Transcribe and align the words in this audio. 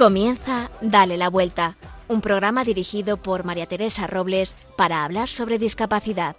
Comienza 0.00 0.70
Dale 0.80 1.18
la 1.18 1.28
Vuelta, 1.28 1.76
un 2.08 2.22
programa 2.22 2.64
dirigido 2.64 3.18
por 3.18 3.44
María 3.44 3.66
Teresa 3.66 4.06
Robles 4.06 4.56
para 4.74 5.04
hablar 5.04 5.28
sobre 5.28 5.58
discapacidad. 5.58 6.36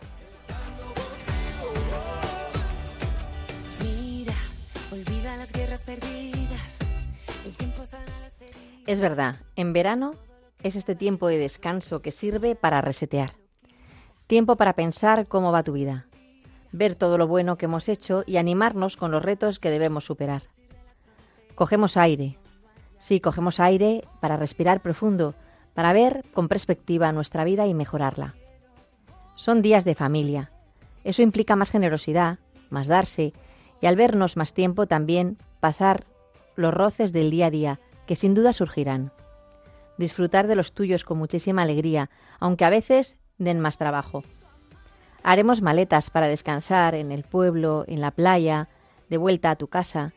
Es 8.88 9.00
verdad, 9.00 9.36
en 9.56 9.74
verano 9.74 10.16
es 10.64 10.76
este 10.76 10.96
tiempo 10.96 11.28
de 11.28 11.38
descanso 11.38 12.02
que 12.02 12.10
sirve 12.10 12.56
para 12.56 12.82
resetear. 12.82 13.34
Tiempo 14.26 14.56
para 14.56 14.74
pensar 14.74 15.28
cómo 15.28 15.52
va 15.52 15.62
tu 15.62 15.74
vida, 15.74 16.08
ver 16.72 16.96
todo 16.96 17.20
lo 17.20 17.28
bueno 17.28 17.60
que 17.60 17.66
hemos 17.66 17.90
hecho 17.90 18.24
y 18.26 18.38
animarnos 18.38 18.98
con 18.98 19.12
los 19.12 19.22
retos 19.22 19.60
que 19.60 19.70
debemos 19.70 20.04
superar. 20.04 20.42
Cogemos 21.54 21.96
aire. 21.96 22.41
Sí, 23.02 23.20
cogemos 23.20 23.60
aire 23.60 24.08
para 24.20 24.38
respirar 24.38 24.80
profundo, 24.80 25.34
para 25.74 25.92
ver 25.92 26.24
con 26.36 26.48
perspectiva 26.48 27.12
nuestra 27.12 27.44
vida 27.44 27.66
y 27.66 27.74
mejorarla. 27.74 28.36
Son 29.34 29.64
días 29.64 29.86
de 29.86 29.96
familia. 29.96 30.52
Eso 31.04 31.24
implica 31.24 31.56
más 31.56 31.72
generosidad, 31.72 32.38
más 32.70 32.86
darse 32.86 33.34
y 33.82 33.88
al 33.88 33.96
vernos 33.96 34.38
más 34.38 34.54
tiempo 34.54 34.86
también 34.86 35.40
pasar 35.60 36.06
los 36.56 36.76
roces 36.76 37.12
del 37.12 37.32
día 37.32 37.48
a 37.48 37.50
día 37.50 37.80
que 38.06 38.16
sin 38.16 38.36
duda 38.36 38.54
surgirán. 38.54 39.12
Disfrutar 39.98 40.46
de 40.46 40.56
los 40.56 40.74
tuyos 40.74 41.04
con 41.04 41.18
muchísima 41.18 41.64
alegría, 41.64 42.12
aunque 42.40 42.66
a 42.66 42.70
veces 42.70 43.18
den 43.40 43.60
más 43.60 43.80
trabajo. 43.80 44.24
Haremos 45.24 45.64
maletas 45.64 46.12
para 46.12 46.28
descansar 46.28 46.94
en 46.94 47.12
el 47.12 47.24
pueblo, 47.24 47.84
en 47.88 48.00
la 48.00 48.12
playa, 48.12 48.70
de 49.10 49.18
vuelta 49.18 49.50
a 49.50 49.56
tu 49.56 49.70
casa. 49.70 50.14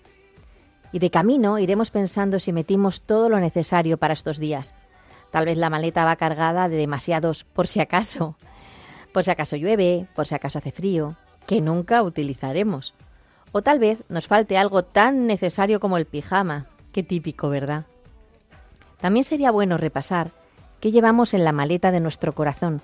Y 0.95 1.01
de 1.01 1.11
camino 1.11 1.59
iremos 1.59 1.91
pensando 1.91 2.39
si 2.39 2.53
metimos 2.53 3.03
todo 3.03 3.29
lo 3.29 3.41
necesario 3.41 3.99
para 3.99 4.15
estos 4.15 4.39
días. 4.39 4.75
Tal 5.33 5.45
vez 5.45 5.59
la 5.59 5.69
maleta 5.69 6.05
va 6.05 6.15
cargada 6.15 6.69
de 6.69 6.77
demasiados 6.77 7.43
por 7.43 7.67
si 7.67 7.81
acaso. 7.81 8.37
Por 9.13 9.25
si 9.25 9.33
acaso 9.33 9.57
llueve, 9.57 10.07
por 10.15 10.29
si 10.29 10.37
acaso 10.37 10.59
hace 10.59 10.71
frío, 10.71 11.17
que 11.49 11.61
nunca 11.61 12.01
utilizaremos. 12.05 12.95
O 13.51 13.61
tal 13.61 13.81
vez 13.81 14.05
nos 14.09 14.29
falte 14.29 14.57
algo 14.57 14.85
tan 14.85 15.27
necesario 15.27 15.81
como 15.81 15.97
el 15.97 16.07
pijama. 16.07 16.67
Qué 16.93 17.03
típico, 17.03 17.49
¿verdad? 17.49 17.87
También 19.01 19.25
sería 19.25 19.51
bueno 19.51 19.79
repasar 19.79 20.31
qué 20.79 20.93
llevamos 20.93 21.35
en 21.35 21.43
la 21.43 21.51
maleta 21.51 21.91
de 21.91 21.99
nuestro 21.99 22.37
corazón 22.37 22.83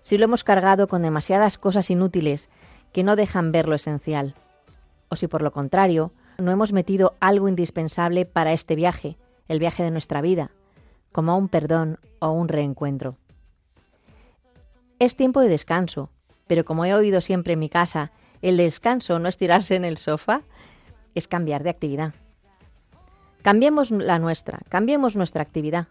si 0.00 0.18
lo 0.18 0.24
hemos 0.24 0.44
cargado 0.44 0.86
con 0.86 1.02
demasiadas 1.02 1.58
cosas 1.58 1.90
inútiles 1.90 2.48
que 2.92 3.02
no 3.02 3.16
dejan 3.16 3.50
ver 3.50 3.66
lo 3.66 3.74
esencial, 3.74 4.34
o 5.08 5.16
si 5.16 5.26
por 5.26 5.42
lo 5.42 5.52
contrario 5.52 6.12
no 6.38 6.50
hemos 6.50 6.72
metido 6.72 7.14
algo 7.20 7.48
indispensable 7.48 8.24
para 8.26 8.52
este 8.52 8.76
viaje, 8.76 9.16
el 9.48 9.58
viaje 9.58 9.82
de 9.82 9.90
nuestra 9.90 10.20
vida, 10.20 10.50
como 11.12 11.36
un 11.36 11.48
perdón 11.48 11.98
o 12.18 12.30
un 12.30 12.48
reencuentro. 12.48 13.16
Es 14.98 15.16
tiempo 15.16 15.40
de 15.40 15.48
descanso, 15.48 16.10
pero 16.46 16.64
como 16.64 16.84
he 16.84 16.94
oído 16.94 17.20
siempre 17.20 17.54
en 17.54 17.58
mi 17.58 17.68
casa, 17.68 18.12
el 18.42 18.56
descanso 18.56 19.18
no 19.18 19.28
es 19.28 19.36
tirarse 19.36 19.76
en 19.76 19.84
el 19.84 19.98
sofá, 19.98 20.42
es 21.14 21.28
cambiar 21.28 21.62
de 21.62 21.70
actividad. 21.70 22.14
Cambiemos 23.42 23.90
la 23.90 24.18
nuestra, 24.18 24.60
cambiemos 24.68 25.16
nuestra 25.16 25.42
actividad. 25.42 25.86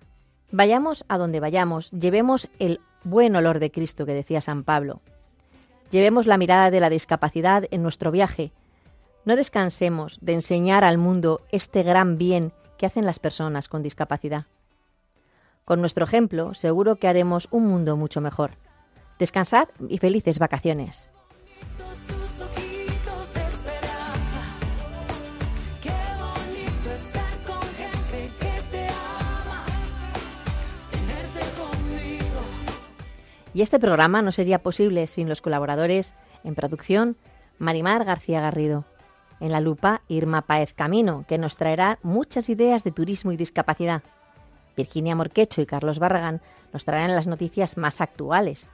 Vayamos 0.52 1.06
a 1.08 1.18
donde 1.18 1.40
vayamos, 1.40 1.92
llevemos 1.92 2.50
el 2.60 2.80
buen 3.04 3.36
olor 3.36 3.60
de 3.60 3.72
Cristo 3.72 4.06
que 4.06 4.14
decía 4.14 4.42
San 4.42 4.64
Pablo. 4.64 5.02
Llevemos 5.92 6.26
la 6.26 6.38
mirada 6.38 6.72
de 6.72 6.80
la 6.80 6.90
discapacidad 6.90 7.66
en 7.72 7.84
nuestro 7.84 8.12
viaje. 8.12 8.52
No 9.26 9.36
descansemos 9.36 10.20
de 10.22 10.34
enseñar 10.34 10.84
al 10.84 11.00
mundo 11.00 11.42
este 11.52 11.82
gran 11.82 12.20
bien 12.20 12.54
que 12.78 12.86
hacen 12.86 13.08
las 13.08 13.18
personas 13.18 13.68
con 13.68 13.82
discapacidad. 13.82 14.46
Con 15.66 15.82
nuestro 15.82 16.06
ejemplo, 16.06 16.54
seguro 16.54 16.98
que 16.98 17.08
haremos 17.08 17.48
un 17.50 17.66
mundo 17.66 17.98
mucho 17.98 18.22
mejor. 18.22 18.52
Descansad 19.18 19.70
y 19.90 19.98
felices 19.98 20.38
vacaciones. 20.38 21.10
Y 33.56 33.62
este 33.62 33.80
programa 33.80 34.22
no 34.22 34.32
sería 34.32 34.62
posible 34.62 35.08
sin 35.08 35.30
los 35.30 35.42
colaboradores 35.42 36.14
en 36.44 36.54
producción 36.56 37.18
Marimar 37.58 38.04
García 38.04 38.42
Garrido. 38.42 38.86
En 39.46 39.52
la 39.52 39.60
lupa, 39.60 40.02
Irma 40.08 40.42
Paez 40.42 40.74
Camino, 40.74 41.24
que 41.28 41.38
nos 41.38 41.56
traerá 41.56 42.00
muchas 42.02 42.50
ideas 42.50 42.84
de 42.84 42.90
turismo 42.90 43.32
y 43.32 43.38
discapacidad. 43.38 44.02
Virginia 44.76 45.16
Morquecho 45.16 45.62
y 45.62 45.68
Carlos 45.68 46.00
Barragán 46.00 46.42
nos 46.74 46.84
traerán 46.84 47.14
las 47.14 47.28
noticias 47.28 47.78
más 47.78 48.02
actuales. 48.02 48.72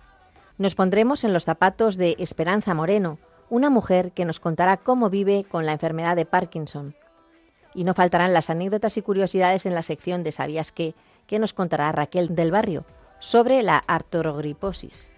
Nos 0.57 0.75
pondremos 0.75 1.25
en 1.25 1.33
los 1.33 1.43
zapatos 1.43 1.97
de 1.97 2.15
Esperanza 2.19 2.73
Moreno, 2.73 3.17
una 3.49 3.69
mujer 3.69 4.13
que 4.13 4.23
nos 4.23 4.39
contará 4.39 4.77
cómo 4.77 5.09
vive 5.09 5.43
con 5.43 5.65
la 5.65 5.73
enfermedad 5.73 6.15
de 6.15 6.25
Parkinson. 6.25 6.95
Y 7.73 7.83
no 7.83 7.93
faltarán 7.93 8.31
las 8.31 8.49
anécdotas 8.49 8.95
y 8.95 9.01
curiosidades 9.01 9.65
en 9.65 9.75
la 9.75 9.81
sección 9.81 10.23
de 10.23 10.31
¿Sabías 10.31 10.71
qué? 10.71 10.95
que 11.27 11.37
nos 11.37 11.51
contará 11.51 11.91
Raquel 11.91 12.33
del 12.33 12.51
Barrio, 12.51 12.85
sobre 13.19 13.61
la 13.61 13.77
artrogriposis. 13.87 15.11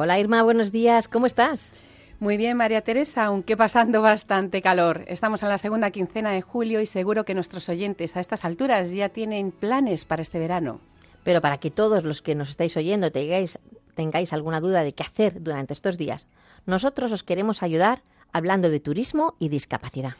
Hola 0.00 0.20
Irma, 0.20 0.44
buenos 0.44 0.70
días, 0.70 1.08
¿cómo 1.08 1.26
estás? 1.26 1.72
Muy 2.20 2.36
bien, 2.36 2.56
María 2.56 2.82
Teresa, 2.82 3.24
aunque 3.24 3.56
pasando 3.56 4.00
bastante 4.00 4.62
calor. 4.62 5.02
Estamos 5.08 5.42
en 5.42 5.48
la 5.48 5.58
segunda 5.58 5.90
quincena 5.90 6.30
de 6.30 6.40
julio 6.40 6.80
y 6.80 6.86
seguro 6.86 7.24
que 7.24 7.34
nuestros 7.34 7.68
oyentes 7.68 8.16
a 8.16 8.20
estas 8.20 8.44
alturas 8.44 8.92
ya 8.92 9.08
tienen 9.08 9.50
planes 9.50 10.04
para 10.04 10.22
este 10.22 10.38
verano. 10.38 10.80
Pero 11.24 11.40
para 11.40 11.58
que 11.58 11.72
todos 11.72 12.04
los 12.04 12.22
que 12.22 12.36
nos 12.36 12.48
estáis 12.48 12.76
oyendo 12.76 13.10
tengáis, 13.10 13.58
tengáis 13.96 14.32
alguna 14.32 14.60
duda 14.60 14.84
de 14.84 14.92
qué 14.92 15.02
hacer 15.02 15.42
durante 15.42 15.72
estos 15.72 15.98
días, 15.98 16.28
nosotros 16.64 17.10
os 17.10 17.24
queremos 17.24 17.64
ayudar 17.64 18.04
hablando 18.32 18.70
de 18.70 18.78
turismo 18.78 19.34
y 19.40 19.48
discapacidad. 19.48 20.12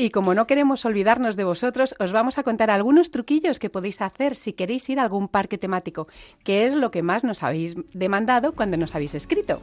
Y 0.00 0.10
como 0.10 0.32
no 0.32 0.46
queremos 0.46 0.84
olvidarnos 0.84 1.34
de 1.34 1.42
vosotros, 1.42 1.96
os 1.98 2.12
vamos 2.12 2.38
a 2.38 2.44
contar 2.44 2.70
algunos 2.70 3.10
truquillos 3.10 3.58
que 3.58 3.68
podéis 3.68 4.00
hacer 4.00 4.36
si 4.36 4.52
queréis 4.52 4.88
ir 4.88 5.00
a 5.00 5.02
algún 5.02 5.26
parque 5.26 5.58
temático, 5.58 6.06
que 6.44 6.66
es 6.66 6.74
lo 6.74 6.92
que 6.92 7.02
más 7.02 7.24
nos 7.24 7.42
habéis 7.42 7.74
demandado 7.92 8.52
cuando 8.52 8.76
nos 8.76 8.94
habéis 8.94 9.16
escrito. 9.16 9.60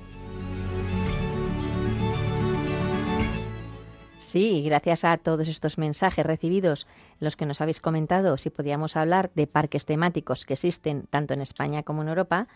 Sí, 4.20 4.62
gracias 4.66 5.06
a 5.06 5.16
todos 5.16 5.48
estos 5.48 5.78
mensajes 5.78 6.26
recibidos, 6.26 6.86
los 7.22 7.38
que 7.38 7.46
nos 7.46 7.62
habéis 7.62 7.80
comentado, 7.80 8.36
si 8.36 8.50
podíamos 8.50 8.98
hablar 8.98 9.32
de 9.36 9.48
parques 9.48 9.86
temáticos 9.86 10.44
que 10.44 10.56
existen 10.56 11.08
tanto 11.10 11.34
en 11.34 11.40
España 11.40 11.84
como 11.84 12.02
en 12.02 12.10
Europa, 12.10 12.50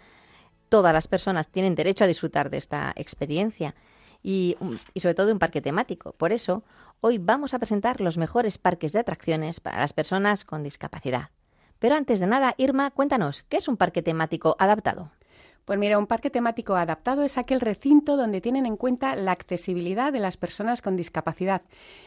todas 0.67 0.91
las 0.91 1.07
personas 1.07 1.47
tienen 1.47 1.75
derecho 1.75 2.03
a 2.03 2.07
disfrutar 2.07 2.49
de 2.49 2.57
esta 2.57 2.91
experiencia 2.97 3.73
y, 4.21 4.57
y, 4.93 4.99
sobre 4.99 5.15
todo 5.15 5.31
un 5.31 5.39
parque 5.39 5.61
temático. 5.61 6.13
Por 6.13 6.31
eso, 6.31 6.63
hoy 7.01 7.17
vamos 7.17 7.53
a 7.53 7.59
presentar 7.59 8.01
los 8.01 8.17
mejores 8.17 8.57
parques 8.57 8.91
de 8.91 8.99
atracciones 8.99 9.59
para 9.59 9.79
las 9.79 9.93
personas 9.93 10.43
con 10.43 10.63
discapacidad. 10.63 11.29
Pero 11.79 11.95
antes 11.95 12.19
de 12.19 12.27
nada, 12.27 12.55
Irma, 12.57 12.91
cuéntanos, 12.91 13.43
¿qué 13.43 13.57
es 13.57 13.67
un 13.67 13.77
parque 13.77 14.01
temático 14.01 14.55
adaptado? 14.59 15.11
Pues 15.69 15.77
mira, 15.77 15.99
un 15.99 16.07
parque 16.07 16.31
temático 16.31 16.75
adaptado 16.75 17.23
es 17.23 17.37
aquel 17.37 17.61
recinto 17.61 18.17
donde 18.17 18.41
tienen 18.41 18.65
en 18.65 18.75
cuenta 18.75 19.15
la 19.15 19.31
accesibilidad 19.31 20.11
de 20.11 20.19
las 20.19 20.35
personas 20.35 20.81
con 20.81 20.97
discapacidad, 20.97 21.61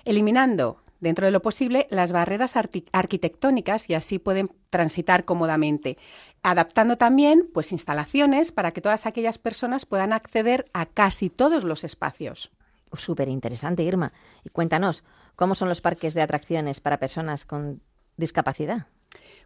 eliminando, 0.05 0.82
dentro 1.03 1.27
de 1.27 1.33
lo 1.33 1.43
posible, 1.43 1.89
las 1.91 2.13
barreras 2.13 2.55
arquitectónicas 2.57 3.91
y 3.91 3.95
así 3.95 4.21
pueden 4.21 4.51
transitar 4.71 5.25
cómodamente, 5.25 5.99
adaptando 6.43 6.97
también 6.97 7.51
pues 7.53 7.73
instalaciones 7.73 8.53
para 8.53 8.71
que 8.71 8.81
todas 8.81 9.05
aquellas 9.05 9.37
personas 9.37 9.85
puedan 9.85 10.13
acceder 10.13 10.71
a 10.73 10.87
casi 10.87 11.29
todos 11.29 11.65
los 11.65 11.83
espacios. 11.83 12.53
Súper 12.93 13.29
interesante, 13.29 13.83
Irma. 13.83 14.13
Y 14.45 14.51
cuéntanos, 14.51 15.03
¿cómo 15.35 15.57
son 15.57 15.69
los 15.69 15.81
parques 15.81 16.15
de 16.15 16.23
atracciones 16.23 16.81
para 16.81 17.01
personas 17.01 17.45
con 17.45 17.83
discapacidad? 18.17 18.87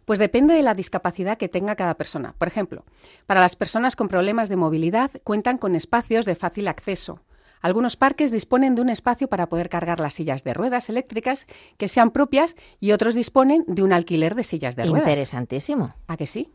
Pues 0.05 0.19
depende 0.19 0.53
de 0.53 0.61
la 0.61 0.75
discapacidad 0.75 1.39
que 1.39 1.49
tenga 1.49 1.75
cada 1.75 1.95
persona. 1.95 2.35
Por 2.37 2.47
ejemplo, 2.47 2.85
para 3.25 3.41
las 3.41 3.55
personas 3.55 3.95
con 3.95 4.09
problemas 4.09 4.47
de 4.47 4.57
movilidad 4.57 5.11
cuentan 5.23 5.57
con 5.57 5.75
espacios 5.75 6.25
de 6.25 6.35
fácil 6.35 6.67
acceso. 6.67 7.19
Algunos 7.61 7.95
parques 7.95 8.31
disponen 8.31 8.75
de 8.75 8.81
un 8.81 8.89
espacio 8.89 9.27
para 9.27 9.47
poder 9.47 9.69
cargar 9.69 9.99
las 9.99 10.13
sillas 10.13 10.43
de 10.43 10.53
ruedas 10.53 10.89
eléctricas 10.89 11.47
que 11.77 11.87
sean 11.87 12.11
propias 12.11 12.55
y 12.79 12.91
otros 12.91 13.15
disponen 13.15 13.63
de 13.67 13.83
un 13.83 13.93
alquiler 13.93 14.35
de 14.35 14.43
sillas 14.43 14.75
de 14.75 14.85
ruedas. 14.85 15.07
Interesantísimo. 15.07 15.89
¿A 16.07 16.17
que 16.17 16.27
sí? 16.27 16.49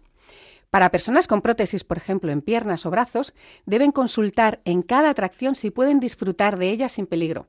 Para 0.71 0.91
personas 0.91 1.27
con 1.27 1.43
prótesis, 1.43 1.85
por 1.85 1.99
ejemplo, 1.99 2.33
en 2.33 2.41
piernas 2.41 2.87
o 2.87 2.91
brazos, 2.91 3.35
deben 3.67 3.93
consultar 3.93 4.61
en 4.65 4.81
cada 4.81 5.11
atracción 5.11 5.55
si 5.55 5.71
pueden 5.71 6.01
disfrutar 6.01 6.59
de 6.59 6.71
ellas 6.71 6.93
sin 6.93 7.07
peligro. 7.07 7.47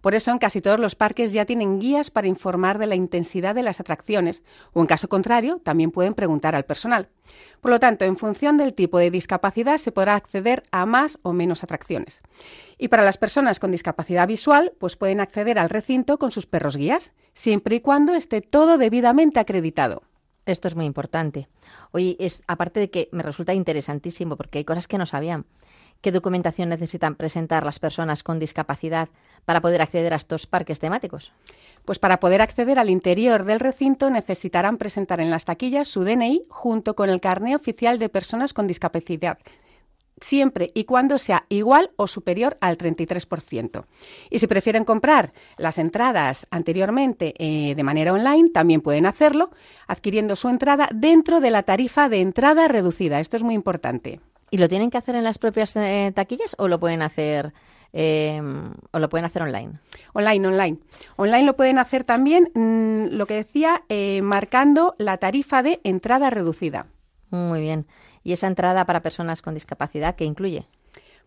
Por 0.00 0.14
eso 0.14 0.30
en 0.30 0.38
casi 0.38 0.60
todos 0.60 0.78
los 0.78 0.94
parques 0.94 1.32
ya 1.32 1.44
tienen 1.44 1.78
guías 1.78 2.10
para 2.10 2.28
informar 2.28 2.78
de 2.78 2.86
la 2.86 2.94
intensidad 2.94 3.54
de 3.54 3.62
las 3.62 3.80
atracciones 3.80 4.42
o 4.72 4.80
en 4.80 4.86
caso 4.86 5.08
contrario 5.08 5.60
también 5.62 5.90
pueden 5.90 6.14
preguntar 6.14 6.54
al 6.54 6.64
personal. 6.64 7.08
Por 7.60 7.70
lo 7.70 7.80
tanto, 7.80 8.04
en 8.04 8.16
función 8.16 8.56
del 8.56 8.74
tipo 8.74 8.98
de 8.98 9.10
discapacidad 9.10 9.78
se 9.78 9.92
podrá 9.92 10.14
acceder 10.14 10.62
a 10.70 10.86
más 10.86 11.18
o 11.22 11.32
menos 11.32 11.64
atracciones. 11.64 12.22
Y 12.78 12.88
para 12.88 13.04
las 13.04 13.18
personas 13.18 13.58
con 13.58 13.72
discapacidad 13.72 14.28
visual, 14.28 14.72
pues 14.78 14.96
pueden 14.96 15.20
acceder 15.20 15.58
al 15.58 15.70
recinto 15.70 16.18
con 16.18 16.30
sus 16.30 16.46
perros 16.46 16.76
guías, 16.76 17.12
siempre 17.34 17.76
y 17.76 17.80
cuando 17.80 18.14
esté 18.14 18.40
todo 18.40 18.78
debidamente 18.78 19.40
acreditado. 19.40 20.02
Esto 20.46 20.68
es 20.68 20.76
muy 20.76 20.84
importante. 20.84 21.48
Oye, 21.90 22.16
es, 22.20 22.42
aparte 22.46 22.78
de 22.78 22.88
que 22.88 23.08
me 23.10 23.24
resulta 23.24 23.52
interesantísimo 23.52 24.36
porque 24.36 24.58
hay 24.58 24.64
cosas 24.64 24.86
que 24.86 24.96
no 24.96 25.04
sabían. 25.04 25.44
¿Qué 26.00 26.12
documentación 26.12 26.68
necesitan 26.68 27.14
presentar 27.14 27.64
las 27.64 27.78
personas 27.78 28.22
con 28.22 28.38
discapacidad 28.38 29.08
para 29.44 29.60
poder 29.60 29.82
acceder 29.82 30.12
a 30.12 30.16
estos 30.16 30.46
parques 30.46 30.78
temáticos? 30.78 31.32
Pues 31.84 31.98
para 31.98 32.20
poder 32.20 32.42
acceder 32.42 32.78
al 32.78 32.90
interior 32.90 33.44
del 33.44 33.60
recinto 33.60 34.10
necesitarán 34.10 34.78
presentar 34.78 35.20
en 35.20 35.30
las 35.30 35.44
taquillas 35.44 35.88
su 35.88 36.04
DNI 36.04 36.42
junto 36.48 36.94
con 36.94 37.10
el 37.10 37.20
carné 37.20 37.56
oficial 37.56 37.98
de 37.98 38.08
personas 38.08 38.52
con 38.52 38.66
discapacidad 38.66 39.38
siempre 40.20 40.70
y 40.74 40.84
cuando 40.84 41.18
sea 41.18 41.44
igual 41.48 41.90
o 41.96 42.06
superior 42.06 42.56
al 42.60 42.78
33%. 42.78 43.84
Y 44.30 44.38
si 44.38 44.46
prefieren 44.46 44.84
comprar 44.84 45.32
las 45.58 45.78
entradas 45.78 46.46
anteriormente 46.50 47.34
eh, 47.38 47.74
de 47.74 47.82
manera 47.82 48.12
online, 48.12 48.50
también 48.50 48.80
pueden 48.80 49.06
hacerlo 49.06 49.50
adquiriendo 49.86 50.36
su 50.36 50.48
entrada 50.48 50.88
dentro 50.94 51.40
de 51.40 51.50
la 51.50 51.62
tarifa 51.64 52.08
de 52.08 52.20
entrada 52.20 52.68
reducida. 52.68 53.20
Esto 53.20 53.36
es 53.36 53.42
muy 53.42 53.54
importante. 53.54 54.20
¿Y 54.56 54.58
lo 54.58 54.70
tienen 54.70 54.88
que 54.88 54.96
hacer 54.96 55.14
en 55.14 55.22
las 55.22 55.36
propias 55.36 55.76
eh, 55.76 56.12
taquillas 56.14 56.56
o 56.56 56.66
lo 56.66 56.80
pueden 56.80 57.02
hacer 57.02 57.52
eh, 57.92 58.40
o 58.90 58.98
lo 58.98 59.10
pueden 59.10 59.26
hacer 59.26 59.42
online? 59.42 59.80
Online, 60.14 60.48
online. 60.48 60.78
Online 61.16 61.44
lo 61.44 61.56
pueden 61.56 61.78
hacer 61.78 62.04
también, 62.04 62.50
mm, 62.54 63.14
lo 63.14 63.26
que 63.26 63.34
decía, 63.34 63.82
marcando 64.22 64.94
la 64.96 65.18
tarifa 65.18 65.62
de 65.62 65.82
entrada 65.84 66.30
reducida. 66.30 66.86
Muy 67.28 67.60
bien. 67.60 67.86
¿Y 68.24 68.32
esa 68.32 68.46
entrada 68.46 68.86
para 68.86 69.02
personas 69.02 69.42
con 69.42 69.52
discapacidad 69.52 70.16
qué 70.16 70.24
incluye? 70.24 70.66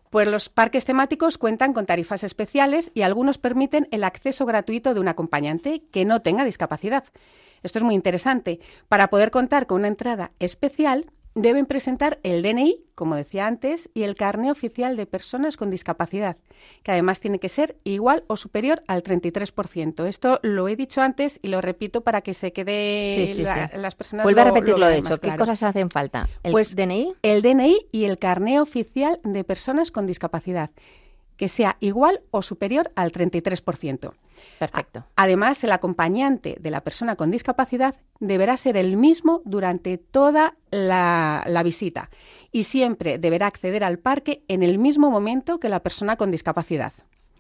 Pues 0.10 0.28
los 0.28 0.50
parques 0.50 0.86
temáticos 0.86 1.38
cuentan 1.38 1.74
con 1.74 1.86
tarifas 1.86 2.24
especiales 2.24 2.90
y 2.96 3.04
algunos 3.04 3.38
permiten 3.38 3.88
el 3.92 4.04
acceso 4.04 4.48
gratuito 4.48 4.96
de 4.96 5.02
un 5.02 5.08
acompañante 5.08 5.84
que 5.92 6.04
no 6.04 6.24
tenga 6.24 6.46
discapacidad. 6.46 7.04
Esto 7.62 7.78
es 7.78 7.84
muy 7.86 7.94
interesante. 7.94 8.60
Para 8.88 9.12
poder 9.12 9.30
contar 9.30 9.68
con 9.68 9.82
una 9.82 9.88
entrada 9.88 10.32
especial, 10.40 11.12
deben 11.41 11.65
presentar 11.65 12.19
el 12.24 12.41
DNI, 12.44 12.83
como 12.95 13.15
decía 13.15 13.47
antes, 13.47 13.89
y 13.94 14.03
el 14.03 14.15
carné 14.15 14.51
oficial 14.51 14.97
de 14.97 15.06
personas 15.06 15.57
con 15.57 15.69
discapacidad, 15.69 16.38
que 16.83 16.91
además 16.91 17.19
tiene 17.19 17.39
que 17.39 17.50
ser 17.50 17.77
igual 17.83 18.24
o 18.27 18.38
superior 18.38 18.83
al 18.88 19.03
33%. 19.03 20.06
Esto 20.06 20.39
lo 20.44 20.68
he 20.68 20.75
dicho 20.75 21.01
antes 21.01 21.39
y 21.41 21.47
lo 21.47 21.62
repito 21.62 22.01
para 22.01 22.21
que 22.21 22.33
se 22.33 22.51
quede 22.51 23.36
las 23.75 23.95
personas. 23.95 24.24
Vuelve 24.24 24.41
a 24.41 24.45
repetirlo, 24.45 24.88
de 24.88 24.97
hecho. 24.97 25.18
¿Qué 25.19 25.36
cosas 25.36 25.63
hacen 25.63 25.89
falta? 25.89 26.27
¿El 26.44 26.51
pues 26.51 26.75
DNI? 26.75 27.15
El 27.21 27.41
DNI 27.41 27.88
y 27.91 28.06
el 28.06 28.18
carné 28.18 28.59
oficial 28.59 29.19
de 29.24 29.44
personas 29.44 29.91
con 29.91 30.06
discapacidad 30.06 30.71
que 31.39 31.47
sea 31.47 31.77
igual 31.80 32.19
o 32.31 32.41
superior 32.41 32.91
al 32.95 33.13
33%. 33.13 34.12
Perfecto. 34.59 35.06
Además, 35.15 35.63
el 35.63 35.71
acompañante 35.71 36.57
de 36.59 36.69
la 36.69 36.81
persona 36.81 37.15
con 37.15 37.31
discapacidad 37.31 37.95
deberá 38.19 38.57
ser 38.57 38.75
el 38.75 38.97
mismo 38.97 39.41
durante 39.45 39.97
toda 39.97 40.56
la, 40.69 41.62
visita 41.63 42.09
y 42.51 42.65
siempre 42.65 43.18
deberá 43.19 43.47
acceder 43.47 43.86
al 43.86 44.00
parque 44.00 44.44
en 44.50 44.63
el 44.63 44.80
mismo 44.80 45.09
momento 45.09 45.62
que 45.62 45.69
la 45.69 45.80
persona 45.80 46.18
con 46.18 46.30
discapacidad. 46.30 46.91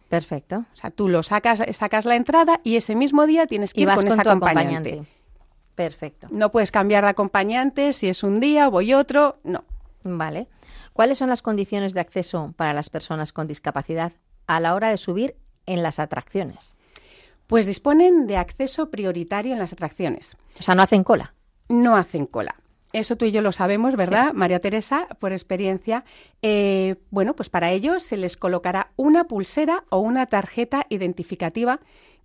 Perfecto. 0.07 0.63
O 0.71 0.75
sea, 0.75 0.91
tú 0.91 1.09
lo 1.09 1.21
sacas, 1.21 1.61
sacas 1.73 2.05
la 2.05 2.15
entrada 2.15 2.61
y 2.63 2.77
ese 2.77 2.95
mismo 2.95 3.27
día 3.27 3.47
tienes 3.47 3.73
que 3.73 3.81
ir 3.81 3.93
con, 3.93 4.07
ese 4.07 4.21
acompañante. 4.21 5.03
Perfecto. 5.75 6.27
No 6.31 6.53
puedes 6.53 6.71
cambiar 6.71 7.03
de 7.03 7.09
acompañante 7.09 7.91
si 7.91 8.07
es 8.07 8.23
un 8.23 8.39
día 8.39 8.69
o 8.69 8.71
voy 8.71 8.93
otro, 8.93 9.39
no. 9.43 9.65
Vale. 10.03 10.47
¿Cuáles 10.99 11.17
son 11.17 11.29
las 11.29 11.41
condiciones 11.41 11.93
de 11.93 12.01
acceso 12.01 12.53
para 12.57 12.73
las 12.73 12.89
personas 12.89 13.31
con 13.31 13.47
discapacidad 13.47 14.11
a 14.47 14.59
la 14.59 14.75
hora 14.75 14.89
de 14.89 14.97
subir 14.97 15.37
en 15.65 15.81
las 15.81 15.97
atracciones? 15.97 16.75
Pues 17.47 17.65
disponen 17.65 18.27
de 18.27 18.35
acceso 18.35 18.89
prioritario 18.89 19.53
en 19.53 19.59
las 19.59 19.71
atracciones. 19.71 20.35
O 20.59 20.61
sea, 20.61 20.75
no 20.75 20.83
hacen 20.83 21.05
cola. 21.05 21.33
No 21.69 21.95
hacen 21.95 22.25
cola. 22.25 22.55
Eso 22.91 23.15
tú 23.15 23.23
y 23.23 23.31
yo 23.31 23.41
lo 23.41 23.53
sabemos, 23.53 23.95
¿verdad, 23.95 24.33
María 24.33 24.59
Teresa? 24.59 25.07
Por 25.19 25.31
experiencia. 25.31 26.03
Eh, 26.41 26.97
bueno, 27.11 27.33
pues 27.33 27.47
para 27.47 27.71
ello 27.71 28.01
se 28.01 28.17
les 28.17 28.35
colocará 28.35 28.91
una 28.97 29.23
pulsera 29.23 29.85
o 29.87 29.99
una 29.99 30.25
tarjeta 30.25 30.85
identificativa 30.89 31.79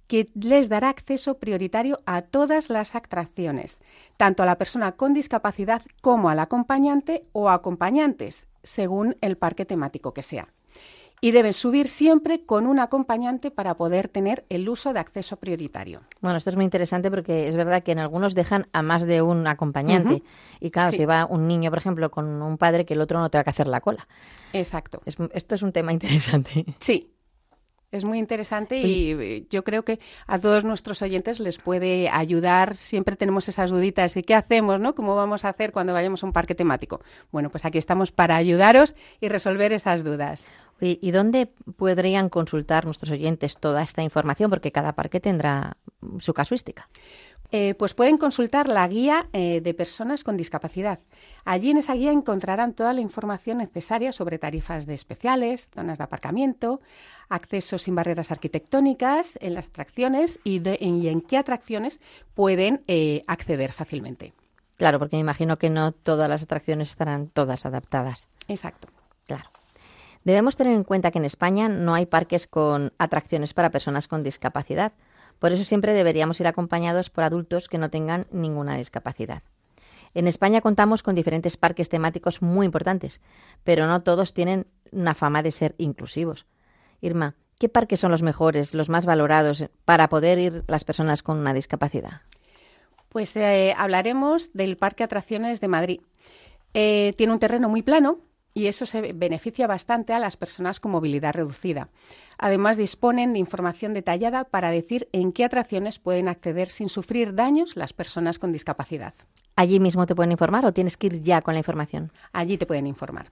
que 0.08 0.30
les 0.34 0.68
dará 0.68 0.88
acceso 0.88 1.38
prioritario 1.38 2.02
a 2.06 2.22
todas 2.22 2.70
las 2.70 2.96
atracciones, 2.96 3.78
tanto 4.16 4.42
a 4.42 4.46
la 4.46 4.58
persona 4.58 4.96
con 4.96 5.14
discapacidad 5.14 5.82
como 6.00 6.28
al 6.28 6.40
acompañante 6.40 7.24
o 7.30 7.50
acompañantes, 7.50 8.48
según 8.64 9.16
el 9.20 9.37
parque 9.37 9.64
temático 9.64 10.12
que 10.12 10.22
sea. 10.22 10.49
Y 11.20 11.31
deben 11.31 11.55
subir 11.55 11.88
siempre 11.88 12.44
con 12.44 12.66
un 12.66 12.78
acompañante 12.81 13.50
para 13.50 13.76
poder 13.76 14.08
tener 14.08 14.44
el 14.50 14.69
uso 14.69 14.93
de 14.93 14.99
acceso 14.99 15.37
prioritario. 15.37 16.02
Bueno, 16.20 16.37
esto 16.37 16.50
es 16.50 16.56
muy 16.56 16.66
interesante 16.66 17.11
porque 17.11 17.49
es 17.49 17.56
verdad 17.56 17.82
que 17.82 17.93
en 17.93 17.99
algunos 18.00 18.34
dejan 18.34 18.66
a 18.72 18.82
más 18.82 19.06
de 19.06 19.22
un 19.22 19.46
acompañante. 19.46 20.22
Y 20.61 20.70
claro, 20.70 20.90
si 20.94 21.06
va 21.06 21.25
un 21.25 21.46
niño, 21.46 21.70
por 21.70 21.78
ejemplo, 21.78 22.11
con 22.11 22.43
un 22.43 22.58
padre, 22.58 22.84
que 22.84 22.93
el 22.93 23.00
otro 23.00 23.20
no 23.20 23.31
tenga 23.31 23.44
que 23.44 23.50
hacer 23.50 23.69
la 23.69 23.81
cola. 23.81 24.06
Exacto. 24.52 25.00
esto 25.06 25.55
es 25.55 25.62
un 25.62 25.72
tema 25.72 25.93
interesante. 25.94 26.67
Sí, 26.81 27.13
es 27.94 28.05
muy 28.05 28.19
interesante 28.19 28.79
y 28.79 29.46
yo 29.50 29.62
creo 29.64 29.85
que 29.85 30.00
a 30.26 30.38
todos 30.38 30.64
nuestros 30.64 31.00
oyentes 31.02 31.41
les 31.41 31.58
puede 31.58 32.08
ayudar. 32.08 32.75
Siempre 32.75 33.17
tenemos 33.17 33.49
esas 33.49 33.70
duditas 33.70 34.14
de 34.14 34.23
qué 34.23 34.35
hacemos, 34.35 34.81
¿no? 34.81 34.94
¿Cómo 34.94 35.14
vamos 35.14 35.44
a 35.44 35.50
hacer 35.50 35.73
cuando 35.73 35.93
vayamos 35.93 36.23
a 36.23 36.26
un 36.26 36.32
parque 36.32 36.55
temático? 36.55 37.00
Bueno, 37.31 37.50
pues 37.50 37.64
aquí 37.64 37.79
estamos 37.79 38.11
para 38.11 38.37
ayudaros 38.37 38.94
y 39.20 39.29
resolver 39.29 39.73
esas 39.73 40.02
dudas. 40.02 40.46
¿Y 40.81 41.13
dónde 41.13 41.46
podrían 41.77 42.29
consultar 42.29 42.84
nuestros 42.84 43.13
oyentes 43.13 43.56
toda 43.56 43.82
esta 43.82 44.03
información? 44.03 44.51
Porque 44.51 44.72
cada 44.72 44.94
parque 44.94 45.20
tendrá 45.20 45.77
su 46.19 46.34
casuística. 46.34 46.89
Eh, 47.56 47.77
pues 47.77 47.94
pueden 47.94 48.19
consultar 48.19 48.67
la 48.67 48.89
guía 48.89 49.29
eh, 49.32 49.61
de 49.61 49.75
personas 49.75 50.25
con 50.25 50.37
discapacidad. 50.37 50.99
Allí 51.44 51.70
en 51.70 51.77
esa 51.77 51.94
guía 51.94 52.11
encontrarán 52.11 52.73
toda 52.73 52.93
la 52.93 53.01
información 53.01 53.58
necesaria 53.58 54.11
sobre 54.11 54.41
tarifas 54.41 54.87
de 54.87 54.94
especiales, 54.94 55.69
zonas 55.73 55.99
de 55.99 56.03
aparcamiento, 56.03 56.81
acceso 57.29 57.79
sin 57.79 57.94
barreras 57.94 58.32
arquitectónicas 58.32 59.39
en 59.41 59.55
las 59.55 59.69
atracciones 59.69 60.41
y, 60.43 60.63
en 60.65 61.20
qué 61.20 61.37
atracciones 61.37 62.01
pueden 62.34 62.82
eh, 62.89 63.23
acceder 63.29 63.70
fácilmente. 63.70 64.32
Claro, 64.77 64.99
porque 64.99 65.15
me 65.15 65.20
imagino 65.20 65.56
que 65.56 65.70
no 65.70 65.93
todas 65.93 66.29
las 66.29 66.43
atracciones 66.43 66.89
estarán 66.89 67.29
todas 67.29 67.67
adaptadas. 67.67 68.27
Exacto. 68.49 68.89
Claro. 69.29 69.49
Debemos 70.25 70.56
tener 70.56 70.75
en 70.75 70.82
cuenta 70.82 71.13
que 71.13 71.19
en 71.19 71.25
España 71.25 71.69
no 71.69 71.94
hay 71.94 72.06
parques 72.06 72.49
con 72.49 72.93
atracciones 72.99 73.55
para 73.55 73.70
personas 73.70 74.08
con 74.08 74.25
discapacidad. 74.25 74.93
Por 75.38 75.53
eso 75.53 75.64
siempre 75.64 75.93
deberíamos 75.93 76.41
ir 76.41 76.46
acompañados 76.46 77.10
por 77.10 77.24
adultos 77.24 77.69
que 77.69 77.79
no 77.79 77.91
tengan 77.91 78.26
ninguna 78.31 78.76
discapacidad. 78.76 79.43
En 80.14 80.29
España 80.29 80.60
contamos 80.60 81.03
con 81.03 81.14
diferentes 81.14 81.56
parques 81.56 81.88
temáticos 81.88 82.41
muy 82.41 82.67
importantes, 82.67 83.20
pero 83.64 83.86
no 83.86 84.00
todos 84.00 84.32
tienen 84.32 84.67
una 84.93 85.14
fama 85.14 85.43
de 85.43 85.50
ser 85.50 85.74
inclusivos. 85.76 86.46
Irma, 87.00 87.34
¿qué 87.58 87.69
parques 87.69 88.00
son 88.00 88.12
los 88.12 88.22
mejores, 88.22 88.74
los 88.74 88.88
más 88.88 89.06
valorados 89.06 89.64
para 89.84 90.08
poder 90.08 90.38
ir 90.38 90.64
las 90.69 90.84
personas 90.84 91.22
con 91.22 91.38
una 91.38 91.53
discapacidad? 91.53 92.22
Pues 93.08 93.34
eh, 93.36 93.74
hablaremos 93.76 94.53
del 94.53 94.76
Parque 94.76 95.05
Atracciones 95.05 95.60
de 95.60 95.69
Madrid. 95.69 96.00
Eh, 96.74 97.14
tiene 97.17 97.32
un 97.32 97.38
terreno 97.38 97.69
muy 97.69 97.82
plano, 97.82 98.19
y 98.55 98.69
eso 98.69 98.87
se 98.87 99.13
beneficia 99.13 99.67
bastante 99.67 100.13
a 100.13 100.20
las 100.20 100.37
personas 100.37 100.79
con 100.81 100.93
movilidad 100.93 101.34
reducida. 101.34 101.89
Además, 102.39 102.77
disponen 102.77 103.32
de 103.32 103.41
información 103.41 103.94
detallada 103.94 104.44
para 104.44 104.70
decir 104.70 105.08
en 105.13 105.32
qué 105.32 105.44
atracciones 105.44 105.99
pueden 105.99 106.29
acceder 106.29 106.69
sin 106.69 106.89
sufrir 106.89 107.34
daños 107.34 107.77
las 107.77 107.93
personas 107.93 108.39
con 108.39 108.53
discapacidad. 108.53 109.15
¿Allí 109.56 109.81
mismo 109.81 110.06
te 110.06 110.15
pueden 110.15 110.32
informar 110.32 110.65
o 110.65 110.73
tienes 110.73 110.96
que 110.96 111.08
ir 111.08 111.23
ya 111.23 111.43
con 111.43 111.55
la 111.55 111.61
información? 111.61 112.13
Allí 112.32 112.56
te 112.56 112.67
pueden 112.67 112.87
informar. 112.87 113.31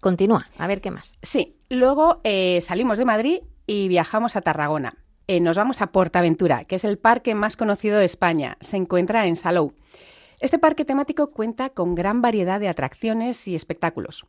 Continúa, 0.00 0.46
a 0.58 0.66
ver 0.66 0.80
qué 0.80 0.90
más. 0.90 1.12
Sí, 1.22 1.56
luego 1.68 2.20
eh, 2.24 2.60
salimos 2.62 2.98
de 2.98 3.04
Madrid 3.04 3.38
y 3.66 3.88
viajamos 3.88 4.34
a 4.34 4.40
Tarragona. 4.40 4.94
Eh, 5.26 5.40
nos 5.40 5.56
vamos 5.56 5.80
a 5.82 5.88
Portaventura, 5.88 6.64
que 6.64 6.76
es 6.76 6.84
el 6.84 6.98
parque 6.98 7.34
más 7.34 7.56
conocido 7.56 7.98
de 7.98 8.04
España. 8.04 8.56
Se 8.60 8.76
encuentra 8.76 9.26
en 9.26 9.36
Salou. 9.36 9.74
Este 10.40 10.58
parque 10.58 10.86
temático 10.86 11.32
cuenta 11.32 11.68
con 11.68 11.94
gran 11.94 12.22
variedad 12.22 12.60
de 12.60 12.68
atracciones 12.68 13.46
y 13.46 13.54
espectáculos. 13.54 14.24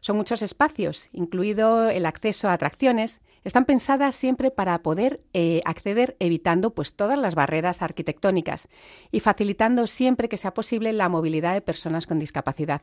Son 0.00 0.16
muchos 0.16 0.40
espacios, 0.42 1.08
incluido 1.12 1.90
el 1.90 2.06
acceso 2.06 2.48
a 2.48 2.52
atracciones. 2.52 3.20
Están 3.42 3.64
pensadas 3.64 4.14
siempre 4.14 4.52
para 4.52 4.80
poder 4.82 5.20
eh, 5.32 5.62
acceder 5.64 6.16
evitando 6.20 6.70
pues, 6.70 6.94
todas 6.94 7.18
las 7.18 7.34
barreras 7.34 7.82
arquitectónicas 7.82 8.68
y 9.10 9.18
facilitando 9.18 9.88
siempre 9.88 10.28
que 10.28 10.36
sea 10.36 10.54
posible 10.54 10.92
la 10.92 11.08
movilidad 11.08 11.54
de 11.54 11.60
personas 11.62 12.06
con 12.06 12.20
discapacidad. 12.20 12.82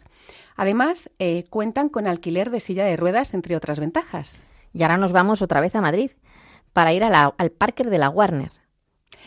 Además, 0.57 1.09
eh, 1.19 1.45
cuentan 1.49 1.87
con 1.87 2.05
alquiler 2.05 2.49
de 2.49 2.59
silla 2.59 2.83
de 2.83 2.97
ruedas, 2.97 3.33
entre 3.33 3.55
otras 3.55 3.79
ventajas. 3.79 4.43
Y 4.73 4.83
ahora 4.83 4.97
nos 4.97 5.13
vamos 5.13 5.41
otra 5.41 5.61
vez 5.61 5.73
a 5.75 5.81
Madrid 5.81 6.11
para 6.73 6.91
ir 6.93 7.03
al 7.05 7.51
Parker 7.51 7.89
de 7.89 7.97
la 7.97 8.09
Warner. 8.09 8.51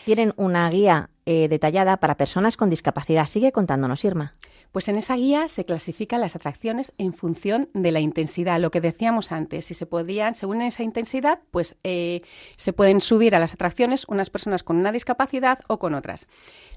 Tienen 0.05 0.33
una 0.37 0.69
guía 0.69 1.09
eh, 1.29 1.49
detallada 1.49 1.97
para 1.97 2.15
personas 2.15 2.55
con 2.55 2.69
discapacidad. 2.69 3.25
Sigue 3.25 3.51
contándonos, 3.51 4.05
Irma. 4.05 4.33
Pues 4.71 4.87
en 4.87 4.95
esa 4.95 5.17
guía 5.17 5.49
se 5.49 5.65
clasifican 5.65 6.21
las 6.21 6.37
atracciones 6.37 6.93
en 6.97 7.13
función 7.13 7.67
de 7.73 7.91
la 7.91 7.99
intensidad, 7.99 8.61
lo 8.61 8.71
que 8.71 8.79
decíamos 8.79 9.33
antes. 9.33 9.65
Si 9.65 9.73
se 9.73 9.85
podían, 9.85 10.35
según 10.35 10.61
esa 10.61 10.83
intensidad, 10.83 11.39
pues 11.51 11.75
eh, 11.83 12.21
se 12.55 12.71
pueden 12.71 13.01
subir 13.01 13.35
a 13.35 13.39
las 13.39 13.53
atracciones 13.53 14.05
unas 14.07 14.29
personas 14.29 14.63
con 14.63 14.77
una 14.77 14.93
discapacidad 14.93 15.59
o 15.67 15.79
con 15.79 15.95
otras. 15.95 16.27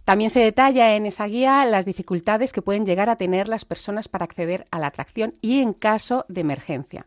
También 0.05 0.31
se 0.31 0.41
detalla 0.41 0.97
en 0.97 1.07
esa 1.07 1.27
guía 1.27 1.65
las 1.65 1.87
dificultades 1.87 2.53
que 2.53 2.61
pueden 2.61 2.85
llegar 2.85 3.09
a 3.09 3.15
tener 3.15 3.47
las 3.47 3.65
personas 3.65 4.09
para 4.09 4.25
acceder 4.25 4.67
a 4.73 4.81
la 4.81 4.89
atracción 4.89 5.35
y 5.41 5.61
en 5.61 5.75
caso 5.75 6.25
de 6.29 6.41
emergencia. 6.41 7.07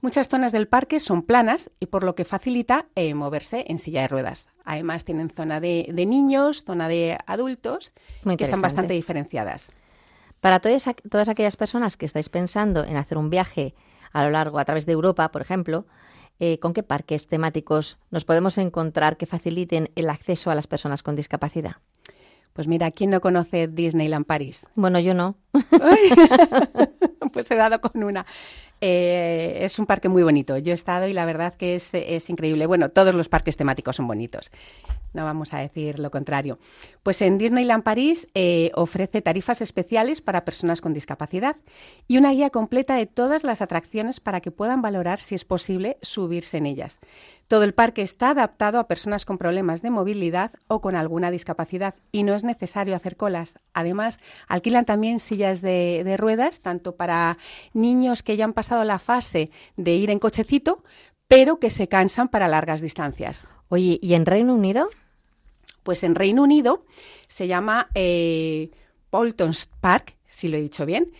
Muchas 0.00 0.28
zonas 0.28 0.52
del 0.52 0.68
parque 0.68 1.00
son 1.00 1.22
planas 1.22 1.70
y 1.80 1.86
por 1.86 2.04
lo 2.04 2.14
que 2.14 2.24
facilita 2.24 2.86
eh, 2.94 3.14
moverse 3.14 3.64
en 3.68 3.78
silla 3.78 4.02
de 4.02 4.08
ruedas. 4.08 4.46
Además 4.64 5.04
tienen 5.04 5.28
zona 5.28 5.60
de, 5.60 5.92
niños, 5.92 6.62
zona 6.64 6.88
de 6.88 7.18
adultos, 7.26 7.92
que 8.36 8.44
están 8.44 8.62
bastante 8.62 8.94
diferenciadas. 8.94 9.72
Para 10.40 10.60
todas, 10.60 10.84
todas 11.10 11.28
aquellas 11.28 11.56
personas 11.56 11.96
que 11.96 12.06
estáis 12.06 12.28
pensando 12.28 12.84
en 12.84 12.96
hacer 12.96 13.18
un 13.18 13.28
viaje 13.28 13.74
a 14.12 14.22
lo 14.22 14.30
largo, 14.30 14.60
a 14.60 14.64
través 14.64 14.86
de 14.86 14.92
Europa, 14.92 15.30
por 15.32 15.42
ejemplo, 15.42 15.86
eh, 16.38 16.60
¿con 16.60 16.72
qué 16.72 16.84
parques 16.84 17.26
temáticos 17.26 17.98
nos 18.10 18.24
podemos 18.24 18.56
encontrar 18.58 19.16
que 19.16 19.26
faciliten 19.26 19.90
el 19.96 20.08
acceso 20.08 20.50
a 20.50 20.54
las 20.54 20.68
personas 20.68 21.02
con 21.02 21.16
discapacidad? 21.16 21.76
Pues 22.52 22.66
mira, 22.68 22.90
¿quién 22.90 23.10
no 23.10 23.20
conoce 23.20 23.68
Disneyland 23.68 24.26
París? 24.26 24.66
Bueno, 24.74 24.98
yo 25.00 25.14
no. 25.14 25.36
pues 27.32 27.50
he 27.50 27.56
dado 27.56 27.80
con 27.80 28.02
una. 28.02 28.26
Eh, 28.80 29.58
es 29.62 29.78
un 29.78 29.86
parque 29.86 30.08
muy 30.08 30.22
bonito. 30.22 30.56
Yo 30.58 30.72
he 30.72 30.74
estado 30.74 31.08
y 31.08 31.12
la 31.12 31.24
verdad 31.24 31.54
que 31.54 31.74
es, 31.74 31.90
es, 31.92 32.30
increíble. 32.30 32.66
Bueno, 32.66 32.90
todos 32.90 33.14
los 33.14 33.28
parques 33.28 33.56
temáticos 33.56 33.96
son 33.96 34.06
bonitos. 34.06 34.50
No 35.12 35.24
vamos 35.24 35.52
a 35.54 35.58
decir 35.58 35.98
lo 35.98 36.10
contrario. 36.10 36.58
Pues 37.02 37.20
en 37.22 37.38
Disneyland 37.38 37.82
París 37.82 38.28
eh, 38.34 38.70
ofrece 38.74 39.22
tarifas 39.22 39.60
especiales 39.60 40.20
para 40.20 40.44
personas 40.44 40.80
con 40.80 40.94
discapacidad 40.94 41.56
y 42.06 42.18
una 42.18 42.32
guía 42.32 42.50
completa 42.50 42.96
de 42.96 43.06
todas 43.06 43.42
las 43.42 43.62
atracciones 43.62 44.20
para 44.20 44.40
que 44.40 44.50
puedan 44.50 44.82
valorar 44.82 45.20
si 45.20 45.34
es 45.34 45.44
posible 45.44 45.98
subirse 46.02 46.58
en 46.58 46.66
ellas. 46.66 47.00
Todo 47.48 47.64
el 47.64 47.72
parque 47.72 48.02
está 48.02 48.30
adaptado 48.30 48.78
a 48.78 48.88
personas 48.88 49.24
con 49.24 49.38
problemas 49.38 49.80
de 49.80 49.88
movilidad 49.88 50.52
o 50.68 50.82
con 50.82 50.94
alguna 50.94 51.30
discapacidad 51.30 51.94
y 52.12 52.22
no 52.22 52.34
es 52.34 52.44
necesario 52.44 52.94
hacer 52.94 53.16
colas. 53.16 53.58
Además, 53.72 54.20
alquilan 54.48 54.84
también 54.84 55.18
sillas 55.18 55.62
de, 55.62 56.02
de 56.04 56.16
ruedas, 56.18 56.60
tanto 56.60 56.96
para 56.96 57.38
niños 57.72 58.22
que 58.22 58.36
ya 58.36 58.44
han 58.44 58.52
pasado 58.52 58.84
la 58.84 58.98
fase 58.98 59.50
de 59.76 59.94
ir 59.94 60.10
en 60.10 60.18
cochecito, 60.18 60.84
pero 61.26 61.58
que 61.58 61.70
se 61.70 61.88
cansan 61.88 62.28
para 62.28 62.48
largas 62.48 62.82
distancias. 62.82 63.48
Oye, 63.68 63.98
¿y 64.02 64.12
en 64.12 64.26
Reino 64.26 64.54
Unido? 64.54 64.90
Pues 65.82 66.02
en 66.02 66.14
Reino 66.14 66.42
Unido 66.42 66.84
se 67.28 67.46
llama 67.46 67.88
eh, 67.94 68.70
Bolton's 69.10 69.70
Park, 69.80 70.16
si 70.26 70.48
lo 70.48 70.58
he 70.58 70.60
dicho 70.60 70.84
bien. 70.84 71.12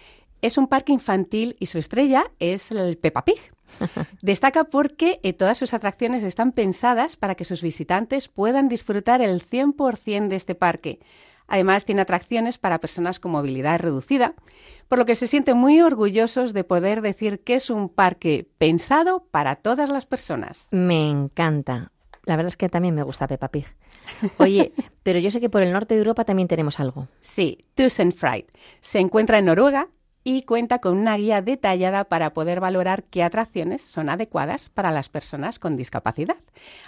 Es 0.43 0.59
un 0.59 0.69
parque 0.69 0.93
infantil 0.93 1.57
y 1.59 1.67
su 1.67 1.79
estrella 1.79 2.31
es 2.39 2.71
el 2.71 2.99
Peppa 2.99 3.25
Pig. 3.25 3.41
Destaca 4.23 4.65
porque 4.65 5.21
eh, 5.23 5.33
todas 5.33 5.59
sus 5.59 5.75
atracciones 5.75 6.25
están 6.25 6.53
pensadas 6.53 7.17
para 7.17 7.35
que 7.35 7.45
sus 7.45 7.63
visitantes 7.63 8.29
puedan 8.29 8.69
disfrutar 8.69 9.21
el 9.21 9.43
100% 9.43 10.29
de 10.29 10.37
este 10.37 10.55
parque. 10.55 11.01
Además, 11.49 11.87
tiene 11.87 12.03
atracciones 12.03 12.59
para 12.59 12.79
personas 12.79 13.19
con 13.21 13.33
movilidad 13.33 13.81
reducida, 13.81 14.35
por 14.87 14.99
lo 14.99 15.07
que 15.07 15.15
se 15.15 15.27
sienten 15.27 15.57
muy 15.57 15.81
orgullosos 15.81 16.53
de 16.53 16.63
poder 16.63 17.01
decir 17.01 17.41
que 17.41 17.55
es 17.55 17.71
un 17.71 17.89
parque 17.89 18.47
pensado 18.59 19.27
para 19.31 19.57
todas 19.57 19.89
las 19.89 20.05
personas. 20.05 20.69
Me 20.71 21.09
encanta. 21.09 21.91
La 22.25 22.37
verdad 22.37 22.49
es 22.49 22.59
que 22.59 22.69
también 22.69 22.95
me 22.95 23.03
gusta 23.03 23.27
Peppa 23.27 23.49
Pig. 23.49 23.65
Oye, 24.37 24.73
pero 25.03 25.19
yo 25.19 25.31
sé 25.31 25.41
que 25.41 25.49
por 25.49 25.63
el 25.63 25.73
norte 25.73 25.95
de 25.95 26.01
Europa 26.01 26.25
también 26.25 26.49
tenemos 26.49 26.79
algo. 26.79 27.09
Sí, 27.21 27.65
Tusenfryd. 27.75 28.45
Se 28.81 28.99
encuentra 28.99 29.39
en 29.39 29.47
Noruega 29.47 29.89
y 30.29 30.43
cuenta 30.43 30.81
con 30.81 30.99
una 30.99 31.17
guía 31.17 31.41
detallada 31.41 32.05
para 32.05 32.35
poder 32.35 32.61
valorar 32.61 33.05
qué 33.05 33.23
atracciones 33.23 33.81
son 33.81 34.11
adecuadas 34.11 34.69
para 34.69 34.91
las 34.91 35.09
personas 35.09 35.59
con 35.59 35.79
discapacidad. 35.79 36.37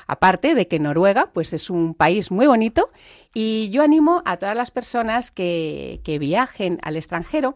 Aparte 0.07 0.55
de 0.55 0.69
que 0.69 0.79
Noruega 0.79 1.31
pues 1.33 1.55
es 1.55 1.71
un 1.71 1.95
país 1.95 2.31
muy 2.31 2.47
bonito 2.47 2.91
y 3.33 3.71
yo 3.71 3.83
animo 3.83 4.23
a 4.27 4.37
todas 4.37 4.55
las 4.55 4.71
personas 4.71 5.31
que, 5.31 6.01
viajen 6.21 6.81
al 6.83 6.97
extranjero 6.97 7.55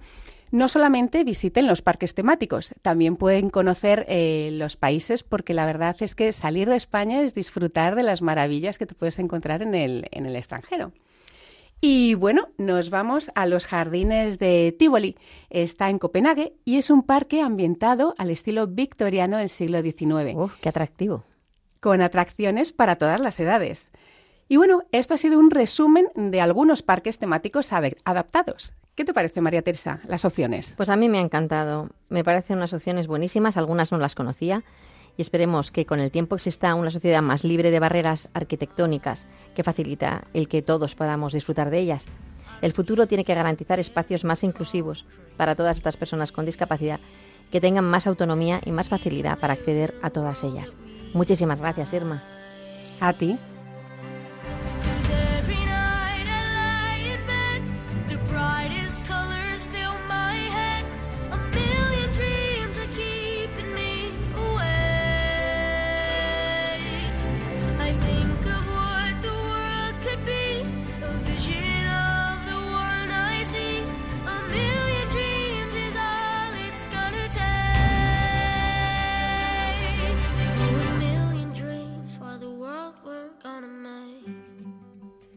no 0.50 0.70
solamente 0.70 1.22
visiten 1.22 1.66
los 1.66 1.82
parques 1.82 2.14
temáticos, 2.14 2.74
también 2.80 3.16
pueden 3.16 3.50
conocer 3.50 4.06
eh, 4.08 4.50
los 4.52 4.76
países 4.76 5.22
porque 5.22 5.52
la 5.52 5.66
verdad 5.66 5.96
es 6.00 6.14
que 6.14 6.32
salir 6.32 6.66
de 6.70 6.76
España 6.76 7.20
es 7.20 7.34
disfrutar 7.34 7.94
de 7.94 8.04
las 8.04 8.22
maravillas 8.22 8.78
que 8.78 8.86
te 8.86 8.94
puedes 8.94 9.18
encontrar 9.18 9.60
en 9.60 9.74
el, 9.74 10.06
en 10.12 10.24
el 10.24 10.36
extranjero. 10.36 10.92
Y 11.80 12.14
bueno, 12.14 12.48
nos 12.56 12.90
vamos 12.90 13.30
a 13.34 13.46
los 13.46 13.66
jardines 13.66 14.38
de 14.38 14.74
Tivoli. 14.78 15.16
Está 15.50 15.90
en 15.90 15.98
Copenhague 15.98 16.54
y 16.64 16.76
es 16.78 16.90
un 16.90 17.02
parque 17.02 17.42
ambientado 17.42 18.14
al 18.16 18.30
estilo 18.30 18.66
victoriano 18.66 19.36
del 19.36 19.50
siglo 19.50 19.82
XIX. 19.82 20.34
¡Uf, 20.34 20.56
qué 20.60 20.70
atractivo! 20.70 21.24
Con 21.80 22.00
atracciones 22.00 22.72
para 22.72 22.96
todas 22.96 23.20
las 23.20 23.38
edades. 23.38 23.88
Y 24.48 24.56
bueno, 24.56 24.84
esto 24.92 25.14
ha 25.14 25.18
sido 25.18 25.38
un 25.38 25.50
resumen 25.50 26.06
de 26.14 26.40
algunos 26.40 26.82
parques 26.82 27.18
temáticos 27.18 27.70
adaptados. 27.72 28.72
¿Qué 28.94 29.04
te 29.04 29.12
parece, 29.12 29.40
María 29.40 29.62
Teresa, 29.62 30.00
las 30.06 30.24
opciones? 30.24 30.74
Pues 30.76 30.88
a 30.88 30.96
mí 30.96 31.08
me 31.08 31.18
ha 31.18 31.22
encantado. 31.22 31.90
Me 32.08 32.22
parecen 32.24 32.58
unas 32.58 32.72
opciones 32.72 33.06
buenísimas, 33.06 33.56
algunas 33.56 33.90
no 33.90 33.98
las 33.98 34.14
conocía 34.14 34.62
y 35.16 35.22
esperemos 35.22 35.70
que 35.70 35.86
con 35.86 36.00
el 36.00 36.10
tiempo 36.10 36.34
exista 36.34 36.74
una 36.74 36.90
sociedad 36.90 37.22
más 37.22 37.44
libre 37.44 37.70
de 37.70 37.80
barreras 37.80 38.28
arquitectónicas 38.34 39.26
que 39.54 39.62
facilita 39.62 40.24
el 40.32 40.48
que 40.48 40.62
todos 40.62 40.94
podamos 40.94 41.32
disfrutar 41.32 41.70
de 41.70 41.78
ellas. 41.78 42.06
El 42.62 42.72
futuro 42.72 43.06
tiene 43.06 43.24
que 43.24 43.34
garantizar 43.34 43.78
espacios 43.78 44.24
más 44.24 44.42
inclusivos 44.42 45.04
para 45.36 45.54
todas 45.54 45.76
estas 45.76 45.96
personas 45.96 46.32
con 46.32 46.46
discapacidad 46.46 47.00
que 47.50 47.60
tengan 47.60 47.84
más 47.84 48.06
autonomía 48.06 48.60
y 48.64 48.72
más 48.72 48.88
facilidad 48.88 49.38
para 49.38 49.52
acceder 49.52 49.94
a 50.02 50.10
todas 50.10 50.42
ellas. 50.42 50.76
Muchísimas 51.12 51.60
gracias, 51.60 51.92
Irma. 51.92 52.22
A 53.00 53.12
ti. 53.12 53.38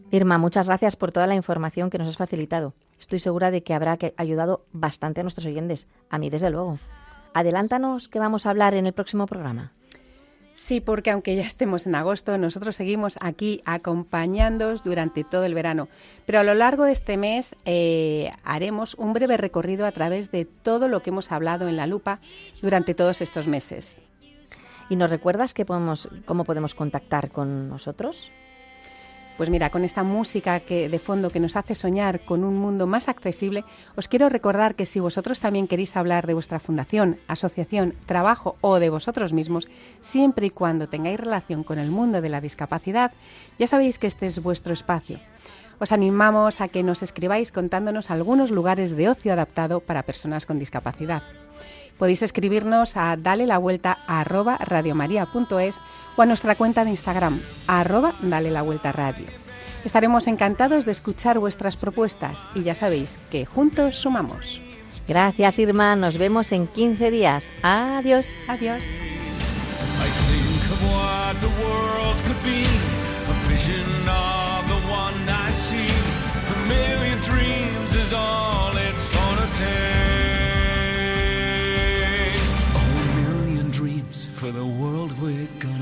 Irma, 0.09 0.37
muchas 0.37 0.67
gracias 0.67 0.95
por 0.95 1.11
toda 1.11 1.27
la 1.27 1.35
información 1.35 1.89
que 1.89 1.97
nos 1.97 2.07
has 2.07 2.17
facilitado. 2.17 2.73
Estoy 2.97 3.19
segura 3.19 3.51
de 3.51 3.61
que 3.61 3.73
habrá 3.73 3.97
ayudado 4.15 4.65
bastante 4.71 5.19
a 5.19 5.23
nuestros 5.23 5.45
oyentes, 5.45 5.87
a 6.09 6.17
mí 6.17 6.29
desde 6.29 6.49
luego. 6.49 6.79
Adelántanos 7.33 8.07
que 8.07 8.19
vamos 8.19 8.45
a 8.45 8.51
hablar 8.51 8.73
en 8.73 8.85
el 8.85 8.93
próximo 8.93 9.25
programa. 9.25 9.73
Sí, 10.53 10.81
porque 10.81 11.11
aunque 11.11 11.35
ya 11.35 11.43
estemos 11.43 11.85
en 11.85 11.93
agosto, 11.93 12.35
nosotros 12.37 12.75
seguimos 12.75 13.17
aquí 13.21 13.61
acompañándoos 13.65 14.83
durante 14.83 15.23
todo 15.23 15.43
el 15.43 15.53
verano. 15.53 15.87
Pero 16.25 16.39
a 16.39 16.43
lo 16.43 16.55
largo 16.55 16.85
de 16.85 16.93
este 16.93 17.15
mes 17.15 17.55
eh, 17.65 18.31
haremos 18.43 18.95
un 18.95 19.13
breve 19.13 19.37
recorrido 19.37 19.85
a 19.85 19.91
través 19.91 20.31
de 20.31 20.45
todo 20.45 20.87
lo 20.87 21.03
que 21.03 21.11
hemos 21.11 21.31
hablado 21.31 21.67
en 21.67 21.75
la 21.75 21.85
lupa 21.85 22.21
durante 22.61 22.95
todos 22.95 23.21
estos 23.21 23.47
meses. 23.47 23.97
¿Y 24.89 24.95
nos 24.95 25.11
recuerdas 25.11 25.53
que 25.53 25.65
podemos, 25.65 26.09
cómo 26.25 26.43
podemos 26.43 26.73
contactar 26.73 27.29
con 27.29 27.69
nosotros? 27.69 28.31
Pues 29.37 29.51
mira, 29.51 29.69
con 29.69 29.83
esta 29.83 30.01
música 30.01 30.59
que 30.59 30.89
de 30.89 30.97
fondo 30.97 31.29
que 31.29 31.39
nos 31.39 31.55
hace 31.55 31.75
soñar 31.75 32.21
con 32.21 32.43
un 32.43 32.57
mundo 32.57 32.87
más 32.87 33.07
accesible, 33.07 33.63
os 33.95 34.07
quiero 34.07 34.29
recordar 34.29 34.73
que 34.73 34.87
si 34.87 34.99
vosotros 34.99 35.39
también 35.39 35.67
queréis 35.67 35.95
hablar 35.95 36.25
de 36.25 36.33
vuestra 36.33 36.59
fundación, 36.59 37.19
asociación, 37.27 37.93
trabajo 38.07 38.55
o 38.61 38.79
de 38.79 38.89
vosotros 38.89 39.33
mismos, 39.33 39.69
siempre 40.01 40.47
y 40.47 40.49
cuando 40.49 40.89
tengáis 40.89 41.19
relación 41.19 41.63
con 41.63 41.77
el 41.77 41.91
mundo 41.91 42.19
de 42.19 42.29
la 42.29 42.41
discapacidad, 42.41 43.11
ya 43.59 43.67
sabéis 43.67 43.99
que 43.99 44.07
este 44.07 44.25
es 44.25 44.41
vuestro 44.41 44.73
espacio. 44.73 45.19
Os 45.79 45.91
animamos 45.91 46.59
a 46.59 46.67
que 46.67 46.81
nos 46.81 47.03
escribáis 47.03 47.51
contándonos 47.51 48.09
algunos 48.09 48.49
lugares 48.49 48.95
de 48.95 49.09
ocio 49.09 49.31
adaptado 49.31 49.81
para 49.81 50.01
personas 50.01 50.47
con 50.47 50.57
discapacidad. 50.57 51.21
Podéis 51.97 52.21
escribirnos 52.21 52.95
a 52.95 53.15
dale 53.17 53.47
la 53.47 53.57
vuelta 53.57 53.97
a 54.07 54.21
arroba 54.21 54.57
radiomaria.es 54.57 55.79
o 56.15 56.21
a 56.21 56.25
nuestra 56.25 56.55
cuenta 56.55 56.83
de 56.83 56.91
Instagram, 56.91 57.39
arroba 57.67 58.13
dale 58.21 58.51
la 58.51 58.61
vuelta 58.61 58.91
radio. 58.91 59.25
Estaremos 59.83 60.27
encantados 60.27 60.85
de 60.85 60.91
escuchar 60.91 61.39
vuestras 61.39 61.77
propuestas 61.77 62.43
y 62.55 62.63
ya 62.63 62.75
sabéis 62.75 63.19
que 63.31 63.45
juntos 63.45 63.95
sumamos. 63.95 64.61
Gracias 65.07 65.59
Irma, 65.59 65.95
nos 65.95 66.17
vemos 66.17 66.51
en 66.51 66.67
15 66.67 67.11
días. 67.11 67.51
Adiós. 67.63 68.27
Adiós. 68.47 68.83
For 84.37 84.51
the 84.51 84.63
world 84.63 85.19
we're 85.19 85.47
gonna 85.57 85.76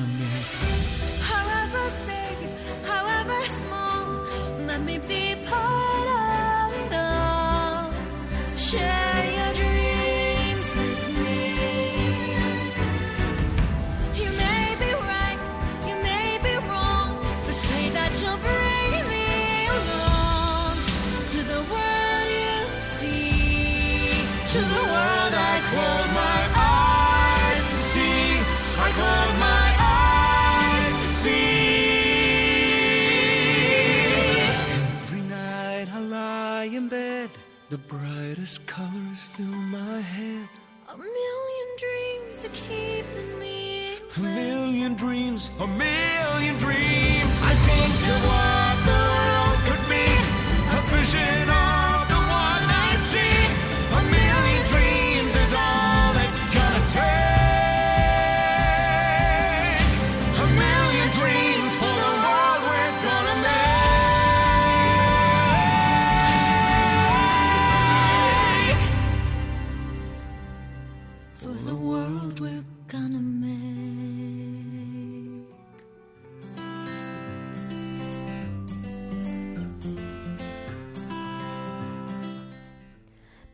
the 37.75 37.93
brightest 37.93 38.65
colors 38.67 39.21
fill 39.33 39.59
my 39.77 39.99
head. 39.99 40.47
A 40.93 40.97
million 40.97 41.69
dreams 41.83 42.45
are 42.45 42.55
keeping 42.67 43.37
me 43.37 43.97
A 44.15 44.19
million 44.21 44.93
dreams, 44.93 45.51
a 45.59 45.67
million 45.67 46.55
dreams. 46.55 47.33
I 47.51 47.53
think 47.67 48.15
of 48.15 48.44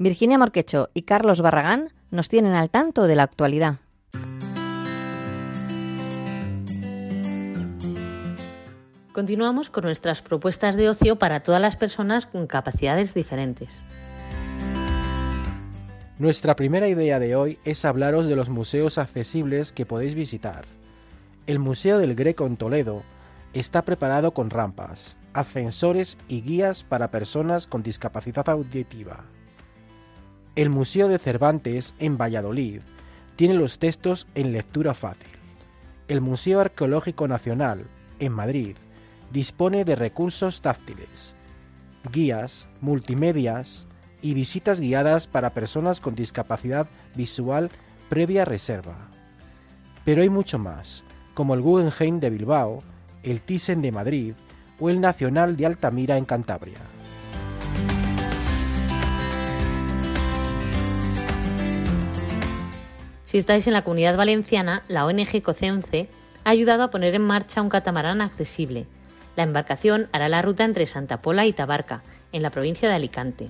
Virginia 0.02 0.40
Morquecho 0.40 0.90
y 0.96 1.04
Carlos 1.04 1.42
Barragán 1.42 1.94
nos 2.10 2.28
tienen 2.28 2.54
al 2.54 2.72
tanto 2.72 3.04
de 3.04 3.16
la 3.16 3.22
actualidad. 3.22 3.76
Continuamos 9.14 9.70
con 9.70 9.84
nuestras 9.84 10.24
propuestas 10.24 10.76
de 10.76 10.90
ocio 10.90 11.18
para 11.18 11.44
todas 11.44 11.62
las 11.62 11.78
personas 11.78 12.26
con 12.26 12.48
capacidades 12.48 13.14
diferentes. 13.14 13.84
Nuestra 16.18 16.56
primera 16.56 16.88
idea 16.88 17.20
de 17.20 17.36
hoy 17.36 17.60
es 17.64 17.86
hablaros 17.86 18.28
de 18.28 18.36
los 18.36 18.50
museos 18.50 18.98
accesibles 18.98 19.72
que 19.72 19.86
podéis 19.86 20.16
visitar. 20.16 20.66
El 21.46 21.60
Museo 21.60 22.00
del 22.00 22.16
Greco 22.16 22.48
en 22.48 22.58
Toledo 22.58 23.04
está 23.54 23.84
preparado 23.84 24.32
con 24.32 24.50
rampas, 24.50 25.16
ascensores 25.34 26.18
y 26.28 26.42
guías 26.42 26.84
para 26.84 27.12
personas 27.12 27.68
con 27.68 27.84
discapacidad 27.84 28.50
auditiva. 28.50 29.26
El 30.54 30.70
Museo 30.70 31.08
de 31.08 31.18
Cervantes 31.18 31.96
en 32.00 32.18
Valladolid 32.18 32.82
tiene 33.38 33.54
los 33.54 33.80
textos 33.80 34.28
en 34.36 34.52
lectura 34.52 34.94
fácil. 34.94 35.32
El 36.10 36.20
Museo 36.20 36.60
Arqueológico 36.60 37.26
Nacional 37.30 37.86
en 38.20 38.34
Madrid 38.34 38.76
dispone 39.32 39.86
de 39.86 39.96
recursos 39.96 40.62
táctiles, 40.62 41.36
guías, 42.12 42.68
multimedias 42.82 43.88
y 44.22 44.34
visitas 44.34 44.82
guiadas 44.82 45.26
para 45.26 45.52
personas 45.52 46.02
con 46.02 46.16
discapacidad 46.16 46.88
visual 47.16 47.70
previa 48.10 48.44
reserva. 48.44 49.08
Pero 50.04 50.22
hay 50.22 50.30
mucho 50.30 50.60
más, 50.60 51.06
como 51.34 51.54
el 51.54 51.62
Guggenheim 51.62 52.20
de 52.20 52.30
Bilbao, 52.30 52.84
el 53.24 53.40
Thyssen 53.40 53.82
de 53.82 53.94
Madrid 53.94 54.34
o 54.82 54.90
el 54.90 55.00
Nacional 55.00 55.56
de 55.56 55.66
Altamira 55.66 56.18
en 56.18 56.26
Cantabria. 56.26 56.80
Si 63.32 63.38
estáis 63.38 63.66
en 63.66 63.72
la 63.72 63.86
comunidad 63.86 64.18
valenciana, 64.18 64.84
la 64.90 65.06
ONG 65.06 65.42
COCENCE 65.42 66.10
ha 66.44 66.50
ayudado 66.50 66.84
a 66.84 66.92
poner 66.92 67.16
en 67.16 67.22
marcha 67.22 67.62
un 67.62 67.70
catamarán 67.70 68.20
accesible. 68.20 68.88
La 69.38 69.44
embarcación 69.44 70.10
hará 70.12 70.28
la 70.28 70.42
ruta 70.42 70.66
entre 70.66 70.86
Santa 70.86 71.22
Pola 71.22 71.46
y 71.46 71.54
Tabarca, 71.54 72.04
en 72.34 72.42
la 72.42 72.50
provincia 72.50 72.90
de 72.90 72.96
Alicante. 72.96 73.50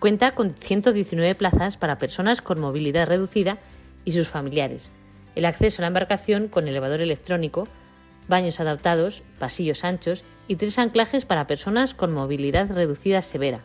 Cuenta 0.00 0.32
con 0.32 0.56
119 0.56 1.36
plazas 1.36 1.76
para 1.76 1.96
personas 1.96 2.42
con 2.42 2.58
movilidad 2.58 3.06
reducida 3.06 3.58
y 4.04 4.10
sus 4.10 4.26
familiares. 4.26 4.90
El 5.36 5.44
acceso 5.44 5.80
a 5.80 5.82
la 5.82 5.86
embarcación 5.86 6.48
con 6.48 6.66
elevador 6.66 7.00
electrónico, 7.00 7.68
baños 8.26 8.58
adaptados, 8.58 9.22
pasillos 9.38 9.84
anchos 9.84 10.24
y 10.48 10.56
tres 10.56 10.76
anclajes 10.76 11.24
para 11.24 11.46
personas 11.46 11.94
con 11.94 12.12
movilidad 12.12 12.68
reducida 12.68 13.22
severa. 13.22 13.60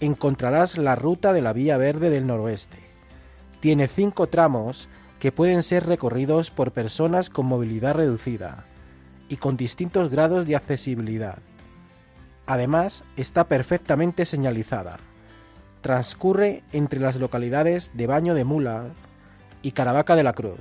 encontrarás 0.00 0.78
la 0.78 0.96
ruta 0.96 1.34
de 1.34 1.42
la 1.42 1.52
Vía 1.52 1.76
Verde 1.76 2.08
del 2.08 2.26
Noroeste. 2.26 2.78
Tiene 3.60 3.86
cinco 3.86 4.28
tramos 4.28 4.88
que 5.18 5.30
pueden 5.30 5.62
ser 5.62 5.84
recorridos 5.86 6.50
por 6.50 6.72
personas 6.72 7.28
con 7.30 7.46
movilidad 7.46 7.94
reducida 7.94 8.64
y 9.28 9.36
con 9.36 9.56
distintos 9.56 10.10
grados 10.10 10.46
de 10.46 10.56
accesibilidad. 10.56 11.38
Además, 12.46 13.04
está 13.16 13.48
perfectamente 13.48 14.26
señalizada. 14.26 14.98
Transcurre 15.84 16.62
entre 16.72 16.98
las 16.98 17.16
localidades 17.16 17.90
de 17.92 18.06
Baño 18.06 18.32
de 18.32 18.44
Mula 18.44 18.86
y 19.60 19.72
Caravaca 19.72 20.16
de 20.16 20.22
la 20.22 20.32
Cruz, 20.32 20.60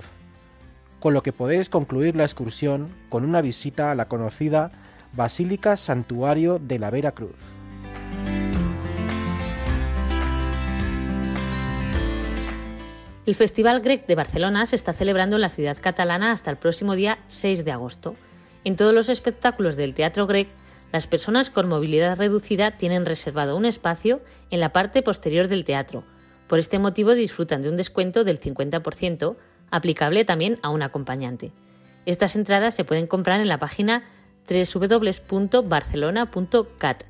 con 1.00 1.14
lo 1.14 1.24
que 1.24 1.32
podéis 1.32 1.70
concluir 1.70 2.18
la 2.18 2.26
excursión 2.26 2.94
con 3.08 3.24
una 3.24 3.42
visita 3.42 3.90
a 3.90 3.96
la 3.96 4.10
conocida 4.10 4.72
Basílica 5.14 5.78
Santuario 5.78 6.60
de 6.60 6.78
la 6.78 6.90
Vera 6.90 7.14
Cruz. 7.14 7.38
El 13.26 13.36
Festival 13.36 13.80
Grec 13.80 14.06
de 14.06 14.16
Barcelona 14.16 14.66
se 14.66 14.76
está 14.76 14.92
celebrando 14.92 15.38
en 15.38 15.44
la 15.44 15.50
ciudad 15.50 15.78
catalana 15.80 16.34
hasta 16.34 16.52
el 16.52 16.58
próximo 16.58 16.96
día 16.96 17.20
6 17.30 17.64
de 17.64 17.72
agosto. 17.72 18.16
En 18.66 18.76
todos 18.76 18.94
los 18.94 19.08
espectáculos 19.08 19.78
del 19.78 19.94
Teatro 19.94 20.28
Grec, 20.28 20.50
las 20.94 21.08
personas 21.08 21.50
con 21.50 21.68
movilidad 21.68 22.18
reducida 22.20 22.78
tienen 22.78 23.08
reservado 23.08 23.58
un 23.58 23.66
espacio 23.66 24.22
en 24.52 24.60
la 24.60 24.72
parte 24.72 25.02
posterior 25.02 25.48
del 25.48 25.64
teatro. 25.64 26.04
Por 26.48 26.60
este 26.60 26.78
motivo 26.78 27.16
disfrutan 27.16 27.64
de 27.64 27.70
un 27.70 27.78
descuento 27.78 28.24
del 28.24 28.40
50%, 28.40 29.36
aplicable 29.72 30.24
también 30.24 30.60
a 30.62 30.70
un 30.70 30.84
acompañante. 30.84 31.52
Estas 32.06 32.36
entradas 32.36 32.76
se 32.76 32.86
pueden 32.86 33.08
comprar 33.08 33.42
en 33.42 33.48
la 33.48 33.58
página 33.58 34.04
www.barcelona.cat. 34.48 37.06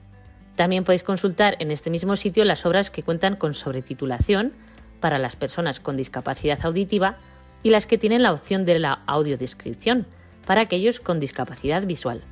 También 0.56 0.86
podéis 0.86 1.04
consultar 1.04 1.58
en 1.60 1.70
este 1.70 1.90
mismo 1.90 2.16
sitio 2.16 2.46
las 2.46 2.66
obras 2.66 2.90
que 2.90 3.04
cuentan 3.04 3.36
con 3.36 3.54
sobretitulación 3.54 4.54
para 5.02 5.20
las 5.20 5.36
personas 5.36 5.82
con 5.82 5.98
discapacidad 5.98 6.66
auditiva 6.66 7.18
y 7.64 7.72
las 7.72 7.86
que 7.86 7.98
tienen 7.98 8.24
la 8.24 8.32
opción 8.32 8.64
de 8.64 8.80
la 8.80 9.02
audiodescripción 9.08 10.08
para 10.48 10.62
aquellos 10.62 11.02
con 11.02 11.20
discapacidad 11.20 11.86
visual. 11.86 12.24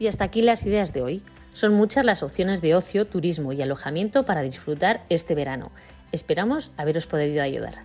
Y 0.00 0.08
hasta 0.08 0.24
aquí 0.24 0.42
las 0.42 0.66
ideas 0.66 0.92
de 0.92 1.02
hoy. 1.02 1.22
Son 1.52 1.74
muchas 1.74 2.04
las 2.04 2.22
opciones 2.22 2.62
de 2.62 2.74
ocio, 2.74 3.04
turismo 3.04 3.52
y 3.52 3.60
alojamiento 3.60 4.24
para 4.24 4.42
disfrutar 4.42 5.04
este 5.10 5.34
verano. 5.34 5.70
Esperamos 6.10 6.72
haberos 6.78 7.06
podido 7.06 7.42
ayudar. 7.42 7.84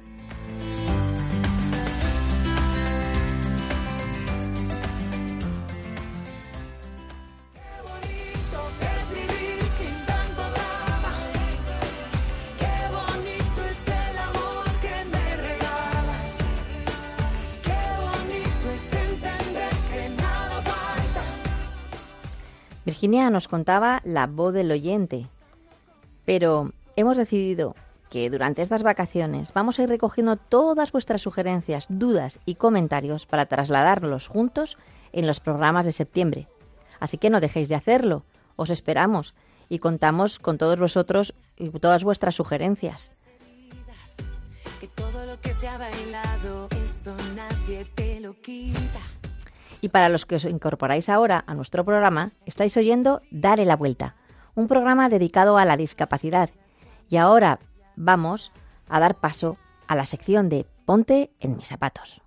Virginia 22.85 23.31
nos 23.31 23.47
contaba 23.47 24.01
la 24.03 24.27
voz 24.27 24.53
del 24.53 24.71
oyente, 24.71 25.27
pero 26.23 26.71
hemos 26.95 27.17
decidido 27.17 27.75
que 28.11 28.29
durante 28.29 28.61
estas 28.61 28.83
vacaciones 28.83 29.53
vamos 29.53 29.79
a 29.79 29.83
ir 29.83 29.89
recogiendo 29.89 30.35
todas 30.35 30.91
vuestras 30.91 31.23
sugerencias, 31.23 31.87
dudas 31.89 32.39
y 32.45 32.55
comentarios 32.55 33.25
para 33.25 33.47
trasladarlos 33.47 34.27
juntos 34.27 34.77
en 35.13 35.25
los 35.25 35.39
programas 35.39 35.85
de 35.85 35.91
septiembre. 35.91 36.47
Así 36.99 37.17
que 37.17 37.31
no 37.31 37.41
dejéis 37.41 37.69
de 37.69 37.75
hacerlo, 37.75 38.23
os 38.55 38.69
esperamos 38.69 39.33
y 39.67 39.79
contamos 39.79 40.37
con 40.37 40.59
todos 40.59 40.79
vosotros 40.79 41.33
y 41.57 41.71
todas 41.71 42.03
vuestras 42.03 42.35
sugerencias. 42.35 43.11
Que 44.79 44.87
todo 44.89 45.25
lo 45.25 45.39
que 45.41 45.53
se 45.53 45.67
ha 45.67 45.79
bailado, 45.79 46.67
eso 46.83 47.15
nadie 47.35 47.85
te 47.95 48.19
lo 48.19 48.39
quita. 48.39 49.14
Y 49.85 49.89
para 49.89 50.09
los 50.09 50.25
que 50.25 50.37
os 50.37 50.45
incorporáis 50.45 51.09
ahora 51.09 51.43
a 51.45 51.53
nuestro 51.53 51.85
programa, 51.85 52.31
estáis 52.47 52.75
oyendo 52.75 53.21
Dale 53.29 53.65
la 53.65 53.75
Vuelta, 53.75 54.15
un 54.55 54.67
programa 54.67 55.09
dedicado 55.09 55.59
a 55.59 55.65
la 55.65 55.77
discapacidad. 55.77 56.49
Y 57.07 57.17
ahora 57.17 57.59
vamos 57.95 58.51
a 58.89 58.99
dar 58.99 59.19
paso 59.19 59.57
a 59.85 59.93
la 59.93 60.07
sección 60.07 60.49
de 60.49 60.65
Ponte 60.85 61.29
en 61.39 61.55
mis 61.55 61.67
zapatos. 61.67 62.19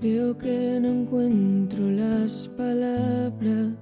Creo 0.00 0.36
que 0.36 0.80
no 0.82 0.88
encuentro 0.88 1.88
las 1.88 2.48
palabras. 2.48 3.76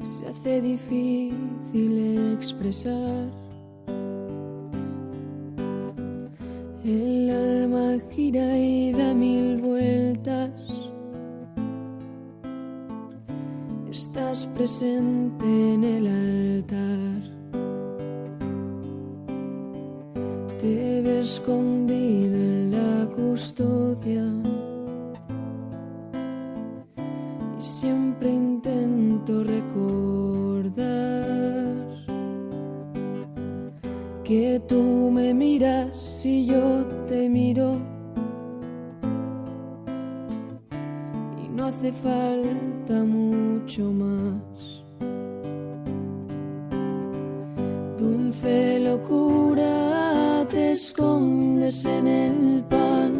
Se 0.00 0.26
hace 0.26 0.62
difícil 0.62 2.32
expresar. 2.32 3.49
El 6.82 7.28
alma 7.28 7.98
gira 8.10 8.56
y 8.56 8.92
da 8.92 9.12
mil 9.12 9.60
vueltas. 9.60 10.50
Estás 13.90 14.46
presente 14.46 15.44
en 15.44 15.84
el 15.84 16.06
altar. 16.06 17.22
Te 20.58 21.02
veo 21.02 21.20
escondido 21.20 22.34
en 22.34 22.70
la 22.70 23.10
custodia. 23.14 24.24
Y 27.58 27.62
siempre 27.62 28.30
intento 28.30 29.44
recordar 29.44 29.89
que 34.30 34.62
tú 34.68 35.10
me 35.12 35.34
miras 35.34 36.24
y 36.24 36.46
yo 36.46 36.86
te 37.08 37.28
miro. 37.28 37.80
Y 41.44 41.48
no 41.48 41.66
hace 41.66 41.90
falta 41.92 42.94
mucho 43.02 43.82
más. 43.90 44.36
Dulce 47.98 48.78
locura, 48.78 50.46
te 50.48 50.70
escondes 50.70 51.84
en 51.84 52.06
el 52.06 52.62
pan. 52.70 53.12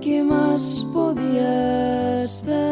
¿Qué 0.00 0.24
más 0.24 0.86
podías 0.94 2.46
dar? 2.46 2.67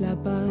La 0.00 0.16
paz. 0.16 0.50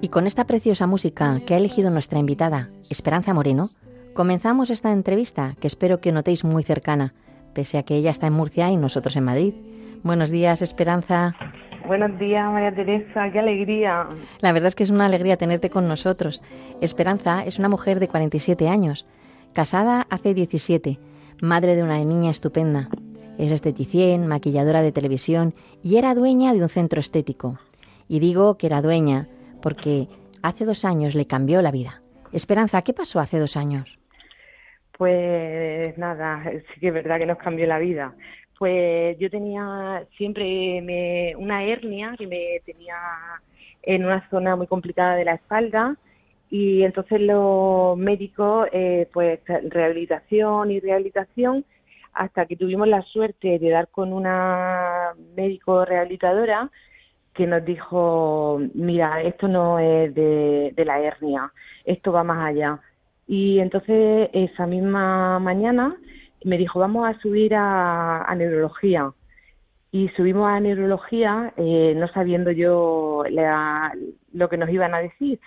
Y 0.00 0.08
con 0.08 0.26
esta 0.26 0.44
preciosa 0.44 0.86
música 0.86 1.40
que 1.46 1.54
ha 1.54 1.56
elegido 1.56 1.90
nuestra 1.90 2.18
invitada, 2.18 2.68
Esperanza 2.90 3.34
Moreno, 3.34 3.70
comenzamos 4.14 4.70
esta 4.70 4.92
entrevista 4.92 5.56
que 5.60 5.66
espero 5.66 6.00
que 6.00 6.12
notéis 6.12 6.44
muy 6.44 6.62
cercana, 6.62 7.14
pese 7.54 7.78
a 7.78 7.82
que 7.82 7.96
ella 7.96 8.10
está 8.10 8.26
en 8.26 8.34
Murcia 8.34 8.70
y 8.70 8.76
nosotros 8.76 9.16
en 9.16 9.24
Madrid. 9.24 9.54
Buenos 10.02 10.30
días, 10.30 10.62
Esperanza. 10.62 11.34
Buenos 11.86 12.18
días, 12.18 12.52
María 12.52 12.74
Teresa, 12.74 13.30
qué 13.32 13.38
alegría. 13.38 14.08
La 14.40 14.52
verdad 14.52 14.68
es 14.68 14.74
que 14.74 14.82
es 14.82 14.90
una 14.90 15.06
alegría 15.06 15.36
tenerte 15.36 15.70
con 15.70 15.88
nosotros. 15.88 16.42
Esperanza 16.80 17.44
es 17.44 17.58
una 17.58 17.68
mujer 17.68 18.00
de 18.00 18.08
47 18.08 18.68
años, 18.68 19.06
casada 19.52 20.06
hace 20.10 20.34
17, 20.34 20.98
madre 21.40 21.76
de 21.76 21.82
una 21.82 21.98
niña 21.98 22.30
estupenda. 22.30 22.88
Es 23.38 23.50
esteticien, 23.52 24.26
maquilladora 24.26 24.82
de 24.82 24.92
televisión 24.92 25.54
y 25.82 25.98
era 25.98 26.14
dueña 26.14 26.54
de 26.54 26.62
un 26.62 26.68
centro 26.68 27.00
estético. 27.00 27.58
Y 28.08 28.20
digo 28.20 28.56
que 28.56 28.66
era 28.66 28.82
dueña 28.82 29.28
porque 29.60 30.08
hace 30.42 30.64
dos 30.64 30.84
años 30.84 31.14
le 31.14 31.26
cambió 31.26 31.60
la 31.60 31.70
vida. 31.70 32.02
Esperanza, 32.32 32.82
¿qué 32.82 32.92
pasó 32.92 33.20
hace 33.20 33.38
dos 33.38 33.56
años? 33.56 33.98
Pues 34.96 35.96
nada, 35.98 36.42
sí 36.50 36.80
que 36.80 36.88
es 36.88 36.94
verdad 36.94 37.18
que 37.18 37.26
nos 37.26 37.38
cambió 37.38 37.66
la 37.66 37.78
vida. 37.78 38.14
Pues 38.58 39.18
yo 39.18 39.28
tenía 39.28 40.06
siempre 40.16 40.80
me- 40.82 41.34
una 41.36 41.64
hernia 41.64 42.14
que 42.16 42.26
me 42.26 42.60
tenía 42.64 42.96
en 43.82 44.04
una 44.04 44.26
zona 44.30 44.56
muy 44.56 44.66
complicada 44.66 45.14
de 45.16 45.26
la 45.26 45.34
espalda 45.34 45.96
y 46.50 46.82
entonces 46.82 47.20
los 47.20 47.96
médicos, 47.98 48.68
eh, 48.72 49.08
pues 49.12 49.40
rehabilitación 49.68 50.70
y 50.70 50.80
rehabilitación, 50.80 51.64
hasta 52.12 52.46
que 52.46 52.56
tuvimos 52.56 52.88
la 52.88 53.02
suerte 53.02 53.58
de 53.58 53.70
dar 53.70 53.88
con 53.88 54.12
una 54.12 55.12
médico 55.36 55.84
rehabilitadora 55.84 56.70
que 57.34 57.46
nos 57.46 57.64
dijo, 57.64 58.58
mira, 58.74 59.20
esto 59.22 59.48
no 59.48 59.78
es 59.78 60.14
de, 60.14 60.72
de 60.74 60.84
la 60.86 61.00
hernia, 61.00 61.52
esto 61.84 62.12
va 62.12 62.24
más 62.24 62.46
allá. 62.48 62.80
Y 63.28 63.58
entonces 63.58 64.30
esa 64.32 64.66
misma 64.66 65.38
mañana 65.40 65.96
me 66.44 66.56
dijo, 66.58 66.78
vamos 66.78 67.06
a 67.08 67.18
subir 67.20 67.54
a, 67.54 68.22
a 68.22 68.34
neurología. 68.34 69.12
Y 69.92 70.08
subimos 70.10 70.48
a 70.48 70.60
neurología 70.60 71.52
eh, 71.56 71.94
no 71.96 72.08
sabiendo 72.08 72.50
yo 72.50 73.24
la- 73.30 73.92
lo 74.32 74.48
que 74.48 74.56
nos 74.56 74.70
iban 74.70 74.94
a 74.94 74.98
decir. 75.00 75.40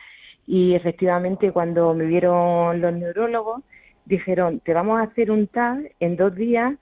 Y 0.52 0.74
efectivamente 0.74 1.52
cuando 1.52 1.94
me 1.94 2.06
vieron 2.06 2.82
los 2.82 2.92
neurólogos, 2.92 3.62
dijeron, 4.06 4.60
te 4.62 4.74
vamos 4.74 5.00
a 5.00 5.04
hacer 5.04 5.30
un 5.30 5.46
TAC 5.46 5.94
en 6.00 6.18
dos 6.18 6.34
días. 6.34 6.74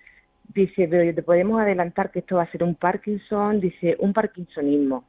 Dice, 0.54 0.88
pero 0.88 1.14
te 1.14 1.22
podemos 1.22 1.60
adelantar 1.60 2.10
que 2.10 2.20
esto 2.20 2.38
va 2.38 2.44
a 2.44 2.52
ser 2.52 2.64
un 2.64 2.76
Parkinson, 2.76 3.60
dice, 3.60 3.98
un 4.00 4.14
Parkinsonismo. 4.14 5.04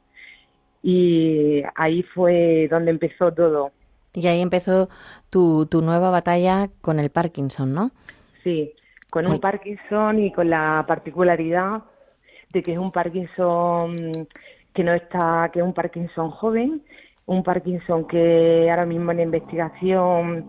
Y 0.82 1.62
ahí 1.76 2.02
fue 2.02 2.66
donde 2.68 2.90
empezó 2.90 3.32
todo. 3.32 3.70
Y 4.12 4.26
ahí 4.26 4.40
empezó 4.40 4.88
tu, 5.30 5.66
tu 5.66 5.80
nueva 5.80 6.10
batalla 6.10 6.68
con 6.80 6.98
el 6.98 7.10
Parkinson, 7.10 7.72
¿no? 7.72 7.92
Sí, 8.42 8.72
con 9.08 9.24
un 9.28 9.38
Parkinson 9.38 10.18
y 10.18 10.32
con 10.32 10.50
la 10.50 10.84
particularidad 10.88 11.84
de 12.52 12.62
que 12.64 12.72
es 12.72 12.78
un 12.78 12.90
Parkinson 12.90 14.26
que 14.74 14.82
no 14.82 14.94
está, 14.94 15.48
que 15.52 15.60
es 15.60 15.64
un 15.64 15.74
Parkinson 15.74 16.30
joven, 16.30 16.82
un 17.28 17.42
Parkinson 17.42 18.06
que 18.08 18.68
ahora 18.70 18.86
mismo 18.86 19.12
en 19.12 19.20
investigación 19.20 20.44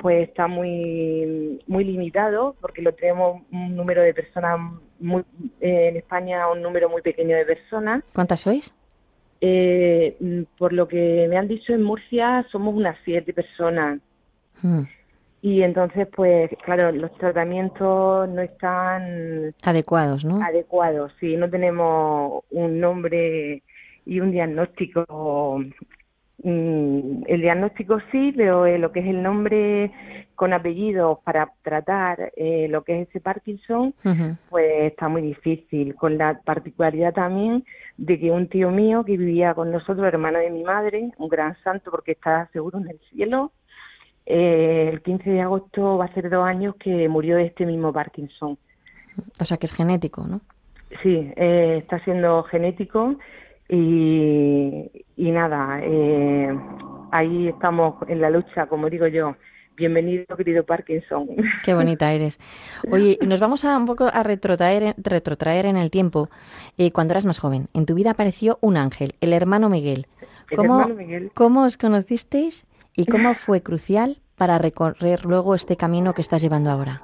pues 0.00 0.28
está 0.28 0.48
muy 0.48 1.60
muy 1.66 1.84
limitado 1.84 2.56
porque 2.60 2.82
lo 2.82 2.92
tenemos 2.92 3.40
un 3.52 3.74
número 3.76 4.02
de 4.02 4.12
personas 4.12 4.58
muy 4.98 5.22
eh, 5.60 5.88
en 5.88 5.96
España 5.96 6.46
un 6.50 6.60
número 6.60 6.88
muy 6.90 7.00
pequeño 7.02 7.36
de 7.36 7.46
personas 7.46 8.02
¿Cuántas 8.12 8.40
sois? 8.40 8.74
eh, 9.40 10.44
por 10.58 10.72
lo 10.72 10.88
que 10.88 11.26
me 11.30 11.36
han 11.38 11.48
dicho 11.48 11.72
en 11.72 11.82
Murcia 11.82 12.44
somos 12.50 12.74
unas 12.74 12.96
siete 13.04 13.32
personas 13.32 14.00
Mm, 14.62 14.82
y 15.42 15.62
entonces 15.62 16.06
pues 16.14 16.48
claro 16.64 16.90
los 16.92 17.12
tratamientos 17.18 18.28
no 18.28 18.40
están 18.40 19.52
adecuados, 19.62 20.24
¿no? 20.24 20.42
adecuados 20.42 21.12
sí 21.20 21.36
no 21.36 21.50
tenemos 21.50 22.44
un 22.50 22.80
nombre 22.80 23.62
y 24.06 24.20
un 24.20 24.30
diagnóstico 24.30 25.04
el 26.44 27.40
diagnóstico 27.40 27.98
sí 28.12 28.32
pero 28.36 28.66
eh, 28.66 28.78
lo 28.78 28.92
que 28.92 29.00
es 29.00 29.06
el 29.06 29.22
nombre 29.22 29.90
con 30.34 30.52
apellidos 30.52 31.18
para 31.24 31.50
tratar 31.62 32.32
eh, 32.36 32.66
lo 32.68 32.82
que 32.84 33.00
es 33.00 33.08
ese 33.08 33.20
Parkinson 33.20 33.94
pues 34.50 34.92
está 34.92 35.08
muy 35.08 35.22
difícil, 35.22 35.94
con 35.94 36.18
la 36.18 36.40
particularidad 36.44 37.14
también 37.14 37.64
de 37.96 38.18
que 38.18 38.30
un 38.30 38.48
tío 38.48 38.70
mío 38.70 39.04
que 39.04 39.16
vivía 39.16 39.54
con 39.54 39.70
nosotros, 39.70 40.06
hermano 40.06 40.38
de 40.38 40.50
mi 40.50 40.64
madre, 40.64 41.10
un 41.16 41.28
gran 41.28 41.56
santo 41.62 41.90
porque 41.90 42.12
está 42.12 42.48
seguro 42.52 42.78
en 42.78 42.88
el 42.88 42.98
cielo, 43.10 43.52
eh, 44.26 44.90
el 44.92 45.02
15 45.02 45.30
de 45.30 45.40
agosto 45.40 45.98
va 45.98 46.06
a 46.06 46.14
ser 46.14 46.30
dos 46.30 46.44
años 46.44 46.74
que 46.76 47.08
murió 47.08 47.36
de 47.36 47.46
este 47.46 47.66
mismo 47.66 47.92
Parkinson. 47.92 48.58
O 49.40 49.44
sea 49.44 49.56
que 49.56 49.66
es 49.66 49.72
genético, 49.72 50.26
¿no? 50.26 50.40
Sí, 51.02 51.32
eh, 51.36 51.76
está 51.78 51.98
siendo 52.04 52.42
genético 52.44 53.16
y, 53.68 54.90
y 55.16 55.30
nada, 55.30 55.80
eh, 55.82 56.56
ahí 57.10 57.48
estamos 57.48 57.96
en 58.08 58.20
la 58.20 58.30
lucha, 58.30 58.66
como 58.66 58.90
digo 58.90 59.06
yo, 59.06 59.36
bienvenido, 59.76 60.36
querido 60.36 60.64
Parkinson. 60.64 61.28
Qué 61.64 61.74
bonita 61.74 62.12
eres. 62.12 62.38
Oye, 62.90 63.18
nos 63.26 63.40
vamos 63.40 63.64
a 63.64 63.76
un 63.76 63.86
poco 63.86 64.10
a 64.12 64.22
retrotraer, 64.22 64.94
retrotraer 64.98 65.66
en 65.66 65.76
el 65.76 65.90
tiempo. 65.90 66.28
Eh, 66.78 66.92
cuando 66.92 67.12
eras 67.12 67.26
más 67.26 67.38
joven, 67.38 67.68
en 67.74 67.86
tu 67.86 67.94
vida 67.94 68.10
apareció 68.10 68.58
un 68.60 68.76
ángel, 68.76 69.14
el 69.20 69.32
hermano 69.32 69.68
Miguel. 69.68 70.06
El 70.50 70.56
¿Cómo, 70.56 70.80
hermano 70.80 70.94
Miguel. 70.94 71.30
¿Cómo 71.34 71.64
os 71.64 71.76
conocisteis 71.76 72.66
y 72.96 73.06
cómo 73.06 73.34
fue 73.34 73.62
crucial 73.62 74.18
para 74.36 74.58
recorrer 74.58 75.24
luego 75.24 75.54
este 75.54 75.76
camino 75.76 76.12
que 76.12 76.22
estás 76.22 76.42
llevando 76.42 76.70
ahora? 76.70 77.02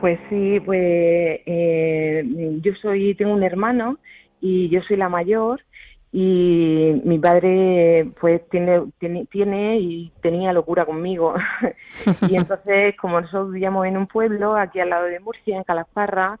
Pues 0.00 0.18
sí, 0.28 0.60
pues 0.60 1.40
eh, 1.46 2.22
yo 2.60 2.72
soy, 2.82 3.14
tengo 3.14 3.32
un 3.32 3.42
hermano 3.42 3.98
y 4.40 4.68
yo 4.68 4.82
soy 4.82 4.98
la 4.98 5.08
mayor 5.08 5.62
y 6.12 7.00
mi 7.04 7.18
padre 7.18 8.10
pues 8.20 8.48
tiene, 8.48 8.84
tiene, 8.98 9.26
tiene 9.26 9.78
y 9.78 10.12
tenía 10.22 10.52
locura 10.52 10.84
conmigo. 10.84 11.34
y 12.28 12.36
entonces, 12.36 12.96
como 12.96 13.20
nosotros 13.20 13.52
vivíamos 13.52 13.86
en 13.86 13.96
un 13.96 14.06
pueblo 14.06 14.56
aquí 14.56 14.80
al 14.80 14.90
lado 14.90 15.06
de 15.06 15.20
Murcia, 15.20 15.56
en 15.56 15.64
Calasparra, 15.64 16.38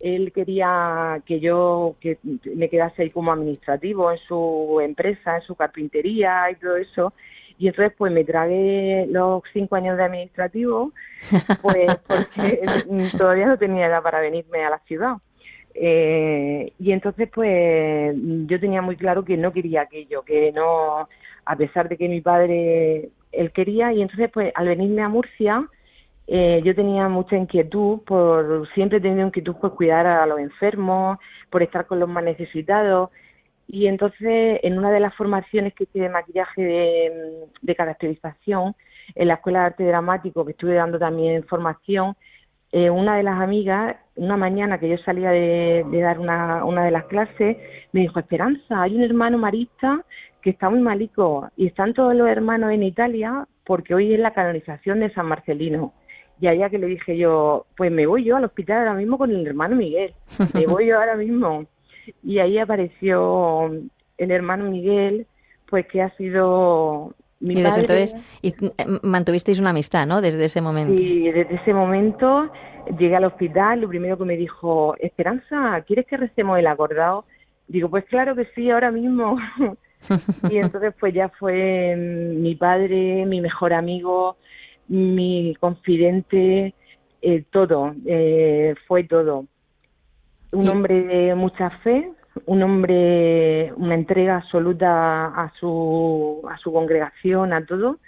él 0.00 0.32
quería 0.32 1.22
que 1.24 1.38
yo 1.38 1.94
que 2.00 2.18
me 2.56 2.68
quedase 2.68 3.02
ahí 3.02 3.10
como 3.10 3.32
administrativo 3.32 4.10
en 4.10 4.18
su 4.18 4.80
empresa, 4.82 5.36
en 5.36 5.42
su 5.42 5.54
carpintería 5.54 6.50
y 6.50 6.56
todo 6.56 6.76
eso. 6.76 7.12
Y 7.58 7.68
entonces 7.68 7.94
pues 7.96 8.12
me 8.12 8.24
tragué 8.24 9.06
los 9.08 9.42
cinco 9.52 9.76
años 9.76 9.96
de 9.96 10.02
administrativo, 10.02 10.92
pues 11.62 11.96
porque 12.08 12.60
todavía 13.16 13.46
no 13.46 13.56
tenía 13.58 13.86
edad 13.86 14.02
para 14.02 14.20
venirme 14.20 14.64
a 14.64 14.70
la 14.70 14.78
ciudad. 14.80 15.18
Eh, 15.74 16.72
y 16.78 16.92
entonces, 16.92 17.28
pues, 17.32 18.14
yo 18.46 18.60
tenía 18.60 18.82
muy 18.82 18.96
claro 18.96 19.24
que 19.24 19.36
no 19.36 19.52
quería 19.52 19.82
aquello, 19.82 20.22
que 20.22 20.52
no, 20.52 21.08
a 21.44 21.56
pesar 21.56 21.88
de 21.88 21.96
que 21.96 22.08
mi 22.08 22.20
padre, 22.20 23.10
él 23.32 23.52
quería, 23.52 23.92
y 23.92 24.02
entonces, 24.02 24.30
pues, 24.32 24.52
al 24.54 24.68
venirme 24.68 25.02
a 25.02 25.08
Murcia, 25.08 25.66
eh, 26.26 26.60
yo 26.64 26.74
tenía 26.74 27.08
mucha 27.08 27.36
inquietud 27.36 28.00
por, 28.06 28.68
siempre 28.74 28.98
he 28.98 29.00
tenido 29.00 29.26
inquietud 29.26 29.56
por 29.56 29.74
cuidar 29.74 30.06
a 30.06 30.26
los 30.26 30.38
enfermos, 30.38 31.18
por 31.50 31.62
estar 31.62 31.86
con 31.86 31.98
los 32.00 32.08
más 32.08 32.24
necesitados, 32.24 33.10
y 33.66 33.86
entonces, 33.86 34.60
en 34.62 34.78
una 34.78 34.90
de 34.90 35.00
las 35.00 35.14
formaciones 35.14 35.74
que 35.74 35.84
hice 35.84 36.00
de 36.00 36.08
maquillaje 36.10 36.62
de, 36.62 37.46
de 37.62 37.74
caracterización, 37.74 38.74
en 39.14 39.28
la 39.28 39.34
Escuela 39.34 39.60
de 39.60 39.66
Arte 39.66 39.84
Dramático, 39.84 40.44
que 40.44 40.52
estuve 40.52 40.74
dando 40.74 40.98
también 40.98 41.44
formación, 41.44 42.14
eh, 42.72 42.90
una 42.90 43.16
de 43.16 43.22
las 43.22 43.38
amigas, 43.40 43.96
una 44.16 44.36
mañana 44.36 44.78
que 44.78 44.88
yo 44.88 44.96
salía 44.98 45.30
de, 45.30 45.84
de 45.90 46.00
dar 46.00 46.18
una, 46.18 46.64
una 46.64 46.84
de 46.84 46.90
las 46.90 47.04
clases, 47.04 47.58
me 47.92 48.00
dijo, 48.00 48.18
Esperanza, 48.18 48.82
hay 48.82 48.96
un 48.96 49.02
hermano 49.02 49.38
marista 49.38 50.04
que 50.40 50.50
está 50.50 50.70
muy 50.70 50.80
malico 50.80 51.48
y 51.56 51.66
están 51.66 51.94
todos 51.94 52.14
los 52.14 52.28
hermanos 52.28 52.72
en 52.72 52.82
Italia 52.82 53.46
porque 53.64 53.94
hoy 53.94 54.12
es 54.12 54.20
la 54.20 54.32
canonización 54.32 55.00
de 55.00 55.12
San 55.12 55.26
Marcelino. 55.26 55.92
Y 56.40 56.48
allá 56.48 56.70
que 56.70 56.78
le 56.78 56.86
dije 56.86 57.16
yo, 57.16 57.66
pues 57.76 57.92
me 57.92 58.06
voy 58.06 58.24
yo 58.24 58.36
al 58.36 58.44
hospital 58.44 58.78
ahora 58.78 58.94
mismo 58.94 59.18
con 59.18 59.30
el 59.30 59.46
hermano 59.46 59.76
Miguel, 59.76 60.14
me 60.54 60.66
voy 60.66 60.86
yo 60.86 60.98
ahora 60.98 61.14
mismo. 61.14 61.66
Y 62.24 62.40
ahí 62.40 62.58
apareció 62.58 63.70
el 64.18 64.30
hermano 64.30 64.70
Miguel, 64.70 65.26
pues 65.68 65.86
que 65.86 66.02
ha 66.02 66.10
sido 66.16 67.14
mi 67.42 67.54
y 67.54 67.62
desde 67.62 67.80
entonces 67.80 68.16
y, 68.42 68.48
eh, 68.48 68.86
mantuvisteis 69.02 69.58
una 69.58 69.70
amistad, 69.70 70.06
¿no? 70.06 70.20
Desde 70.20 70.44
ese 70.44 70.60
momento. 70.60 70.92
Y 70.92 71.30
desde 71.30 71.54
ese 71.56 71.74
momento 71.74 72.48
llegué 72.98 73.16
al 73.16 73.24
hospital, 73.24 73.80
lo 73.80 73.88
primero 73.88 74.16
que 74.18 74.24
me 74.24 74.36
dijo, 74.36 74.94
Esperanza, 74.98 75.82
¿quieres 75.86 76.06
que 76.06 76.16
recemos 76.16 76.58
el 76.58 76.66
acordado? 76.66 77.24
Digo, 77.68 77.88
pues 77.88 78.04
claro 78.06 78.34
que 78.34 78.46
sí, 78.54 78.70
ahora 78.70 78.90
mismo. 78.90 79.38
y 80.50 80.56
entonces 80.56 80.94
pues 80.98 81.14
ya 81.14 81.28
fue 81.30 81.94
mm, 81.96 82.42
mi 82.42 82.54
padre, 82.54 83.24
mi 83.26 83.40
mejor 83.40 83.72
amigo, 83.72 84.36
mi 84.88 85.56
confidente, 85.60 86.74
eh, 87.22 87.44
todo, 87.50 87.94
eh, 88.06 88.74
fue 88.86 89.04
todo. 89.04 89.46
Un 90.52 90.64
Y- 90.64 90.68
hombre 90.68 91.02
de 91.02 91.34
mucha 91.34 91.70
fe, 91.82 92.10
un 92.46 92.62
hombre, 92.62 93.72
una 93.76 93.94
entrega 93.94 94.36
absoluta 94.36 95.26
a 95.26 95.52
su, 95.58 96.42
a 96.50 96.56
su 96.58 96.72
congregación, 96.72 97.52
a 97.52 97.64
todo 97.64 97.98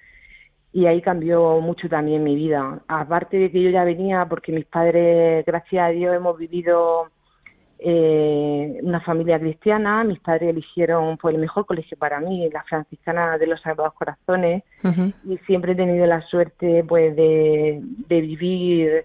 y 0.74 0.86
ahí 0.86 1.00
cambió 1.00 1.60
mucho 1.60 1.88
también 1.88 2.24
mi 2.24 2.34
vida. 2.34 2.80
Aparte 2.88 3.36
de 3.38 3.52
que 3.52 3.62
yo 3.62 3.70
ya 3.70 3.84
venía, 3.84 4.26
porque 4.28 4.50
mis 4.50 4.66
padres, 4.66 5.46
gracias 5.46 5.86
a 5.86 5.90
Dios, 5.90 6.16
hemos 6.16 6.36
vivido 6.36 7.10
eh, 7.78 8.80
una 8.82 9.00
familia 9.00 9.38
cristiana, 9.38 10.02
mis 10.02 10.18
padres 10.18 10.50
eligieron 10.50 11.16
pues 11.16 11.36
el 11.36 11.40
mejor 11.40 11.64
colegio 11.64 11.96
para 11.96 12.18
mí, 12.18 12.50
la 12.50 12.64
franciscana 12.64 13.38
de 13.38 13.46
los 13.46 13.60
Sagrados 13.60 13.94
Corazones, 13.94 14.64
y 15.24 15.38
siempre 15.46 15.72
he 15.72 15.76
tenido 15.76 16.06
la 16.06 16.22
suerte 16.22 16.82
pues 16.88 17.14
de, 17.14 17.80
de 18.08 18.20
vivir 18.20 19.04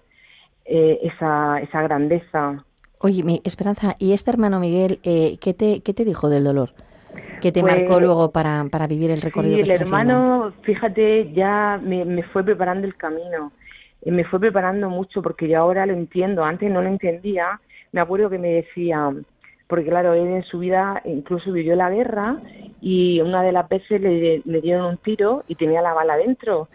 eh, 0.64 0.98
esa, 1.04 1.60
esa 1.60 1.82
grandeza. 1.82 2.64
Oye, 3.02 3.22
mi 3.22 3.40
Esperanza, 3.44 3.96
¿y 3.98 4.12
este 4.12 4.30
hermano 4.30 4.60
Miguel 4.60 5.00
eh, 5.04 5.38
¿qué, 5.40 5.54
te, 5.54 5.80
qué 5.80 5.94
te 5.94 6.04
dijo 6.04 6.28
del 6.28 6.44
dolor? 6.44 6.70
¿Qué 7.40 7.50
te 7.50 7.62
Pues- 7.62 7.74
marcó 7.74 7.98
luego 7.98 8.30
para, 8.30 8.66
para 8.70 8.86
vivir 8.86 9.10
el 9.10 9.22
recorrido 9.22 9.54
Sí, 9.56 9.62
que 9.64 9.72
el 9.72 9.82
haciendo? 9.82 9.96
hermano, 9.96 10.52
fíjate, 10.62 11.32
ya 11.32 11.80
me, 11.82 12.04
me 12.04 12.22
fue 12.24 12.44
preparando 12.44 12.86
el 12.86 12.96
camino. 12.96 13.52
Eh, 14.02 14.10
me 14.10 14.24
fue 14.24 14.38
preparando 14.38 14.90
mucho 14.90 15.22
porque 15.22 15.48
yo 15.48 15.58
ahora 15.58 15.86
lo 15.86 15.94
entiendo. 15.94 16.44
Antes 16.44 16.70
no 16.70 16.82
lo 16.82 16.88
entendía. 16.88 17.58
Me 17.92 18.02
acuerdo 18.02 18.28
que 18.28 18.38
me 18.38 18.48
decía, 18.48 19.10
porque 19.70 19.86
claro, 19.86 20.12
él 20.12 20.26
en 20.26 20.42
su 20.42 20.58
vida 20.58 21.00
incluso 21.06 21.50
vivió 21.52 21.74
la 21.76 21.88
guerra 21.88 22.36
y 22.82 23.20
una 23.22 23.42
de 23.42 23.52
las 23.52 23.68
veces 23.68 24.00
le, 24.00 24.42
le 24.44 24.60
dieron 24.60 24.84
un 24.86 24.96
tiro 24.98 25.44
y 25.48 25.54
tenía 25.54 25.80
la 25.80 25.94
bala 25.94 26.16
dentro. 26.18 26.68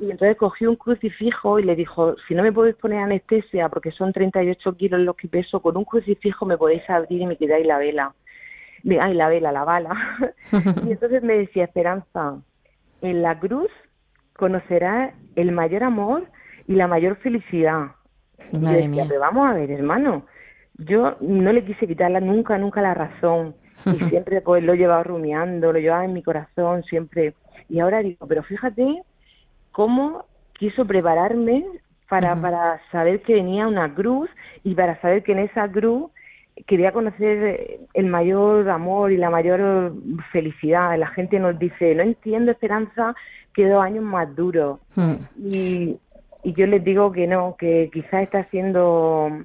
Y 0.00 0.10
entonces 0.10 0.36
cogió 0.36 0.70
un 0.70 0.76
crucifijo 0.76 1.58
y 1.58 1.64
le 1.64 1.76
dijo, 1.76 2.14
si 2.26 2.34
no 2.34 2.42
me 2.42 2.52
podéis 2.52 2.76
poner 2.76 3.00
anestesia 3.00 3.68
porque 3.68 3.90
son 3.92 4.12
38 4.12 4.76
kilos 4.76 5.00
los 5.00 5.14
que 5.16 5.28
peso, 5.28 5.60
con 5.60 5.76
un 5.76 5.84
crucifijo 5.84 6.46
me 6.46 6.56
podéis 6.56 6.88
abrir 6.90 7.20
y 7.22 7.26
me 7.26 7.36
quitáis 7.36 7.66
la 7.66 7.78
vela. 7.78 8.12
Me- 8.84 9.00
Ay, 9.00 9.14
la 9.14 9.28
vela, 9.28 9.52
la 9.52 9.64
bala. 9.64 9.90
y 10.86 10.92
entonces 10.92 11.22
me 11.22 11.36
decía, 11.38 11.64
Esperanza, 11.64 12.36
en 13.02 13.22
la 13.22 13.38
cruz 13.38 13.70
conocerás 14.36 15.12
el 15.36 15.52
mayor 15.52 15.82
amor 15.84 16.24
y 16.66 16.74
la 16.74 16.86
mayor 16.86 17.16
felicidad. 17.16 17.88
Y 18.52 18.54
yo 18.54 18.60
Madre 18.60 18.76
decía, 18.82 18.90
mía. 19.02 19.04
pero 19.08 19.20
vamos 19.20 19.50
a 19.50 19.54
ver, 19.54 19.70
hermano, 19.70 20.24
yo 20.78 21.16
no 21.20 21.52
le 21.52 21.64
quise 21.64 21.86
quitarla 21.86 22.20
nunca, 22.20 22.56
nunca 22.58 22.80
la 22.80 22.94
razón. 22.94 23.54
Y 23.86 23.96
siempre 24.10 24.40
pues 24.40 24.62
lo 24.62 24.72
he 24.72 24.78
llevado 24.78 25.04
rumiando, 25.04 25.72
lo 25.72 25.78
llevaba 25.78 26.04
en 26.04 26.12
mi 26.12 26.22
corazón, 26.22 26.84
siempre. 26.84 27.34
Y 27.68 27.80
ahora 27.80 28.00
digo, 28.00 28.26
pero 28.26 28.42
fíjate 28.42 29.02
cómo 29.72 30.24
quiso 30.54 30.84
prepararme 30.84 31.64
para, 32.08 32.40
para 32.40 32.80
saber 32.90 33.22
que 33.22 33.34
venía 33.34 33.66
una 33.66 33.94
cruz 33.94 34.30
y 34.64 34.74
para 34.74 35.00
saber 35.00 35.22
que 35.22 35.32
en 35.32 35.40
esa 35.40 35.70
cruz 35.70 36.10
quería 36.66 36.92
conocer 36.92 37.80
el 37.94 38.06
mayor 38.06 38.68
amor 38.68 39.12
y 39.12 39.16
la 39.16 39.30
mayor 39.30 39.92
felicidad. 40.32 40.98
La 40.98 41.08
gente 41.08 41.38
nos 41.38 41.58
dice, 41.58 41.94
no 41.94 42.02
entiendo, 42.02 42.50
Esperanza, 42.50 43.14
que 43.54 43.68
dos 43.68 43.82
años 43.82 44.04
más 44.04 44.34
duros. 44.34 44.80
Mm. 44.96 45.14
Y, 45.38 45.98
y 46.42 46.52
yo 46.54 46.66
les 46.66 46.82
digo 46.82 47.12
que 47.12 47.26
no, 47.26 47.56
que 47.56 47.90
quizás 47.92 48.22
está 48.22 48.44
siendo 48.50 49.44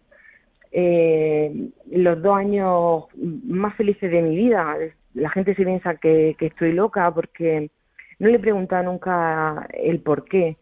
eh, 0.76 1.70
los 1.92 2.22
dos 2.22 2.36
años 2.36 3.04
más 3.46 3.76
felices 3.76 4.12
de 4.12 4.22
mi 4.22 4.36
vida. 4.36 4.76
La 5.14 5.30
gente 5.30 5.54
se 5.56 5.64
piensa 5.64 5.96
que, 5.96 6.36
que 6.40 6.48
estoy 6.48 6.74
loca 6.74 7.14
porque 7.14 7.70
no 8.18 8.28
le 8.28 8.38
he 8.38 8.40
preguntado 8.40 8.84
nunca 8.84 9.68
el 9.72 10.00
por 10.00 10.26
qué, 10.26 10.58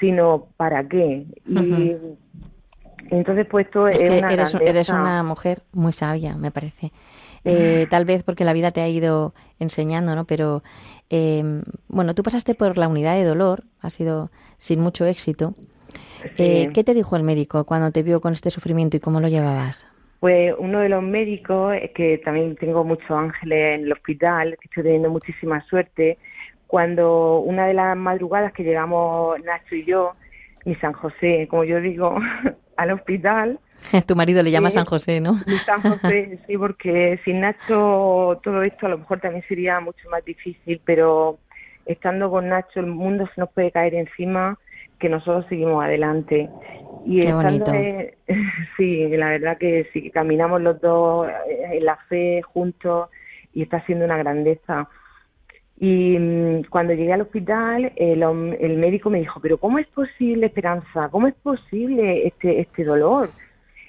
sino 0.00 0.48
para 0.56 0.88
qué. 0.88 1.26
Y 1.46 1.96
entonces 3.10 3.46
pues 3.50 3.66
esto 3.66 3.88
Es 3.88 4.00
es, 4.00 4.10
que 4.10 4.18
una 4.18 4.32
eres, 4.64 4.88
una 4.88 5.22
mujer 5.22 5.62
muy 5.72 5.92
sabia, 5.92 6.36
me 6.36 6.50
parece. 6.50 6.92
Eh, 7.42 7.86
tal 7.88 8.04
vez 8.04 8.22
porque 8.22 8.44
la 8.44 8.52
vida 8.52 8.70
te 8.70 8.82
ha 8.82 8.88
ido 8.90 9.32
enseñando, 9.58 10.14
¿no? 10.14 10.26
Pero, 10.26 10.62
eh, 11.08 11.62
bueno, 11.88 12.14
tú 12.14 12.22
pasaste 12.22 12.54
por 12.54 12.76
la 12.76 12.86
unidad 12.86 13.14
de 13.14 13.24
dolor, 13.24 13.64
ha 13.80 13.88
sido 13.88 14.30
sin 14.58 14.80
mucho 14.80 15.06
éxito. 15.06 15.54
Eh, 16.36 16.66
Sí. 16.66 16.72
¿Qué 16.74 16.84
te 16.84 16.94
dijo 16.94 17.16
el 17.16 17.22
médico 17.22 17.64
cuando 17.64 17.90
te 17.90 18.02
vio 18.02 18.20
con 18.20 18.32
este 18.32 18.50
sufrimiento 18.50 18.96
y 18.96 19.00
cómo 19.00 19.20
lo 19.20 19.28
llevabas? 19.28 19.86
Pues 20.20 20.54
uno 20.58 20.80
de 20.80 20.90
los 20.90 21.02
médicos, 21.02 21.74
es 21.80 21.92
que 21.92 22.18
también 22.18 22.54
tengo 22.56 22.84
muchos 22.84 23.10
ángeles 23.10 23.78
en 23.78 23.84
el 23.86 23.92
hospital, 23.92 24.56
que 24.60 24.68
estoy 24.68 24.82
teniendo 24.82 25.08
muchísima 25.08 25.62
suerte, 25.62 26.18
cuando 26.66 27.38
una 27.40 27.66
de 27.66 27.74
las 27.74 27.96
madrugadas 27.96 28.52
que 28.52 28.62
llegamos 28.62 29.38
Nacho 29.44 29.74
y 29.74 29.84
yo, 29.86 30.12
mi 30.66 30.74
San 30.76 30.92
José, 30.92 31.48
como 31.48 31.64
yo 31.64 31.80
digo, 31.80 32.16
al 32.76 32.90
hospital, 32.92 33.58
tu 34.06 34.14
marido 34.14 34.42
le 34.42 34.50
llama 34.50 34.70
Sí. 34.70 34.74
San 34.74 34.84
José, 34.84 35.20
¿no? 35.22 35.38
San 35.64 35.80
José, 35.80 36.38
sí, 36.46 36.58
porque 36.58 37.18
sin 37.24 37.40
Nacho 37.40 38.38
todo 38.42 38.62
esto 38.62 38.86
a 38.86 38.90
lo 38.90 38.98
mejor 38.98 39.20
también 39.20 39.42
sería 39.48 39.80
mucho 39.80 40.08
más 40.10 40.22
difícil, 40.24 40.82
pero 40.84 41.38
estando 41.86 42.30
con 42.30 42.48
Nacho 42.50 42.80
el 42.80 42.86
mundo 42.86 43.26
se 43.34 43.40
nos 43.40 43.50
puede 43.50 43.70
caer 43.70 43.94
encima 43.94 44.58
que 45.00 45.08
nosotros 45.08 45.46
seguimos 45.48 45.82
adelante. 45.82 46.48
Y 47.04 47.20
Qué 47.20 47.28
estando 47.28 47.64
bonito. 47.64 47.72
sí, 48.76 49.08
la 49.08 49.30
verdad 49.30 49.58
que 49.58 49.88
sí, 49.92 50.02
que 50.02 50.10
caminamos 50.10 50.60
los 50.60 50.80
dos 50.80 51.28
eh, 51.28 51.78
en 51.78 51.84
la 51.84 51.96
fe 52.08 52.42
juntos 52.42 53.08
y 53.52 53.62
está 53.62 53.84
siendo 53.86 54.04
una 54.04 54.18
grandeza. 54.18 54.88
Y 55.78 56.18
mm, 56.18 56.64
cuando 56.68 56.92
llegué 56.92 57.12
al 57.14 57.22
hospital, 57.22 57.92
el, 57.96 58.22
el 58.60 58.76
médico 58.76 59.08
me 59.08 59.18
dijo, 59.18 59.40
pero 59.40 59.58
¿cómo 59.58 59.78
es 59.78 59.86
posible, 59.88 60.46
Esperanza? 60.46 61.08
¿Cómo 61.08 61.26
es 61.26 61.34
posible 61.34 62.26
este, 62.26 62.60
este 62.60 62.84
dolor? 62.84 63.30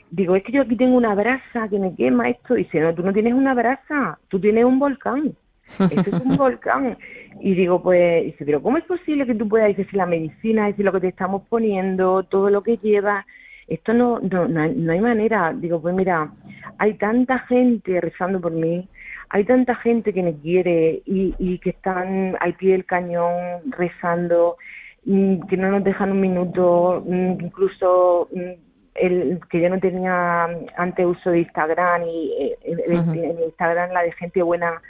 Digo, 0.09 0.35
es 0.35 0.43
que 0.43 0.53
yo 0.53 0.61
aquí 0.61 0.75
tengo 0.75 0.95
una 0.95 1.13
brasa 1.15 1.67
que 1.69 1.79
me 1.79 1.93
quema 1.95 2.29
esto. 2.29 2.57
Y 2.57 2.63
dice, 2.63 2.79
no, 2.79 2.95
tú 2.95 3.03
no 3.03 3.13
tienes 3.13 3.33
una 3.33 3.53
brasa, 3.53 4.19
tú 4.29 4.39
tienes 4.39 4.63
un 4.63 4.79
volcán. 4.79 5.35
Esto 5.79 6.17
es 6.17 6.25
un 6.25 6.37
volcán. 6.37 6.97
Y 7.39 7.55
digo, 7.55 7.81
pues, 7.81 8.25
dice, 8.25 8.45
pero 8.45 8.61
¿cómo 8.61 8.77
es 8.77 8.83
posible 8.85 9.25
que 9.25 9.35
tú 9.35 9.47
puedas 9.47 9.67
decir 9.69 9.87
si 9.89 9.97
la 9.97 10.05
medicina, 10.05 10.67
decir 10.67 10.85
lo 10.85 10.91
que 10.91 10.99
te 10.99 11.07
estamos 11.07 11.43
poniendo, 11.49 12.23
todo 12.23 12.49
lo 12.49 12.63
que 12.63 12.77
lleva? 12.77 13.25
Esto 13.67 13.93
no, 13.93 14.19
no, 14.19 14.47
no, 14.47 14.61
hay, 14.61 14.75
no 14.75 14.91
hay 14.91 14.99
manera. 14.99 15.53
Digo, 15.55 15.81
pues 15.81 15.95
mira, 15.95 16.31
hay 16.77 16.95
tanta 16.95 17.39
gente 17.39 18.01
rezando 18.01 18.41
por 18.41 18.51
mí, 18.51 18.87
hay 19.29 19.45
tanta 19.45 19.75
gente 19.75 20.13
que 20.13 20.23
me 20.23 20.35
quiere 20.35 21.01
y, 21.05 21.33
y 21.39 21.57
que 21.59 21.69
están 21.69 22.35
al 22.39 22.53
pie 22.55 22.73
del 22.73 22.85
cañón 22.85 23.71
rezando, 23.77 24.57
mm, 25.05 25.47
que 25.47 25.57
no 25.57 25.71
nos 25.71 25.83
dejan 25.83 26.11
un 26.11 26.19
minuto, 26.19 27.01
mm, 27.05 27.45
incluso 27.45 28.27
mm, 28.33 28.71
el 28.95 29.39
que 29.49 29.61
yo 29.61 29.69
no 29.69 29.79
tenía 29.79 30.49
antes 30.77 31.05
uso 31.05 31.31
de 31.31 31.39
Instagram 31.39 32.03
y 32.03 32.53
en, 32.63 32.99
Ujú. 32.99 33.13
en 33.13 33.43
Instagram 33.43 33.91
la 33.91 34.03
de 34.03 34.11
gente 34.13 34.41
buena 34.41 34.81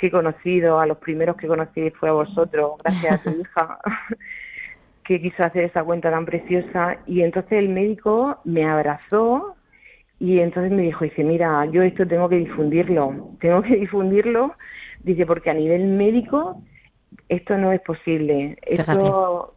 que 0.00 0.08
he 0.08 0.10
conocido, 0.10 0.80
a 0.80 0.86
los 0.86 0.98
primeros 0.98 1.36
que 1.36 1.46
conocí 1.46 1.90
fue 1.90 2.08
a 2.08 2.12
vosotros, 2.12 2.72
gracias 2.84 3.12
a 3.12 3.22
tu 3.22 3.40
hija, 3.40 3.78
que 5.04 5.20
quiso 5.20 5.42
hacer 5.44 5.64
esa 5.64 5.84
cuenta 5.84 6.10
tan 6.10 6.24
preciosa. 6.24 6.98
Y 7.06 7.22
entonces 7.22 7.52
el 7.52 7.68
médico 7.68 8.40
me 8.44 8.64
abrazó 8.64 9.56
y 10.18 10.40
entonces 10.40 10.72
me 10.72 10.82
dijo, 10.82 11.04
dice, 11.04 11.22
mira, 11.22 11.64
yo 11.66 11.82
esto 11.82 12.06
tengo 12.06 12.28
que 12.28 12.36
difundirlo, 12.36 13.30
tengo 13.40 13.62
que 13.62 13.76
difundirlo, 13.76 14.54
dice, 15.00 15.26
porque 15.26 15.50
a 15.50 15.54
nivel 15.54 15.86
médico 15.86 16.62
esto 17.28 17.56
no 17.56 17.72
es 17.72 17.80
posible. 17.80 18.58
Esto, 18.62 19.54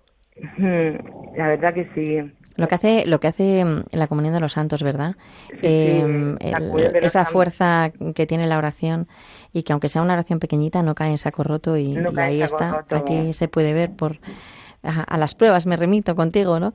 la 0.57 1.47
verdad 1.47 1.73
que 1.73 1.89
sí. 1.93 2.31
Lo 2.55 2.67
que 2.67 2.75
hace, 2.75 3.05
lo 3.05 3.19
que 3.19 3.27
hace 3.27 3.65
mm, 3.65 3.83
la 3.91 4.07
comunión 4.07 4.33
de 4.33 4.39
los 4.39 4.53
santos, 4.53 4.83
¿verdad? 4.83 5.15
sí, 5.49 5.57
Eh, 5.61 6.05
el- 6.39 6.69
los 6.93 6.93
esa 7.03 7.25
santos. 7.25 7.33
fuerza 7.33 7.91
que 8.15 8.25
tiene 8.27 8.47
la 8.47 8.57
oración 8.57 9.07
y 9.53 9.63
que 9.63 9.73
aunque 9.73 9.89
sea 9.89 10.01
una 10.01 10.13
oración 10.13 10.39
pequeñita 10.39 10.83
no 10.83 10.95
cae 10.95 11.11
en 11.11 11.17
saco 11.17 11.43
roto 11.43 11.77
y, 11.77 11.87
No 11.93 12.09
ahí 12.21 12.41
está. 12.41 12.69
roto. 12.71 12.95
Aquí 12.95 13.33
se 13.33 13.47
puede 13.47 13.73
ver 13.73 13.89
por 13.91 14.17
a, 14.83 15.01
a 15.03 15.17
las 15.17 15.35
pruebas 15.35 15.65
me 15.65 15.77
remito 15.77 16.15
contigo, 16.15 16.59
¿no? 16.59 16.73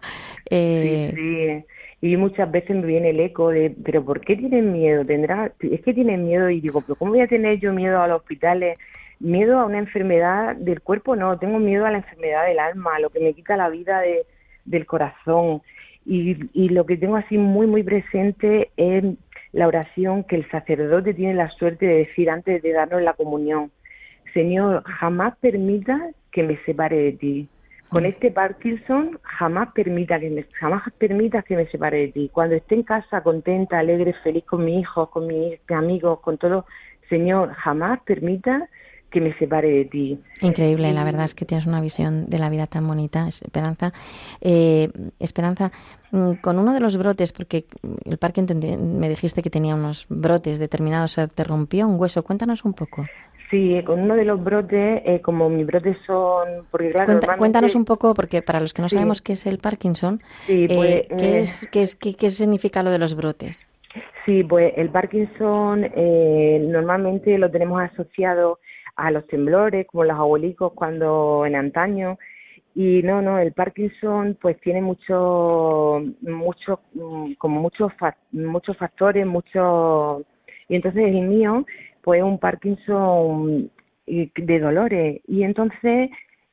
Eh, 0.50 1.10
Sí, 1.12 1.16
sí. 1.16 1.64
Y 2.00 2.16
muchas 2.16 2.50
veces 2.50 2.76
me 2.76 2.86
viene 2.86 3.10
el 3.10 3.20
eco 3.20 3.50
de, 3.50 3.74
pero 3.84 4.04
¿por 4.04 4.20
qué 4.20 4.36
tienen 4.36 4.72
miedo? 4.72 5.04
Tendrá, 5.04 5.52
es 5.60 5.80
que 5.82 5.92
tienen 5.94 6.24
miedo 6.26 6.48
y 6.48 6.60
digo, 6.60 6.80
pero 6.82 6.94
¿cómo 6.96 7.10
voy 7.12 7.22
a 7.22 7.26
tener 7.28 7.58
yo 7.58 7.72
miedo 7.72 8.00
a 8.00 8.06
los 8.06 8.18
hospitales? 8.20 8.78
Miedo 9.18 9.58
a 9.58 9.64
una 9.66 9.78
enfermedad 9.78 10.54
del 10.56 10.80
cuerpo, 10.80 11.16
no, 11.16 11.38
tengo 11.40 11.58
miedo 11.58 11.84
a 11.86 11.90
la 11.90 11.98
enfermedad 11.98 12.46
del 12.46 12.60
alma, 12.60 12.96
a 12.96 13.00
lo 13.00 13.10
que 13.10 13.18
me 13.18 13.34
quita 13.34 13.56
la 13.56 13.68
vida 13.68 14.00
de, 14.00 14.26
del 14.68 14.87
corazón. 14.87 15.62
Y, 16.07 16.37
y 16.52 16.70
lo 16.70 16.87
que 16.87 16.96
tengo 16.96 17.16
así 17.16 17.37
muy, 17.37 17.66
muy 17.66 17.83
presente 17.83 18.70
es 18.76 19.04
la 19.52 19.66
oración 19.66 20.24
que 20.24 20.37
el 20.37 20.50
sacerdote 20.50 21.14
tiene 21.14 21.35
la 21.35 21.50
suerte 21.50 21.87
de 21.87 21.94
decir 21.98 22.31
antes 22.31 22.62
de 22.62 22.72
darnos 22.72 23.02
la 23.02 23.14
comunión. 23.14 23.70
Señor, 24.35 24.83
jamás 24.85 25.37
permita 25.38 26.11
que 26.31 26.42
me 26.42 26.57
separe 26.64 26.96
de 26.96 27.12
ti. 27.12 27.48
Con 27.88 28.04
este 28.04 28.31
Parkinson, 28.31 29.18
jamás 29.22 29.70
permita 29.72 30.20
que 30.20 30.28
me, 30.28 30.44
jamás 30.61 30.83
permitas 30.98 31.42
que 31.44 31.57
me 31.57 31.66
separe 31.68 31.98
de 32.00 32.09
ti. 32.09 32.31
Cuando 32.31 32.54
esté 32.54 32.74
en 32.74 32.83
casa 32.83 33.22
contenta, 33.22 33.78
alegre, 33.78 34.12
feliz 34.22 34.44
con 34.44 34.64
mis 34.66 34.81
hijos, 34.81 35.09
con 35.09 35.26
mis 35.26 35.59
amigos, 35.70 36.20
con 36.20 36.37
todo, 36.37 36.66
Señor, 37.09 37.54
jamás 37.54 38.00
permita 38.04 38.68
que 39.11 39.21
me 39.21 39.33
separe 39.38 39.68
de 39.71 39.85
ti. 39.87 40.18
Increíble, 40.42 40.92
la 40.92 41.05
verdad 41.05 41.25
es 41.25 41.35
que 41.35 41.44
tienes 41.44 41.66
una 41.66 41.81
visión 41.81 42.27
de 42.29 42.38
la 42.38 42.51
vida 42.51 42.66
tan 42.66 42.87
bonita, 42.87 43.27
Esperanza. 43.29 43.92
Eh, 44.40 44.90
Esperanza, 45.18 45.73
mm, 46.12 46.35
con 46.42 46.59
uno 46.59 46.75
de 46.75 46.81
los 46.81 46.97
brotes, 46.97 47.33
porque 47.33 47.64
el 48.05 48.18
Parkinson 48.18 48.61
te- 48.61 48.77
me 48.77 49.09
dijiste 49.09 49.42
que 49.42 49.51
tenía 49.51 49.75
unos 49.75 50.07
brotes 50.09 50.59
determinados, 50.59 51.12
se 51.12 51.27
te 51.29 51.44
rompió 51.44 51.87
un 51.88 51.99
hueso. 51.99 52.23
Cuéntanos 52.23 52.64
un 52.64 52.75
poco. 52.75 53.07
Sí, 53.51 53.81
con 53.87 54.01
uno 54.01 54.14
de 54.14 54.27
los 54.27 54.44
brotes, 54.44 55.01
eh, 55.07 55.23
como 55.23 55.49
mis 55.49 55.64
brotes 55.66 55.97
son, 56.07 56.66
porque 56.71 56.90
claro, 56.90 57.07
Cuenta- 57.07 57.12
normalmente- 57.27 57.38
cuéntanos 57.38 57.75
un 57.77 57.87
poco, 57.87 58.12
porque 58.12 58.42
para 58.42 58.61
los 58.61 58.75
que 58.75 58.83
no 58.83 58.90
Sí. 58.90 58.97
sabemos 58.97 59.23
qué 59.23 59.33
es 59.33 59.47
el 59.47 59.57
Parkinson, 59.59 60.21
Sí, 60.47 60.66
eh, 60.68 61.07
pues, 61.09 61.18
¿qué, 61.18 61.38
eh, 61.38 61.40
es, 61.40 61.68
qué, 61.73 61.81
es- 61.83 61.97
qué- 61.97 62.12
qué 62.14 62.29
significa 62.31 62.83
lo 62.83 62.90
de 62.90 62.99
los 62.99 63.14
brotes? 63.16 63.64
Sí, 64.27 64.44
pues 64.44 64.75
el 64.77 64.90
Parkinson 64.90 65.83
eh, 65.97 66.62
normalmente 66.68 67.38
lo 67.38 67.51
tenemos 67.51 67.81
asociado 67.81 68.59
a 68.98 69.11
los 69.11 69.26
temblores, 69.28 69.87
como 69.87 70.04
los 70.04 70.18
abuelicos 70.18 70.72
cuando 70.74 71.46
en 71.46 71.54
antaño. 71.56 72.18
Y 72.74 73.02
no, 73.02 73.22
no, 73.22 73.38
el 73.38 73.52
Parkinson 73.52 74.37
pues 74.40 74.61
tiene 74.61 74.82
muchos, 74.82 76.02
muchos, 76.20 76.80
mm, 76.94 77.34
como 77.38 77.61
muchos, 77.61 77.92
muchos 78.32 78.76
factores, 78.76 79.26
muchos... 79.26 80.22
Y 80.68 80.76
entonces 80.76 81.04
el 81.06 81.22
mío 81.22 81.64
pues 82.02 82.18
es 82.18 82.24
un 82.24 82.38
Parkinson 82.38 83.70
de 84.06 84.58
dolores. 84.61 85.20
Y 85.26 85.42
entonces 85.44 86.11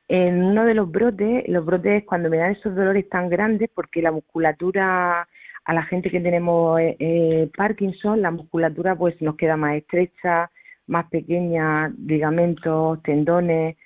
en 0.08 0.42
uno 0.44 0.64
de 0.64 0.74
los 0.74 0.90
brotes, 0.90 1.48
los 1.48 1.64
brotes 1.64 2.04
cuando 2.04 2.30
me 2.30 2.38
dan 2.38 2.52
esos 2.52 2.74
dolores 2.74 3.08
tan 3.08 3.28
grandes, 3.28 3.70
porque 3.74 4.02
la 4.02 4.12
musculatura 4.12 5.26
a 5.64 5.74
la 5.74 5.82
gente 5.82 6.10
que 6.10 6.20
tenemos 6.20 6.78
eh, 6.80 6.96
eh, 7.00 7.50
Parkinson, 7.56 8.22
la 8.22 8.30
musculatura 8.30 8.94
pues 8.94 9.20
nos 9.20 9.36
queda 9.36 9.56
más 9.56 9.76
estrecha, 9.76 10.50
más 10.86 11.08
pequeña, 11.10 11.92
ligamentos, 12.06 13.02
tendones, 13.02 13.76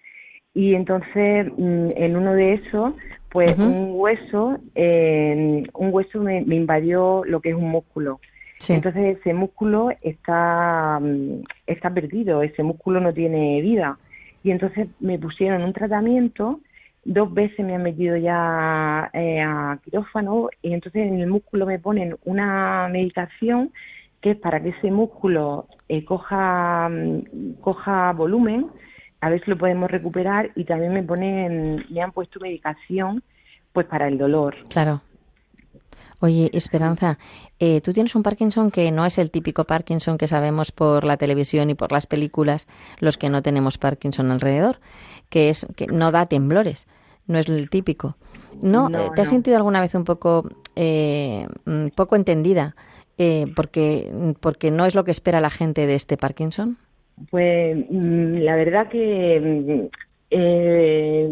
y 0.55 0.75
entonces 0.75 1.47
mm, 1.57 1.91
en 1.97 2.17
uno 2.17 2.35
de 2.35 2.55
esos, 2.55 2.95
pues 3.31 3.57
un 3.59 3.93
hueso, 3.93 4.59
eh, 4.75 5.63
un 5.75 5.95
hueso 5.95 6.21
me, 6.21 6.43
me 6.43 6.57
invadió 6.57 7.23
lo 7.25 7.41
que 7.41 7.51
es 7.51 7.55
un 7.55 7.71
músculo. 7.71 8.21
Sí. 8.59 8.75
Entonces 8.75 9.19
ese 9.19 9.33
músculo 9.33 9.91
está, 10.03 10.99
mm, 11.01 11.43
está 11.67 11.91
perdido, 11.95 12.43
ese 12.43 12.63
músculo 12.63 13.01
no 13.01 13.15
tiene 13.15 13.61
vida. 13.63 13.99
Y 14.43 14.51
entonces 14.51 14.89
me 14.99 15.19
pusieron 15.19 15.63
un 15.63 15.73
tratamiento, 15.73 16.61
dos 17.05 17.33
veces 17.33 17.65
me 17.65 17.75
han 17.75 17.83
metido 17.83 18.17
ya 18.17 19.11
eh, 19.13 19.41
a 19.41 19.79
quirófano 19.85 20.49
y 20.63 20.73
entonces 20.75 21.07
en 21.07 21.21
el 21.21 21.29
músculo 21.29 21.67
me 21.67 21.79
ponen 21.79 22.17
una 22.25 22.89
medicación 22.89 23.73
que 24.21 24.33
es 24.33 24.37
para 24.37 24.61
que 24.61 24.71
ese 24.71 24.91
músculo 24.91 25.67
eh, 25.91 26.05
coja, 26.05 26.89
mm, 26.89 27.55
coja 27.61 28.13
volumen, 28.13 28.71
a 29.21 29.29
ver 29.29 29.43
si 29.45 29.51
lo 29.51 29.59
podemos 29.59 29.91
recuperar 29.91 30.53
y 30.55 30.65
también 30.65 30.95
me 30.95 31.03
ponen, 31.03 31.85
me 31.91 32.01
han 32.01 32.13
puesto 32.13 32.39
medicación 32.39 33.25
pues 33.73 33.87
para 33.87 34.07
el 34.07 34.17
dolor. 34.17 34.55
Claro. 34.69 35.03
Oye, 36.21 36.49
Esperanza, 36.53 37.19
eh, 37.59 37.81
tú 37.81 37.93
tienes 37.93 38.15
un 38.15 38.23
Parkinson 38.23 38.71
que 38.71 38.93
no 38.93 39.05
es 39.05 39.19
el 39.19 39.33
típico 39.33 39.65
Parkinson 39.65 40.17
que 40.17 40.29
sabemos 40.29 40.71
por 40.71 41.03
la 41.03 41.17
televisión 41.17 41.71
y 41.71 41.75
por 41.75 41.91
las 41.91 42.07
películas, 42.07 42.69
los 43.01 43.17
que 43.17 43.29
no 43.29 43.43
tenemos 43.43 43.77
Parkinson 43.77 44.31
alrededor, 44.31 44.79
que 45.29 45.49
es 45.49 45.67
que 45.75 45.87
no 45.87 46.13
da 46.13 46.27
temblores, 46.27 46.87
no 47.27 47.39
es 47.39 47.49
el 47.49 47.69
típico. 47.69 48.17
¿No? 48.63 48.89
No, 48.89 49.07
eh, 49.07 49.11
¿Te 49.17 49.23
has 49.23 49.29
no. 49.29 49.33
sentido 49.33 49.57
alguna 49.57 49.81
vez 49.81 49.95
un 49.97 50.05
poco, 50.05 50.49
eh, 50.77 51.49
mm, 51.65 51.89
poco 51.97 52.15
entendida 52.15 52.77
eh, 53.23 53.45
porque, 53.55 54.11
porque 54.41 54.71
no 54.71 54.87
es 54.87 54.95
lo 54.95 55.05
que 55.05 55.11
espera 55.11 55.43
la 55.43 55.51
gente 55.51 55.87
de 55.87 55.95
este 55.95 56.17
Parkinson? 56.17 56.79
Pues 57.29 57.77
mm, 57.91 58.37
la 58.37 58.57
verdad 58.57 58.89
que 58.89 59.39
mm, 59.39 59.89
eh, 60.31 61.29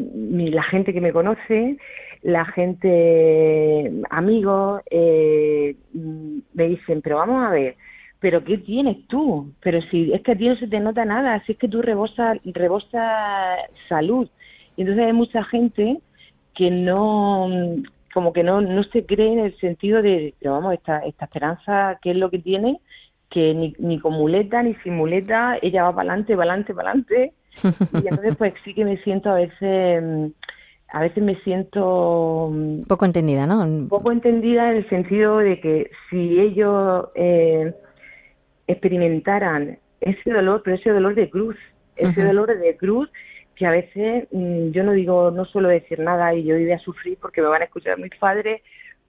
la 0.53 0.63
gente 0.65 0.93
que 0.93 1.01
me 1.01 1.15
conoce, 1.15 1.79
la 2.21 2.45
gente, 2.45 3.91
amigos, 4.11 4.83
eh, 4.91 5.77
mm, 5.95 6.39
me 6.53 6.69
dicen, 6.69 7.01
pero 7.01 7.17
vamos 7.17 7.47
a 7.47 7.53
ver, 7.53 7.77
pero 8.21 8.45
¿qué 8.45 8.59
tienes 8.59 9.07
tú? 9.07 9.51
Pero 9.63 9.81
si 9.91 10.13
es 10.13 10.21
que 10.21 10.33
a 10.33 10.37
ti 10.37 10.47
no 10.47 10.57
se 10.57 10.69
te 10.69 10.81
nota 10.81 11.07
nada, 11.07 11.43
si 11.47 11.53
es 11.53 11.59
que 11.59 11.69
tú 11.69 11.81
rebosas 11.81 12.37
rebosa 12.45 13.57
salud. 13.89 14.29
Y 14.77 14.83
entonces 14.83 15.07
hay 15.07 15.15
mucha 15.15 15.43
gente 15.45 16.01
que 16.55 16.71
no, 16.71 17.49
como 18.19 18.33
que 18.33 18.43
no, 18.43 18.61
no 18.61 18.83
se 18.83 19.07
cree 19.07 19.33
en 19.33 19.39
el 19.39 19.57
sentido 19.61 20.03
de, 20.03 20.35
pero 20.41 20.55
vamos, 20.55 20.75
esta, 20.75 20.99
esta 21.07 21.27
esperanza, 21.27 22.01
¿qué 22.03 22.11
es 22.11 22.17
lo 22.17 22.31
que 22.31 22.41
tiene? 22.41 22.81
que 23.31 23.55
ni, 23.55 23.77
ni 23.79 24.01
con 24.01 24.15
muleta 24.15 24.61
ni 24.61 24.75
sin 24.83 24.97
muleta, 24.97 25.57
ella 25.63 25.85
va 25.85 25.95
para 25.95 26.11
adelante, 26.11 26.35
para 26.35 26.51
adelante, 26.51 26.75
para 26.75 26.91
adelante. 26.91 27.33
Y 28.03 28.09
entonces 28.09 28.35
pues 28.37 28.55
sí 28.65 28.75
que 28.75 28.85
me 28.85 28.97
siento 29.05 29.31
a 29.31 29.35
veces, 29.35 30.03
mm, 30.03 30.27
a 30.89 31.01
veces 31.01 31.23
me 31.23 31.37
siento 31.43 32.51
mm, 32.53 32.83
Poco 32.89 33.05
entendida, 33.05 33.47
¿no? 33.47 33.87
poco 33.87 34.11
entendida 34.11 34.73
en 34.73 34.79
el 34.79 34.89
sentido 34.89 35.39
de 35.39 35.61
que 35.61 35.93
si 36.11 36.41
ellos 36.41 37.07
eh, 37.15 37.73
experimentaran 38.67 39.79
ese 40.01 40.33
dolor, 40.33 40.63
pero 40.65 40.75
ese 40.75 40.91
dolor 40.91 41.15
de 41.15 41.31
cruz, 41.31 41.57
ese 41.95 42.25
dolor 42.25 42.59
de 42.59 42.77
cruz 42.77 43.09
que 43.59 43.67
a 43.67 43.71
veces 43.71 44.29
mm, 44.31 44.71
yo 44.71 44.85
no 44.85 44.93
digo, 44.93 45.31
no 45.31 45.45
suelo 45.45 45.69
decir 45.69 45.99
nada 45.99 46.35
y 46.35 46.45
yo 46.45 46.55
voy 46.55 46.71
a 46.73 46.79
sufrir 46.79 47.19
porque 47.21 47.43
me 47.43 47.49
van 47.49 47.63
a 47.63 47.67
escuchar 47.67 47.99
mis 47.99 48.15
padres, 48.17 48.63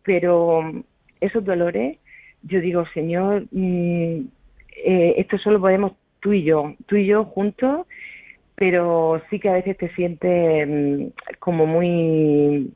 pero 0.03 0.61
mm, 0.61 0.83
esos 1.21 1.43
dolores, 1.45 1.97
yo 2.43 2.59
digo, 2.59 2.85
Señor, 2.93 3.43
mm, 3.51 4.27
eh, 4.85 5.13
esto 5.17 5.37
solo 5.37 5.59
podemos 5.59 5.93
tú 6.19 6.33
y 6.33 6.43
yo, 6.43 6.73
tú 6.87 6.95
y 6.95 7.05
yo 7.05 7.25
juntos 7.25 7.85
pero 8.59 9.21
sí 9.29 9.39
que 9.39 9.47
a 9.47 9.53
veces 9.53 9.77
te 9.77 9.87
sientes 9.95 11.13
como 11.39 11.65
muy, 11.65 12.73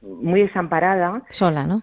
muy 0.00 0.40
desamparada 0.40 1.24
Sola, 1.28 1.66
¿no? 1.66 1.82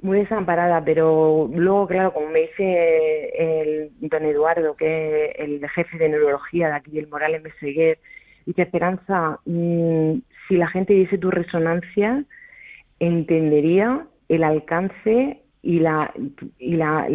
muy 0.00 0.20
desamparada, 0.20 0.82
pero 0.84 1.50
luego, 1.52 1.86
claro, 1.86 2.12
como 2.12 2.28
me 2.28 2.40
dice 2.40 3.30
el 3.38 3.90
don 4.00 4.24
Eduardo, 4.24 4.74
que 4.76 5.26
es 5.26 5.32
el 5.38 5.68
jefe 5.70 5.98
de 5.98 6.10
neurología 6.10 6.68
de 6.68 6.74
aquí, 6.74 6.98
el 6.98 7.08
Morales 7.08 7.42
Meseguer, 7.42 7.98
dice 8.46 8.62
Esperanza, 8.62 9.38
mm, 9.44 10.12
si 10.48 10.56
la 10.56 10.68
gente 10.68 10.92
dice 10.94 11.18
tu 11.18 11.30
resonancia, 11.30 12.24
entendería 13.00 14.06
el 14.28 14.44
alcance 14.44 15.40
y 15.62 15.78
la 15.80 16.12
y 16.58 16.76
la 16.76 17.06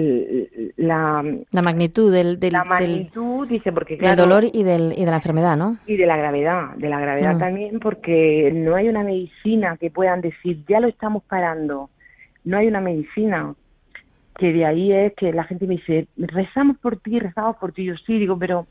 la, 0.78 1.24
La 1.52 1.62
magnitud 1.62 2.12
del, 2.12 2.40
del, 2.40 2.54
la 2.54 2.60
del- 2.62 2.68
magnitud, 2.70 3.48
dice, 3.48 3.72
porque 3.72 3.94
del 3.94 4.00
claro, 4.04 4.24
dolor 4.24 4.44
y, 4.52 4.64
del, 4.64 4.94
y 4.98 5.06
de 5.06 5.12
la 5.12 5.18
enfermedad, 5.18 5.56
¿no? 5.56 5.78
y 5.86 5.98
de 5.98 6.06
la 6.08 6.18
gravedad, 6.18 6.76
de 6.76 6.90
la 6.90 7.00
gravedad 7.00 7.36
Mm. 7.36 7.40
también, 7.40 7.80
porque 7.80 8.52
no 8.54 8.76
hay 8.76 8.90
una 8.90 9.04
medicina 9.04 9.78
que 9.78 9.92
puedan 9.92 10.22
decir, 10.22 10.64
ya 10.68 10.80
lo 10.80 10.88
estamos 10.88 11.24
parando, 11.24 11.90
no 12.44 12.58
hay 12.58 12.68
una 12.68 12.82
medicina, 12.82 13.54
que 14.38 14.52
de 14.52 14.66
ahí 14.66 14.94
es 14.94 15.14
que 15.16 15.32
la 15.34 15.44
gente 15.44 15.68
me 15.68 15.76
dice, 15.76 16.08
rezamos 16.18 16.78
por 16.80 16.98
ti, 16.98 17.20
rezamos 17.20 17.58
por 17.58 17.72
ti, 17.72 17.84
yo 17.84 17.96
sí, 17.98 18.18
digo, 18.18 18.40
pero 18.40 18.66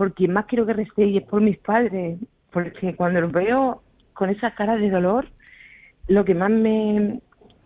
por 0.00 0.14
quien 0.14 0.32
más 0.32 0.46
quiero 0.46 0.64
que 0.64 0.72
y 1.04 1.18
es 1.18 1.24
por 1.24 1.42
mis 1.42 1.58
padres, 1.58 2.18
porque 2.50 2.96
cuando 2.96 3.20
los 3.20 3.30
veo 3.32 3.82
con 4.14 4.30
esa 4.30 4.54
cara 4.54 4.76
de 4.78 4.88
dolor, 4.88 5.26
lo 6.08 6.24
que 6.24 6.34
más 6.34 6.48
me... 6.50 7.20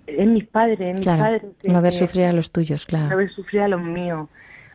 es 0.09 0.27
mis 0.27 0.45
padres, 0.49 0.95
mis 0.95 1.03
Claro, 1.03 1.23
padres. 1.23 1.43
que- 1.63 1.69
no 1.69 1.81
que- 1.93 1.99
sufrir 1.99 2.25
a 2.25 2.33
los 2.33 2.51
tuyos, 2.51 2.87
claro. 2.87 3.11
no 3.11 3.17
ver 3.19 3.31
sufrir 3.31 3.61
a 3.63 3.69
los 3.69 3.81
míos, 3.81 4.29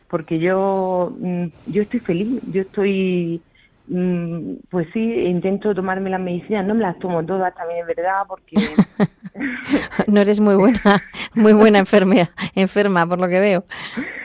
porque 0.07 0.39
yo, 0.39 1.13
mm, 1.19 1.47
yo 1.65 1.81
estoy 1.81 1.99
feliz, 1.99 2.41
yo 2.49 2.61
estoy, 2.61 3.41
mm, 3.87 4.53
pues 4.69 4.87
sí, 4.93 5.01
intento 5.25 5.75
tomarme 5.75 6.09
las 6.09 6.21
medicinas, 6.21 6.65
no 6.65 6.75
me 6.75 6.83
las 6.83 6.97
tomo 6.99 7.25
todas, 7.25 7.53
también 7.55 7.81
es 7.81 7.87
verdad, 7.93 8.21
porque 8.25 8.55
No 10.07 10.21
eres 10.21 10.39
muy 10.39 10.55
buena, 10.55 11.03
muy 11.35 11.51
buena 11.51 11.79
enfermea, 11.79 12.29
enferma, 12.55 13.05
por 13.05 13.19
lo 13.19 13.27
que 13.27 13.41
veo. 13.41 13.65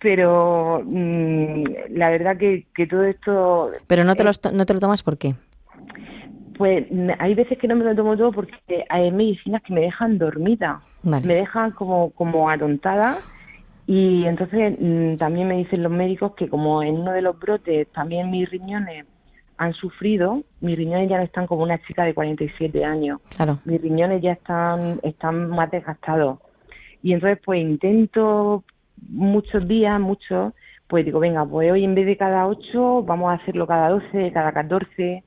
pero 0.00 0.82
mm, 0.84 1.64
la 1.90 2.10
verdad 2.10 2.36
que, 2.36 2.66
que 2.74 2.86
todo 2.86 3.04
esto, 3.04 3.70
Pero 3.86 4.04
no 4.04 4.14
te, 4.14 4.24
los 4.24 4.40
to- 4.40 4.52
no 4.52 4.64
te 4.66 4.74
lo 4.74 4.80
tomas 4.80 5.02
¿por 5.02 5.18
qué? 5.18 5.34
pues 6.56 6.86
mm, 6.90 7.10
hay 7.18 7.34
veces 7.34 7.58
que 7.58 7.68
no 7.68 7.76
me 7.76 7.84
lo 7.84 7.94
tomo 7.94 8.16
todo 8.16 8.32
porque 8.32 8.56
hay 8.88 9.10
medicinas 9.12 9.62
que 9.62 9.72
me 9.72 9.80
dejan 9.82 10.18
dormida, 10.18 10.80
Vale. 11.02 11.26
me 11.26 11.34
dejan 11.34 11.70
como, 11.72 12.10
como 12.10 12.50
atontada. 12.50 13.18
Y 13.86 14.24
entonces 14.26 14.76
mm, 14.78 15.16
también 15.16 15.48
me 15.48 15.56
dicen 15.56 15.82
los 15.82 15.92
médicos 15.92 16.34
que 16.34 16.48
como 16.48 16.82
en 16.82 16.96
uno 16.98 17.12
de 17.12 17.22
los 17.22 17.38
brotes 17.38 17.90
también 17.92 18.30
mis 18.30 18.50
riñones 18.50 19.06
han 19.56 19.72
sufrido, 19.72 20.42
mis 20.60 20.76
riñones 20.76 21.08
ya 21.08 21.16
no 21.16 21.22
están 21.24 21.46
como 21.46 21.62
una 21.62 21.78
chica 21.82 22.04
de 22.04 22.12
47 22.14 22.84
años, 22.84 23.20
Claro. 23.34 23.58
mis 23.64 23.80
riñones 23.80 24.20
ya 24.22 24.32
están, 24.32 25.00
están 25.02 25.48
más 25.48 25.70
desgastados. 25.70 26.38
Y 27.02 27.12
entonces 27.12 27.38
pues 27.44 27.60
intento 27.62 28.64
muchos 29.08 29.66
días, 29.68 30.00
muchos, 30.00 30.54
pues 30.86 31.04
digo, 31.04 31.20
venga, 31.20 31.44
pues 31.44 31.70
hoy 31.70 31.84
en 31.84 31.94
vez 31.94 32.06
de 32.06 32.16
cada 32.16 32.46
8 32.46 33.02
vamos 33.02 33.30
a 33.30 33.34
hacerlo 33.34 33.66
cada 33.66 33.90
12, 33.90 34.32
cada 34.32 34.52
14. 34.52 35.24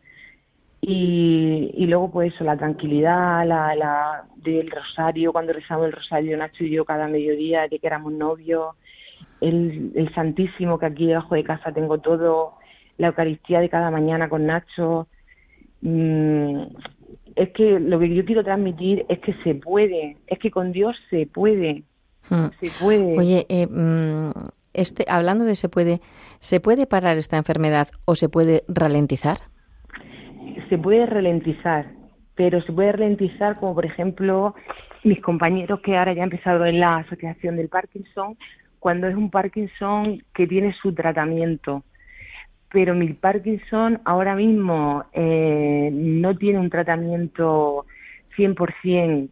Y, 0.84 1.72
y 1.76 1.86
luego 1.86 2.12
pues 2.12 2.34
eso, 2.34 2.44
la 2.44 2.58
tranquilidad, 2.58 3.46
la, 3.46 3.76
la 3.76 4.24
del 4.38 4.72
rosario, 4.72 5.32
cuando 5.32 5.54
rezamos 5.54 5.86
el 5.86 5.92
rosario 5.92 6.36
Nacho 6.38 6.64
y 6.64 6.72
yo 6.72 6.86
cada 6.86 7.08
mediodía 7.08 7.68
de 7.68 7.78
que 7.78 7.86
éramos 7.86 8.14
novios, 8.14 8.76
el, 9.42 9.92
el 9.96 10.14
Santísimo 10.16 10.80
que 10.80 10.88
aquí 10.88 11.06
debajo 11.06 11.36
de 11.36 11.44
casa 11.44 11.72
tengo 11.72 12.00
todo, 12.00 12.56
la 12.98 13.08
Eucaristía 13.08 13.60
de 13.60 13.70
cada 13.70 13.92
mañana 13.92 14.30
con 14.30 14.48
Nacho. 14.48 15.08
Mm, 15.82 16.64
es 17.36 17.50
que 17.50 17.80
lo 17.80 18.00
que 18.00 18.14
yo 18.14 18.26
quiero 18.26 18.44
transmitir 18.44 19.06
es 19.10 19.20
que 19.20 19.34
se 19.44 19.56
puede, 19.56 20.18
es 20.28 20.40
que 20.40 20.52
con 20.52 20.72
Dios 20.72 20.96
se 21.10 21.28
puede, 21.28 21.84
Mm. 22.30 22.46
se 22.60 22.84
puede. 22.84 23.18
Oye, 23.18 23.46
eh, 23.50 23.68
mm, 23.68 24.32
este, 24.74 25.06
hablando 25.10 25.46
de 25.46 25.56
se 25.56 25.70
puede, 25.70 26.02
¿se 26.40 26.60
puede 26.60 26.88
parar 26.88 27.18
esta 27.18 27.38
enfermedad 27.38 27.90
o 28.06 28.16
se 28.16 28.30
puede 28.30 28.64
ralentizar? 28.68 29.40
se 30.72 30.78
puede 30.78 31.06
ralentizar, 31.06 31.86
pero 32.34 32.62
se 32.62 32.72
puede 32.72 32.94
ralentizar 32.94 33.60
como 33.60 33.76
por 33.76 33.86
ejemplo 33.86 34.56
mis 35.04 35.22
compañeros 35.22 35.82
que 35.82 35.98
ahora 35.98 36.14
ya 36.14 36.24
han 36.24 36.32
empezado 36.32 36.66
en 36.66 36.80
la 36.80 36.98
asociación 36.98 37.58
del 37.58 37.68
Parkinson, 37.68 38.38
cuando 38.80 39.08
es 39.08 39.16
un 39.16 39.30
Parkinson 39.30 40.24
que 40.34 40.48
tiene 40.48 40.74
su 40.82 40.94
tratamiento. 40.94 41.84
Pero 42.72 42.96
mi 42.96 43.12
Parkinson 43.12 44.00
ahora 44.06 44.34
mismo 44.34 45.04
eh, 45.12 45.90
no 45.92 46.38
tiene 46.38 46.60
un 46.60 46.70
tratamiento 46.70 47.86
100% 48.38 49.30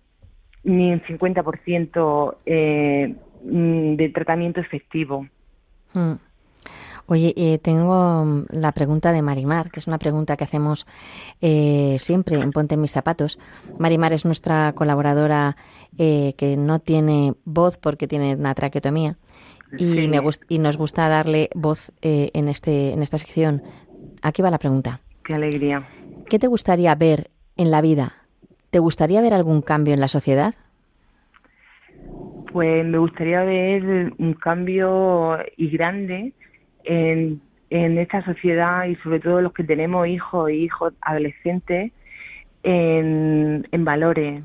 ni 0.63 0.91
un 0.91 1.01
50% 1.01 2.35
eh, 2.45 3.15
mm, 3.43 3.95
de 3.95 4.09
tratamiento 4.09 4.59
efectivo. 4.59 5.27
Mm. 5.93 6.13
Oye, 7.07 7.33
eh, 7.37 7.57
tengo 7.57 8.23
mm, 8.25 8.45
la 8.51 8.71
pregunta 8.71 9.11
de 9.11 9.21
Marimar, 9.23 9.71
que 9.71 9.79
es 9.79 9.87
una 9.87 9.97
pregunta 9.97 10.37
que 10.37 10.43
hacemos 10.43 10.85
eh, 11.41 11.95
siempre 11.97 12.35
en 12.39 12.51
Ponte 12.51 12.75
en 12.75 12.81
mis 12.81 12.91
zapatos. 12.91 13.39
Marimar 13.79 14.13
es 14.13 14.25
nuestra 14.25 14.73
colaboradora 14.73 15.55
eh, 15.97 16.33
que 16.37 16.55
no 16.55 16.79
tiene 16.79 17.33
voz 17.45 17.77
porque 17.79 18.07
tiene 18.07 18.35
una 18.35 18.53
traqueotomía 18.53 19.17
y, 19.77 19.85
Sí. 20.01 20.07
me 20.07 20.19
gust- 20.19 20.45
y 20.49 20.59
nos 20.59 20.77
gusta 20.77 21.07
darle 21.09 21.49
voz 21.55 21.91
eh, 22.01 22.29
en, 22.33 22.47
este, 22.47 22.91
en 22.93 23.01
esta 23.01 23.17
sección. 23.17 23.63
Aquí 24.21 24.41
va 24.43 24.51
la 24.51 24.59
pregunta. 24.59 25.01
Qué 25.23 25.33
alegría. 25.33 25.87
¿Qué 26.29 26.37
te 26.37 26.47
gustaría 26.47 26.93
ver 26.95 27.29
en 27.57 27.71
la 27.71 27.81
vida? 27.81 28.13
¿Te 28.69 28.79
gustaría 28.79 29.21
ver 29.21 29.33
algún 29.33 29.61
cambio 29.61 29.93
en 29.93 29.99
la 29.99 30.07
sociedad? 30.07 30.53
Pues 32.51 32.85
me 32.85 32.97
gustaría 32.97 33.43
ver 33.43 34.13
un 34.17 34.33
cambio 34.33 35.37
y 35.57 35.69
grande 35.69 36.33
en, 36.83 37.41
en 37.69 37.97
esta 37.97 38.23
sociedad 38.23 38.85
y 38.85 38.95
sobre 38.97 39.19
todo 39.19 39.41
los 39.41 39.53
que 39.53 39.63
tenemos 39.63 40.07
hijos 40.07 40.49
y 40.49 40.63
hijos 40.63 40.93
adolescentes 41.01 41.91
en, 42.63 43.67
en 43.71 43.85
valores, 43.85 44.43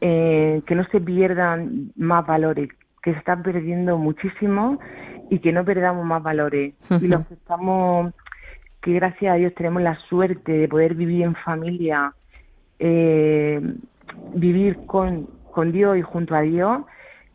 eh, 0.00 0.62
que 0.66 0.74
no 0.74 0.84
se 0.84 1.00
pierdan 1.00 1.92
más 1.96 2.26
valores, 2.26 2.70
que 3.02 3.12
se 3.12 3.18
están 3.18 3.42
perdiendo 3.42 3.98
muchísimo 3.98 4.78
y 5.30 5.38
que 5.38 5.52
no 5.52 5.64
perdamos 5.64 6.04
más 6.04 6.22
valores. 6.22 6.74
Y 7.00 7.06
los 7.06 7.26
que 7.26 7.34
estamos, 7.34 8.12
que 8.80 8.92
gracias 8.94 9.34
a 9.34 9.36
Dios 9.36 9.54
tenemos 9.54 9.82
la 9.82 9.96
suerte 10.08 10.52
de 10.52 10.68
poder 10.68 10.94
vivir 10.94 11.22
en 11.22 11.34
familia, 11.34 12.14
eh, 12.80 13.60
vivir 14.32 14.84
con, 14.86 15.28
con 15.52 15.70
Dios 15.70 15.98
y 15.98 16.02
junto 16.02 16.34
a 16.34 16.40
Dios, 16.40 16.82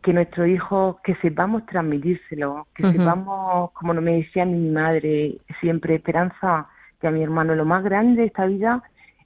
que 0.01 0.11
nuestros 0.13 0.47
hijos, 0.47 0.97
que 1.03 1.15
sepamos 1.15 1.65
transmitírselo, 1.65 2.67
que 2.75 2.83
Ujú. 2.83 2.93
sepamos, 2.93 3.71
como 3.71 3.93
me 3.93 4.17
decía 4.17 4.45
mi 4.45 4.69
madre 4.69 5.37
siempre, 5.61 5.95
Esperanza, 5.95 6.67
que 6.99 7.07
a 7.07 7.11
mi 7.11 7.23
hermano 7.23 7.55
lo 7.55 7.65
más 7.65 7.83
grande 7.83 8.21
de 8.21 8.27
esta 8.27 8.45
vida 8.45 8.83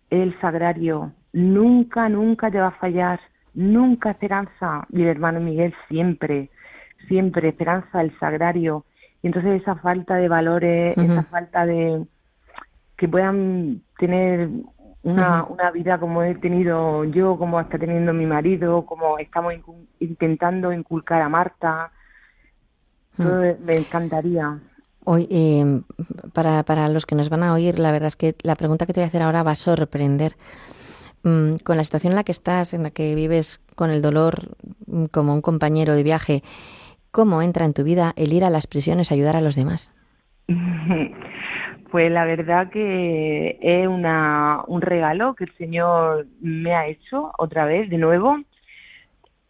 es 0.10 0.22
el 0.22 0.40
sagrario. 0.40 1.12
Nunca, 1.34 2.08
nunca 2.10 2.50
te 2.52 2.60
va 2.60 2.68
a 2.68 2.80
fallar, 2.80 3.20
nunca 3.54 4.12
Esperanza. 4.12 4.86
Y 4.90 5.02
el 5.02 5.08
hermano 5.10 5.40
Miguel 5.40 5.74
siempre, 5.88 6.50
siempre 7.08 7.50
Esperanza, 7.50 8.02
el 8.02 8.18
sagrario. 8.20 8.86
Y 9.22 9.28
entonces 9.28 9.62
esa 9.62 9.76
falta 9.76 10.16
de 10.16 10.30
valores, 10.30 10.98
esa 10.98 11.24
falta 11.24 11.66
de 11.66 12.06
que 12.98 13.08
puedan 13.08 13.82
tener 13.98 14.50
una, 15.04 15.44
una 15.46 15.72
vida 15.72 15.98
como 16.00 16.24
he 16.24 16.36
tenido 16.36 17.04
yo, 17.06 17.38
como 17.38 17.60
está 17.60 17.78
teniendo 17.78 18.14
mi 18.14 18.26
marido, 18.26 18.86
como 18.86 19.18
estamos 19.18 19.54
incu- 19.54 19.88
intentando 20.00 20.72
inculcar 20.74 21.22
a 21.22 21.30
Marta. 21.30 21.92
Todo 23.18 23.42
me 23.66 23.78
encantaría. 23.78 24.60
Hoy, 25.06 25.28
eh, 25.32 25.82
para, 26.34 26.64
para 26.64 26.88
los 26.90 27.06
que 27.06 27.16
nos 27.16 27.30
van 27.30 27.44
a 27.44 27.54
oír, 27.54 27.80
la 27.80 27.92
verdad 27.92 28.08
es 28.08 28.16
que 28.16 28.36
la 28.44 28.56
pregunta 28.56 28.86
que 28.86 28.94
te 28.94 29.00
voy 29.02 29.06
a 29.06 29.08
hacer 29.08 29.22
ahora 29.22 29.44
va 29.44 29.52
a 29.52 29.56
sorprender. 29.56 30.36
Mm, 31.24 31.56
con 31.66 31.76
la 31.76 31.84
situación 31.84 32.14
en 32.14 32.16
la 32.16 32.24
que 32.24 32.32
estás, 32.32 32.74
en 32.74 32.84
la 32.84 32.92
que 32.92 33.14
vives 33.16 33.62
con 33.76 33.90
el 33.92 34.02
dolor 34.02 34.56
mm, 34.88 35.06
como 35.06 35.34
un 35.34 35.42
compañero 35.42 35.96
de 35.96 36.04
viaje, 36.04 36.44
¿cómo 37.12 37.42
entra 37.42 37.66
en 37.66 37.74
tu 37.74 37.84
vida 37.84 38.14
el 38.16 38.32
ir 38.32 38.46
a 38.46 38.50
las 38.50 38.68
prisiones 38.68 39.12
a 39.12 39.16
ayudar 39.16 39.36
a 39.36 39.42
los 39.42 39.56
demás? 39.56 39.94
Pues 41.92 42.12
la 42.12 42.26
verdad 42.26 42.70
que 42.70 43.58
es 43.62 43.88
una, 43.88 44.64
un 44.68 44.82
regalo 44.82 45.34
que 45.34 45.46
el 45.46 45.54
Señor 45.58 46.28
me 46.40 46.76
ha 46.76 46.88
hecho 46.88 47.32
otra 47.38 47.66
vez, 47.66 47.90
de 47.90 47.98
nuevo. 47.98 48.38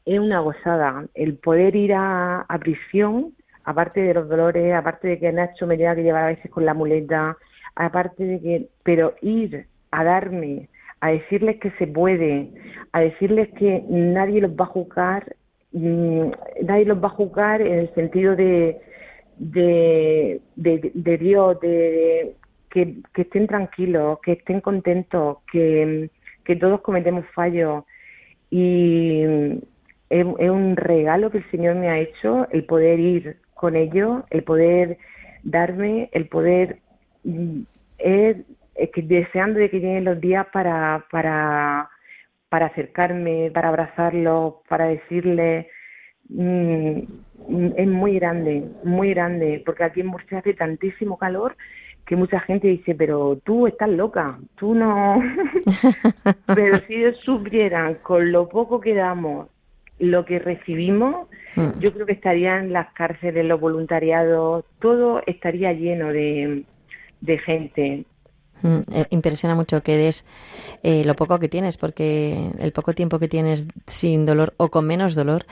Es 0.05 0.19
una 0.19 0.39
gozada 0.39 1.05
el 1.15 1.35
poder 1.37 1.75
ir 1.75 1.93
a, 1.93 2.41
a 2.41 2.57
prisión, 2.59 3.33
aparte 3.65 4.01
de 4.01 4.13
los 4.13 4.29
dolores, 4.29 4.73
aparte 4.73 5.09
de 5.09 5.19
que 5.19 5.31
Nacho 5.33 5.67
me 5.67 5.75
tenga 5.77 5.95
que 5.95 6.03
llevar 6.03 6.23
a 6.23 6.27
veces 6.27 6.49
con 6.49 6.65
la 6.65 6.73
muleta, 6.73 7.37
aparte 7.75 8.23
de 8.23 8.39
que, 8.39 8.69
pero 8.83 9.15
ir 9.21 9.67
a 9.91 10.03
darme, 10.05 10.69
a 11.01 11.09
decirles 11.09 11.59
que 11.59 11.71
se 11.71 11.87
puede, 11.87 12.51
a 12.93 13.01
decirles 13.01 13.49
que 13.57 13.83
nadie 13.89 14.39
los 14.41 14.51
va 14.51 14.63
a 14.63 14.67
juzgar, 14.67 15.35
mm, 15.73 16.31
nadie 16.63 16.85
los 16.85 17.03
va 17.03 17.07
a 17.07 17.11
juzgar 17.11 17.61
en 17.61 17.79
el 17.79 17.93
sentido 17.95 18.35
de, 18.35 18.79
de, 19.39 20.41
de, 20.55 20.91
de 20.93 21.17
Dios, 21.17 21.59
de, 21.61 22.35
que, 22.69 22.97
que 23.13 23.23
estén 23.23 23.47
tranquilos, 23.47 24.19
que 24.21 24.33
estén 24.33 24.61
contentos, 24.61 25.37
que, 25.51 26.09
que 26.43 26.55
todos 26.55 26.81
cometemos 26.81 27.25
fallos. 27.33 27.83
Y 28.51 29.23
es, 30.09 30.25
un 30.25 30.75
regalo 30.75 31.31
que 31.31 31.39
el 31.39 31.51
Señor 31.51 31.75
me 31.75 31.89
ha 31.89 31.99
hecho 31.99 32.47
el 32.51 32.65
poder 32.65 32.99
ir 32.99 33.37
con 33.53 33.75
ellos, 33.75 34.23
el 34.29 34.43
poder 34.43 34.97
darme, 35.43 36.09
el 36.11 36.27
poder 36.27 36.79
mm, 37.23 37.61
es, 37.97 38.37
que 38.93 39.01
deseando 39.01 39.59
de 39.59 39.69
que 39.69 39.79
lleguen 39.79 40.05
los 40.05 40.19
días 40.21 40.47
para 40.53 41.05
para 41.11 41.89
para 42.47 42.67
acercarme, 42.67 43.51
para 43.53 43.69
abrazarlos, 43.69 44.55
para 44.67 44.87
decirles 44.87 45.67
mm, 46.29 46.41
mm, 46.41 47.07
es 47.75 47.87
muy 47.87 48.15
grande, 48.15 48.63
muy 48.83 49.13
grande, 49.13 49.61
porque 49.65 49.83
aquí 49.83 50.01
en 50.01 50.07
Murcia 50.07 50.39
hace 50.39 50.53
tantísimo 50.53 51.17
calor 51.17 51.55
que 52.05 52.15
mucha 52.15 52.39
gente 52.39 52.67
dice, 52.67 52.95
pero 52.95 53.39
tú 53.43 53.67
estás 53.67 53.89
loca, 53.89 54.39
tú 54.55 54.73
no. 54.73 55.21
pero 56.47 56.79
si 56.87 56.95
ellos 56.95 57.17
supieran 57.23 57.95
con 57.95 58.31
lo 58.31 58.49
poco 58.49 58.79
que 58.79 58.95
damos, 58.95 59.47
lo 59.99 60.25
que 60.25 60.39
recibimos, 60.39 61.27
Mm. 61.55 61.79
yo 61.79 61.93
creo 61.93 62.05
que 62.05 62.13
estarían 62.13 62.71
las 62.71 62.93
cárceles, 62.93 63.45
los 63.45 63.59
voluntariados, 63.59 64.65
todo 64.79 65.21
estaría 65.25 65.73
lleno 65.73 66.07
de, 66.07 66.63
de 67.21 67.37
gente. 67.39 68.05
Mm, 68.61 68.79
eh, 68.93 69.05
Impresiona 69.11 69.55
mucho 69.55 69.81
que 69.83 69.97
des 69.97 70.25
eh, 70.83 71.03
lo 71.05 71.15
poco 71.15 71.39
que 71.39 71.49
tienes, 71.49 71.77
porque 71.77 72.51
el 72.59 72.71
poco 72.73 72.93
tiempo 72.93 73.19
que 73.19 73.27
tienes 73.27 73.65
sin 73.87 74.25
dolor 74.25 74.53
o 74.57 74.69
con 74.69 74.85
menos 74.87 75.15
dolor, 75.15 75.45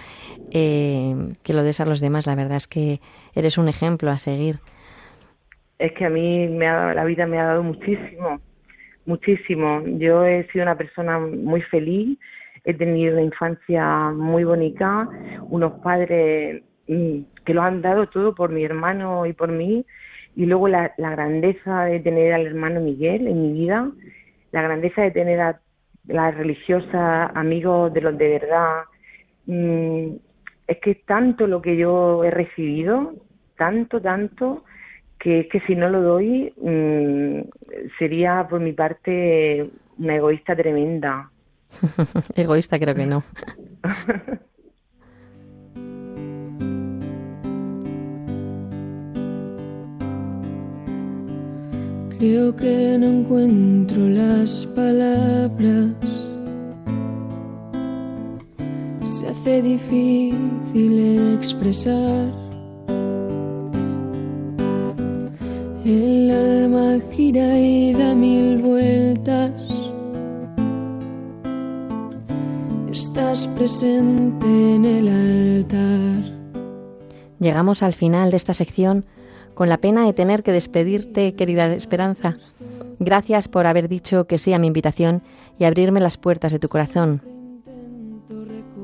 eh, 0.51 1.15
que 1.43 1.53
lo 1.53 1.63
des 1.63 1.79
a 1.79 1.85
los 1.85 2.01
demás. 2.01 2.27
La 2.27 2.35
verdad 2.35 2.57
es 2.57 2.67
que 2.67 3.01
eres 3.35 3.57
un 3.57 3.69
ejemplo 3.69 4.11
a 4.11 4.19
seguir. 4.19 4.59
Es 5.79 5.93
que 5.93 6.05
a 6.05 6.09
mí 6.09 6.47
me 6.47 6.67
ha- 6.67 6.93
la 6.93 7.03
vida 7.05 7.27
me 7.27 7.39
ha 7.39 7.45
dado 7.45 7.63
muchísimo, 7.63 8.41
muchísimo. 9.05 9.83
Yo 9.99 10.25
he 10.25 10.47
sido 10.51 10.63
una 10.63 10.77
persona 10.77 11.19
muy 11.19 11.61
feliz, 11.63 12.17
he 12.65 12.73
tenido 12.73 13.13
una 13.13 13.23
infancia 13.23 14.11
muy 14.11 14.43
bonita, 14.43 15.09
unos 15.49 15.73
padres 15.81 16.63
mm, 16.87 17.19
que 17.45 17.53
lo 17.53 17.61
han 17.61 17.81
dado 17.81 18.07
todo 18.09 18.33
por 18.35 18.51
mi 18.51 18.63
hermano 18.63 19.25
y 19.25 19.33
por 19.33 19.51
mí, 19.51 19.85
y 20.37 20.45
luego 20.45 20.67
la, 20.67 20.93
la 20.97 21.09
grandeza 21.09 21.85
de 21.85 21.99
tener 21.99 22.31
al 22.31 22.45
hermano 22.45 22.79
Miguel 22.79 23.27
en 23.27 23.41
mi 23.41 23.53
vida, 23.53 23.89
la 24.51 24.61
grandeza 24.61 25.01
de 25.01 25.09
tener 25.09 25.41
a 25.41 25.59
las 26.05 26.35
religiosas, 26.35 27.31
amigos 27.33 27.91
de 27.91 28.01
los 28.01 28.15
de 28.15 28.29
verdad. 28.29 28.83
Mm, 29.47 30.17
es 30.67 30.77
que 30.77 30.91
es 30.91 31.05
tanto 31.05 31.47
lo 31.47 31.59
que 31.59 31.75
yo 31.75 32.23
he 32.23 32.29
recibido, 32.29 33.15
tanto, 33.57 33.99
tanto, 33.99 34.63
que 35.17 35.39
es 35.39 35.47
que 35.47 35.59
si 35.61 35.75
no 35.75 35.89
lo 35.89 36.03
doy 36.03 36.53
mm, 36.55 37.39
sería 37.97 38.45
por 38.47 38.59
mi 38.59 38.73
parte 38.73 39.71
una 39.97 40.17
egoísta 40.17 40.55
tremenda. 40.55 41.31
Egoísta 42.35 42.77
creo 42.77 42.93
que 42.93 43.07
no. 43.07 43.23
Creo 52.19 52.55
que 52.55 52.97
no 52.99 53.05
encuentro 53.05 54.09
las 54.09 54.65
palabras. 54.75 55.93
Se 59.03 59.27
hace 59.27 59.61
difícil 59.61 61.35
expresar. 61.35 62.33
El 65.85 66.31
alma 66.31 66.99
gira 67.11 67.59
y 67.59 67.93
da 67.93 68.15
mil 68.15 68.63
vueltas. 68.63 69.51
Estás 72.91 73.47
presente 73.49 74.47
en 74.47 74.85
el 74.85 75.07
altar. 75.07 76.37
Llegamos 77.39 77.83
al 77.83 77.93
final 77.93 78.31
de 78.31 78.37
esta 78.37 78.55
sección 78.55 79.05
con 79.57 79.69
la 79.69 79.79
pena 79.79 80.05
de 80.05 80.13
tener 80.13 80.43
que 80.43 80.51
despedirte, 80.51 81.33
querida 81.33 81.65
Esperanza. 81.73 82.35
Gracias 82.99 83.47
por 83.47 83.65
haber 83.65 83.89
dicho 83.89 84.27
que 84.27 84.37
sí 84.37 84.53
a 84.53 84.59
mi 84.59 84.67
invitación 84.67 85.23
y 85.57 85.63
abrirme 85.63 85.99
las 85.99 86.19
puertas 86.19 86.51
de 86.51 86.59
tu 86.59 86.67
corazón. 86.67 87.23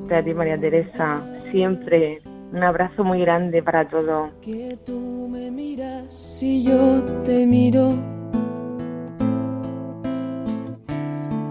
Gracias 0.07 0.19
a 0.19 0.23
ti, 0.25 0.33
María 0.33 0.59
Teresa, 0.59 1.21
siempre 1.51 2.23
un 2.51 2.63
abrazo 2.63 3.03
muy 3.03 3.21
grande 3.21 3.61
para 3.61 3.87
todos. 3.87 4.31
Que 4.41 4.75
tú 4.83 5.27
me 5.31 5.51
miras 5.51 6.41
y 6.41 6.63
yo 6.63 7.03
te 7.23 7.45
miro. 7.45 7.91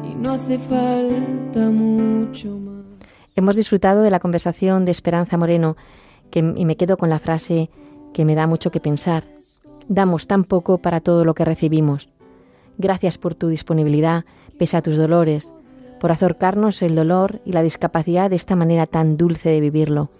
Y 0.02 0.16
no 0.16 0.32
hace 0.32 0.58
falta 0.58 1.60
mucho 1.70 2.58
más. 2.58 2.84
Hemos 3.36 3.54
disfrutado 3.54 4.02
de 4.02 4.10
la 4.10 4.18
conversación 4.18 4.84
de 4.84 4.90
Esperanza 4.90 5.36
Moreno 5.36 5.76
que, 6.32 6.40
y 6.40 6.64
me 6.64 6.76
quedo 6.76 6.96
con 6.96 7.08
la 7.08 7.20
frase 7.20 7.70
que 8.12 8.24
me 8.24 8.34
da 8.34 8.46
mucho 8.46 8.70
que 8.70 8.80
pensar. 8.80 9.24
Damos 9.88 10.26
tan 10.26 10.44
poco 10.44 10.78
para 10.78 11.00
todo 11.00 11.24
lo 11.24 11.34
que 11.34 11.44
recibimos. 11.44 12.08
Gracias 12.78 13.18
por 13.18 13.34
tu 13.34 13.48
disponibilidad, 13.48 14.24
pese 14.58 14.76
a 14.76 14.82
tus 14.82 14.96
dolores, 14.96 15.52
por 16.00 16.12
acercarnos 16.12 16.82
el 16.82 16.94
dolor 16.94 17.40
y 17.44 17.52
la 17.52 17.62
discapacidad 17.62 18.30
de 18.30 18.36
esta 18.36 18.56
manera 18.56 18.86
tan 18.86 19.16
dulce 19.16 19.50
de 19.50 19.60
vivirlo. 19.60 20.10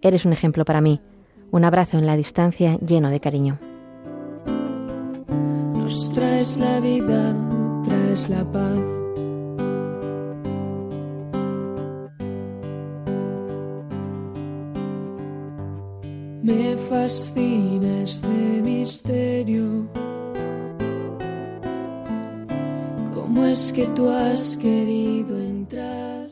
Eres 0.00 0.24
un 0.24 0.32
ejemplo 0.32 0.64
para 0.64 0.80
mí. 0.80 1.00
Un 1.50 1.64
abrazo 1.64 1.98
en 1.98 2.06
la 2.06 2.16
distancia 2.16 2.78
lleno 2.78 3.10
de 3.10 3.20
cariño. 3.20 3.58
Nos 5.74 6.12
traes 6.12 6.56
la 6.56 6.80
vida, 6.80 7.34
traes 7.84 8.28
la 8.28 8.44
paz. 8.44 8.97
Me 16.48 16.78
fascina 16.78 18.04
este 18.04 18.26
misterio. 18.26 19.86
¿Cómo 23.12 23.44
es 23.44 23.70
que 23.70 23.84
tú 23.88 24.08
has 24.08 24.56
querido 24.56 25.38
entrar? 25.38 26.30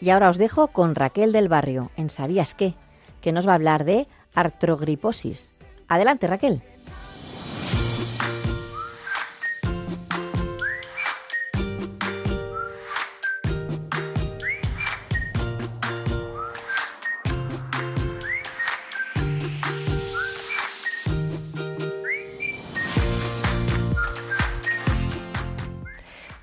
Y 0.00 0.10
ahora 0.10 0.30
os 0.30 0.38
dejo 0.38 0.68
con 0.68 0.94
Raquel 0.94 1.32
del 1.32 1.48
Barrio, 1.48 1.90
en 1.96 2.08
¿Sabías 2.08 2.54
qué? 2.54 2.74
que 3.20 3.32
nos 3.32 3.48
va 3.48 3.50
a 3.50 3.56
hablar 3.56 3.84
de 3.84 4.06
artrogriposis. 4.32 5.54
Adelante, 5.88 6.28
Raquel. 6.28 6.62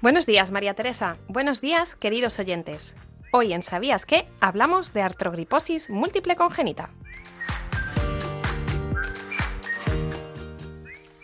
Buenos 0.03 0.25
días, 0.25 0.51
María 0.51 0.73
Teresa. 0.73 1.15
Buenos 1.29 1.61
días, 1.61 1.95
queridos 1.95 2.37
oyentes. 2.37 2.97
Hoy 3.31 3.53
en 3.53 3.63
¿Sabías 3.63 4.05
qué? 4.05 4.27
hablamos 4.41 4.91
de 4.91 5.01
artrogriposis 5.01 5.89
múltiple 5.89 6.35
congénita. 6.35 6.89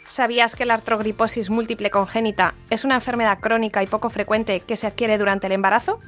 ¿Sabías 0.05 0.55
que 0.55 0.63
la 0.65 0.75
artrogriposis 0.75 1.49
múltiple 1.49 1.91
congénita 1.91 2.55
es 2.69 2.85
una 2.85 2.95
enfermedad 2.95 3.39
crónica 3.41 3.83
y 3.83 3.87
poco 3.87 4.09
frecuente 4.09 4.61
que 4.61 4.77
se 4.77 4.87
adquiere 4.87 5.17
durante 5.17 5.47
el 5.47 5.53
embarazo? 5.53 5.99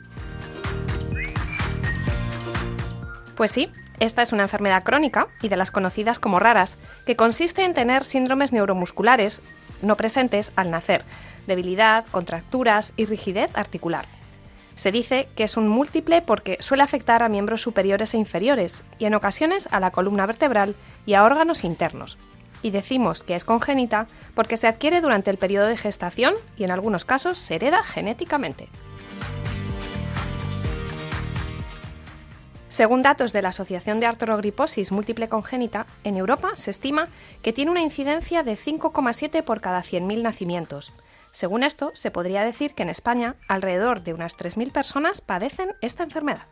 Pues 3.36 3.52
sí, 3.52 3.70
esta 4.00 4.22
es 4.22 4.32
una 4.32 4.44
enfermedad 4.44 4.86
crónica 4.86 5.28
y 5.42 5.50
de 5.50 5.58
las 5.58 5.72
conocidas 5.72 6.22
como 6.22 6.40
raras, 6.40 6.78
que 7.06 7.18
consiste 7.18 7.66
en 7.66 7.74
tener 7.74 8.06
síndromes 8.06 8.54
neuromusculares 8.54 9.44
no 9.82 9.96
presentes 9.96 10.52
al 10.56 10.72
nacer, 10.72 11.04
debilidad, 11.48 12.06
contracturas 12.12 12.94
y 12.98 13.06
rigidez 13.06 13.52
articular. 13.56 14.06
Se 14.76 14.92
dice 14.92 15.28
que 15.36 15.44
es 15.44 15.58
un 15.58 15.68
múltiple 15.68 16.22
porque 16.22 16.58
suele 16.60 16.84
afectar 16.84 17.24
a 17.24 17.30
miembros 17.30 17.62
superiores 17.62 18.14
e 18.14 18.18
inferiores 18.18 18.84
y 18.98 19.06
en 19.06 19.14
ocasiones 19.14 19.68
a 19.72 19.80
la 19.80 19.92
columna 19.92 20.26
vertebral 20.26 20.76
y 21.06 21.14
a 21.14 21.24
órganos 21.24 21.64
internos. 21.64 22.18
Y 22.64 22.72
decimos 22.72 23.24
que 23.24 23.36
es 23.36 23.44
congénita 23.44 24.08
porque 24.34 24.58
se 24.58 24.68
adquiere 24.68 25.02
durante 25.02 25.30
el 25.30 25.38
periodo 25.38 25.68
de 25.68 25.78
gestación 25.78 26.36
y 26.58 26.64
en 26.64 26.72
algunos 26.72 27.06
casos 27.06 27.38
se 27.38 27.56
hereda 27.56 27.84
genéticamente. 27.84 28.70
Según 32.72 33.02
datos 33.02 33.34
de 33.34 33.42
la 33.42 33.50
Asociación 33.50 34.00
de 34.00 34.06
Artrogriposis 34.06 34.94
Múltiple 34.94 35.28
Congénita, 35.28 35.86
en 36.06 36.16
Europa 36.16 36.52
se 36.56 36.72
estima 36.72 37.10
que 37.42 37.52
tiene 37.52 37.70
una 37.70 37.82
incidencia 37.82 38.44
de 38.44 38.56
5,7 38.56 39.44
por 39.44 39.60
cada 39.60 39.84
100.000 39.84 40.22
nacimientos. 40.22 40.94
Según 41.34 41.64
esto, 41.64 41.92
se 41.96 42.12
podría 42.12 42.46
decir 42.46 42.74
que 42.74 42.84
en 42.84 42.90
España 42.90 43.36
alrededor 43.50 44.04
de 44.04 44.14
unas 44.14 44.38
3.000 44.38 44.72
personas 44.72 45.20
padecen 45.20 45.76
esta 45.82 46.04
enfermedad. 46.04 46.48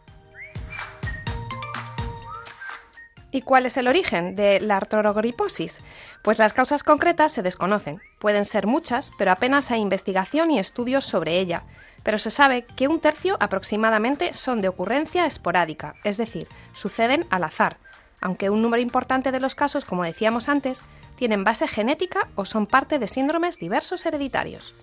¿Y 3.31 3.41
cuál 3.43 3.67
es 3.67 3.77
el 3.77 3.87
origen 3.87 4.33
de 4.33 4.59
la 4.59 4.77
artrogriposis? 4.77 5.81
Pues 6.23 6.39
las 6.39 6.53
causas 6.53 6.83
concretas 6.83 7.31
se 7.31 7.43
desconocen. 7.43 8.01
Pueden 8.17 8.43
ser 8.43 8.65
muchas, 8.65 9.11
pero 9.17 9.31
apenas 9.31 9.69
hay 9.69 9.81
investigación 9.81 10.49
y 10.49 10.57
estudios 10.57 11.05
sobre 11.05 11.39
ella. 11.39 11.63
Pero 12.03 12.17
se 12.17 12.31
sabe 12.31 12.65
que 12.75 12.87
un 12.87 12.99
tercio 12.99 13.37
aproximadamente 13.39 14.33
son 14.33 14.61
de 14.61 14.67
ocurrencia 14.67 15.27
esporádica, 15.27 15.95
es 16.03 16.17
decir, 16.17 16.47
suceden 16.73 17.27
al 17.29 17.43
azar, 17.43 17.77
aunque 18.19 18.49
un 18.49 18.61
número 18.61 18.81
importante 18.81 19.31
de 19.31 19.39
los 19.39 19.53
casos, 19.53 19.85
como 19.85 20.03
decíamos 20.03 20.49
antes, 20.49 20.81
tienen 21.15 21.43
base 21.43 21.67
genética 21.67 22.29
o 22.35 22.45
son 22.45 22.65
parte 22.65 22.97
de 22.97 23.07
síndromes 23.07 23.57
diversos 23.57 24.05
hereditarios. 24.05 24.73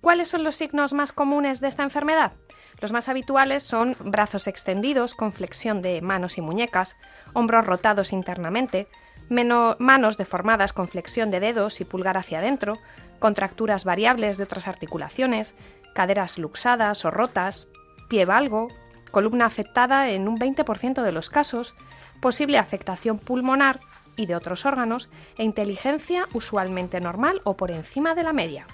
¿Cuáles 0.00 0.28
son 0.28 0.44
los 0.44 0.56
signos 0.56 0.92
más 0.92 1.12
comunes 1.12 1.60
de 1.60 1.68
esta 1.68 1.84
enfermedad? 1.84 2.32
Los 2.80 2.92
más 2.92 3.08
habituales 3.08 3.62
son 3.62 3.94
brazos 4.00 4.46
extendidos 4.46 5.14
con 5.14 5.32
flexión 5.32 5.82
de 5.82 6.00
manos 6.00 6.38
y 6.38 6.40
muñecas, 6.40 6.96
hombros 7.34 7.66
rotados 7.66 8.12
internamente, 8.12 8.88
manos 9.28 10.16
deformadas 10.16 10.72
con 10.72 10.88
flexión 10.88 11.30
de 11.30 11.40
dedos 11.40 11.80
y 11.80 11.84
pulgar 11.84 12.16
hacia 12.16 12.38
adentro, 12.38 12.78
contracturas 13.18 13.84
variables 13.84 14.38
de 14.38 14.44
otras 14.44 14.66
articulaciones, 14.66 15.54
caderas 15.94 16.38
luxadas 16.38 17.04
o 17.04 17.10
rotas, 17.10 17.68
pie 18.08 18.24
valgo, 18.24 18.68
columna 19.10 19.46
afectada 19.46 20.08
en 20.08 20.26
un 20.26 20.38
20% 20.38 21.02
de 21.02 21.12
los 21.12 21.30
casos, 21.30 21.74
posible 22.20 22.58
afectación 22.58 23.18
pulmonar 23.18 23.80
y 24.16 24.26
de 24.26 24.36
otros 24.36 24.64
órganos 24.66 25.10
e 25.36 25.44
inteligencia 25.44 26.26
usualmente 26.32 27.00
normal 27.00 27.40
o 27.44 27.56
por 27.56 27.70
encima 27.70 28.14
de 28.14 28.22
la 28.22 28.32
media. 28.32 28.66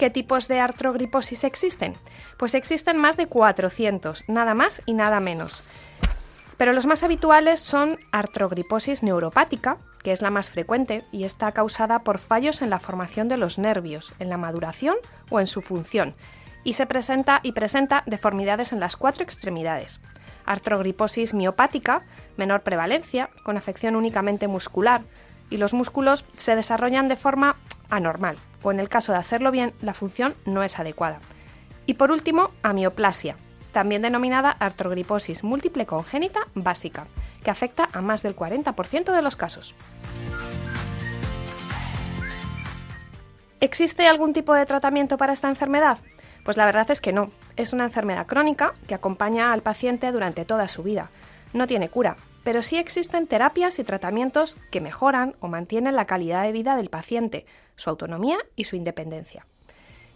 ¿Qué 0.00 0.08
tipos 0.08 0.48
de 0.48 0.60
artrogriposis 0.60 1.44
existen? 1.44 1.94
Pues 2.38 2.54
existen 2.54 2.96
más 2.96 3.18
de 3.18 3.26
400, 3.26 4.24
nada 4.28 4.54
más 4.54 4.80
y 4.86 4.94
nada 4.94 5.20
menos. 5.20 5.62
Pero 6.56 6.72
los 6.72 6.86
más 6.86 7.02
habituales 7.02 7.60
son 7.60 7.98
artrogriposis 8.10 9.02
neuropática, 9.02 9.76
que 10.02 10.12
es 10.12 10.22
la 10.22 10.30
más 10.30 10.50
frecuente 10.50 11.04
y 11.12 11.24
está 11.24 11.52
causada 11.52 11.98
por 11.98 12.18
fallos 12.18 12.62
en 12.62 12.70
la 12.70 12.78
formación 12.78 13.28
de 13.28 13.36
los 13.36 13.58
nervios, 13.58 14.14
en 14.18 14.30
la 14.30 14.38
maduración 14.38 14.96
o 15.28 15.38
en 15.38 15.46
su 15.46 15.60
función, 15.60 16.14
y 16.64 16.72
se 16.72 16.86
presenta 16.86 17.40
y 17.42 17.52
presenta 17.52 18.02
deformidades 18.06 18.72
en 18.72 18.80
las 18.80 18.96
cuatro 18.96 19.22
extremidades. 19.22 20.00
Artrogriposis 20.46 21.34
miopática, 21.34 22.04
menor 22.38 22.62
prevalencia, 22.62 23.28
con 23.44 23.58
afección 23.58 23.96
únicamente 23.96 24.48
muscular, 24.48 25.02
y 25.50 25.58
los 25.58 25.74
músculos 25.74 26.24
se 26.38 26.56
desarrollan 26.56 27.08
de 27.08 27.16
forma 27.16 27.56
anormal, 27.90 28.36
o 28.62 28.70
en 28.70 28.80
el 28.80 28.88
caso 28.88 29.12
de 29.12 29.18
hacerlo 29.18 29.50
bien, 29.50 29.72
la 29.80 29.94
función 29.94 30.34
no 30.44 30.62
es 30.62 30.78
adecuada. 30.78 31.20
Y 31.86 31.94
por 31.94 32.10
último, 32.10 32.50
amioplasia, 32.62 33.36
también 33.72 34.02
denominada 34.02 34.50
artrogriposis 34.50 35.44
múltiple 35.44 35.86
congénita 35.86 36.40
básica, 36.54 37.06
que 37.42 37.50
afecta 37.50 37.88
a 37.92 38.00
más 38.00 38.22
del 38.22 38.36
40% 38.36 39.12
de 39.12 39.22
los 39.22 39.36
casos. 39.36 39.74
¿Existe 43.60 44.08
algún 44.08 44.32
tipo 44.32 44.54
de 44.54 44.64
tratamiento 44.64 45.18
para 45.18 45.34
esta 45.34 45.48
enfermedad? 45.48 45.98
Pues 46.44 46.56
la 46.56 46.64
verdad 46.64 46.90
es 46.90 47.00
que 47.02 47.12
no. 47.12 47.30
Es 47.56 47.74
una 47.74 47.84
enfermedad 47.84 48.26
crónica 48.26 48.72
que 48.86 48.94
acompaña 48.94 49.52
al 49.52 49.60
paciente 49.60 50.10
durante 50.12 50.46
toda 50.46 50.66
su 50.68 50.82
vida. 50.82 51.10
No 51.52 51.66
tiene 51.66 51.90
cura, 51.90 52.16
pero 52.44 52.62
sí 52.62 52.78
existen 52.78 53.26
terapias 53.26 53.78
y 53.78 53.84
tratamientos 53.84 54.56
que 54.70 54.80
mejoran 54.80 55.36
o 55.40 55.48
mantienen 55.48 55.96
la 55.96 56.06
calidad 56.06 56.42
de 56.42 56.52
vida 56.52 56.76
del 56.76 56.90
paciente, 56.90 57.46
su 57.76 57.90
autonomía 57.90 58.38
y 58.56 58.64
su 58.64 58.76
independencia. 58.76 59.46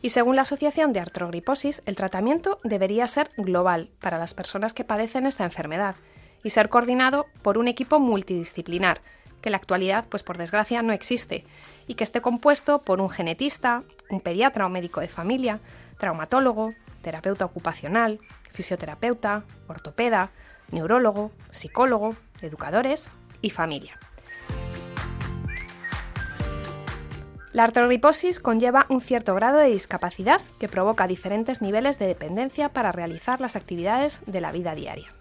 Y 0.03 0.11
según 0.11 0.37
la 0.37 0.43
Asociación 0.43 0.93
de 0.93 1.01
Artrogriposis, 1.01 1.83
el 1.87 1.97
tratamiento 1.97 2.59
debería 2.63 3.07
ser 3.07 3.31
global 3.39 3.91
para 4.01 4.19
las 4.19 4.35
personas 4.35 4.75
que 4.75 4.85
padecen 4.85 5.27
esta 5.27 5.45
enfermedad 5.45 5.97
y 6.43 6.51
ser 6.51 6.69
coordinado 6.69 7.27
por 7.43 7.57
un 7.57 7.69
equipo 7.69 8.01
multidisciplinar, 8.01 9.01
que 9.41 9.49
en 9.49 9.53
la 9.53 9.57
actualidad, 9.59 10.05
pues 10.09 10.23
por 10.23 10.37
desgracia, 10.37 10.83
no 10.83 10.93
existe, 10.93 11.45
y 11.87 11.95
que 11.95 12.05
esté 12.05 12.21
compuesto 12.21 12.83
por 12.83 13.01
un 13.01 13.09
genetista, 13.09 13.83
un 14.11 14.21
pediatra 14.21 14.67
o 14.67 14.69
médico 14.69 15.01
de 15.01 15.09
familia, 15.09 15.61
traumatólogo, 15.99 16.75
terapeuta 17.01 17.47
ocupacional, 17.47 18.21
fisioterapeuta, 18.51 19.45
ortopeda, 19.69 20.31
neurólogo, 20.71 21.31
psicólogo, 21.51 22.15
educadores 22.41 23.09
y 23.43 23.51
familia. 23.51 23.99
La 27.53 27.63
artrogriposis 27.63 28.41
conlleva 28.41 28.85
un 28.89 29.01
cierto 29.01 29.33
grado 29.37 29.59
de 29.59 29.69
discapacidad 29.69 30.41
que 30.59 30.69
provoca 30.69 31.07
diferentes 31.07 31.63
niveles 31.63 32.01
de 32.01 32.09
dependencia 32.09 32.71
para 32.71 32.91
realizar 32.91 33.41
las 33.41 33.55
actividades 33.55 34.19
de 34.27 34.41
la 34.41 34.51
vida 34.51 34.75
diaria. 34.75 35.13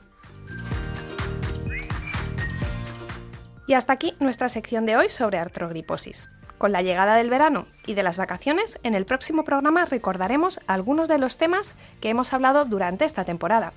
Y 3.67 3.75
hasta 3.75 3.93
aquí 3.93 4.15
nuestra 4.19 4.49
sección 4.49 4.87
de 4.87 4.97
hoy 4.97 5.09
sobre 5.09 5.37
artrogriposis. 5.37 6.27
Con 6.57 6.71
la 6.71 6.81
llegada 6.81 7.15
del 7.15 7.29
verano 7.29 7.67
y 7.85 7.93
de 7.93 8.03
las 8.03 8.17
vacaciones, 8.17 8.79
en 8.83 8.95
el 8.95 9.05
próximo 9.05 9.43
programa 9.43 9.85
recordaremos 9.85 10.59
algunos 10.65 11.07
de 11.07 11.19
los 11.19 11.37
temas 11.37 11.75
que 12.01 12.09
hemos 12.09 12.33
hablado 12.33 12.65
durante 12.65 13.05
esta 13.05 13.25
temporada. 13.25 13.73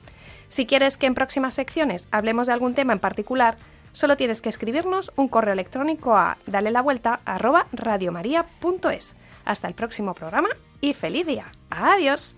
Si 0.48 0.66
quieres 0.66 0.96
que 0.96 1.06
en 1.06 1.14
próximas 1.14 1.54
secciones 1.54 2.08
hablemos 2.10 2.46
de 2.46 2.52
algún 2.52 2.74
tema 2.74 2.92
en 2.92 2.98
particular, 2.98 3.56
solo 3.92 4.16
tienes 4.16 4.40
que 4.40 4.48
escribirnos 4.48 5.12
un 5.16 5.28
correo 5.28 5.52
electrónico 5.52 6.16
a 6.16 6.36
dale 6.46 6.70
la 6.70 6.82
vuelta 6.82 7.20
arroba 7.24 7.66
radiomaria.es. 7.72 9.16
Hasta 9.44 9.68
el 9.68 9.74
próximo 9.74 10.14
programa 10.14 10.48
y 10.80 10.94
feliz 10.94 11.26
día. 11.26 11.46
Adiós. 11.70 12.34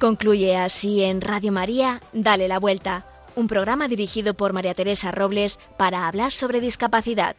Concluye 0.00 0.56
así 0.56 1.02
en 1.02 1.20
Radio 1.20 1.52
María, 1.52 2.00
Dale 2.14 2.48
la 2.48 2.58
Vuelta, 2.58 3.04
un 3.36 3.48
programa 3.48 3.86
dirigido 3.86 4.32
por 4.32 4.54
María 4.54 4.72
Teresa 4.72 5.10
Robles 5.10 5.60
para 5.76 6.08
hablar 6.08 6.32
sobre 6.32 6.62
discapacidad. 6.62 7.36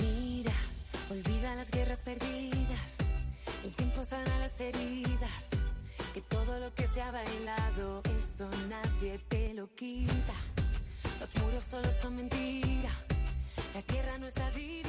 Mira, 0.00 0.54
olvida 1.10 1.54
las 1.56 1.70
guerras 1.70 2.00
perdidas. 2.00 2.96
El 3.62 3.74
tiempo 3.74 4.02
sana 4.02 4.38
las 4.38 4.58
heridas. 4.58 5.50
Que 6.14 6.22
todo 6.22 6.58
lo 6.58 6.72
que 6.74 6.86
se 6.86 7.02
ha 7.02 7.10
bailado, 7.10 8.00
eso 8.16 8.48
nadie 8.70 9.20
te 9.28 9.52
lo 9.52 9.74
quita. 9.74 10.34
Los 11.20 11.34
muros 11.42 11.64
solo 11.64 11.88
son 12.00 12.16
mentira. 12.16 12.90
La 13.74 13.82
tierra 13.82 14.16
no 14.16 14.26
está 14.26 14.50
dividida. 14.52 14.87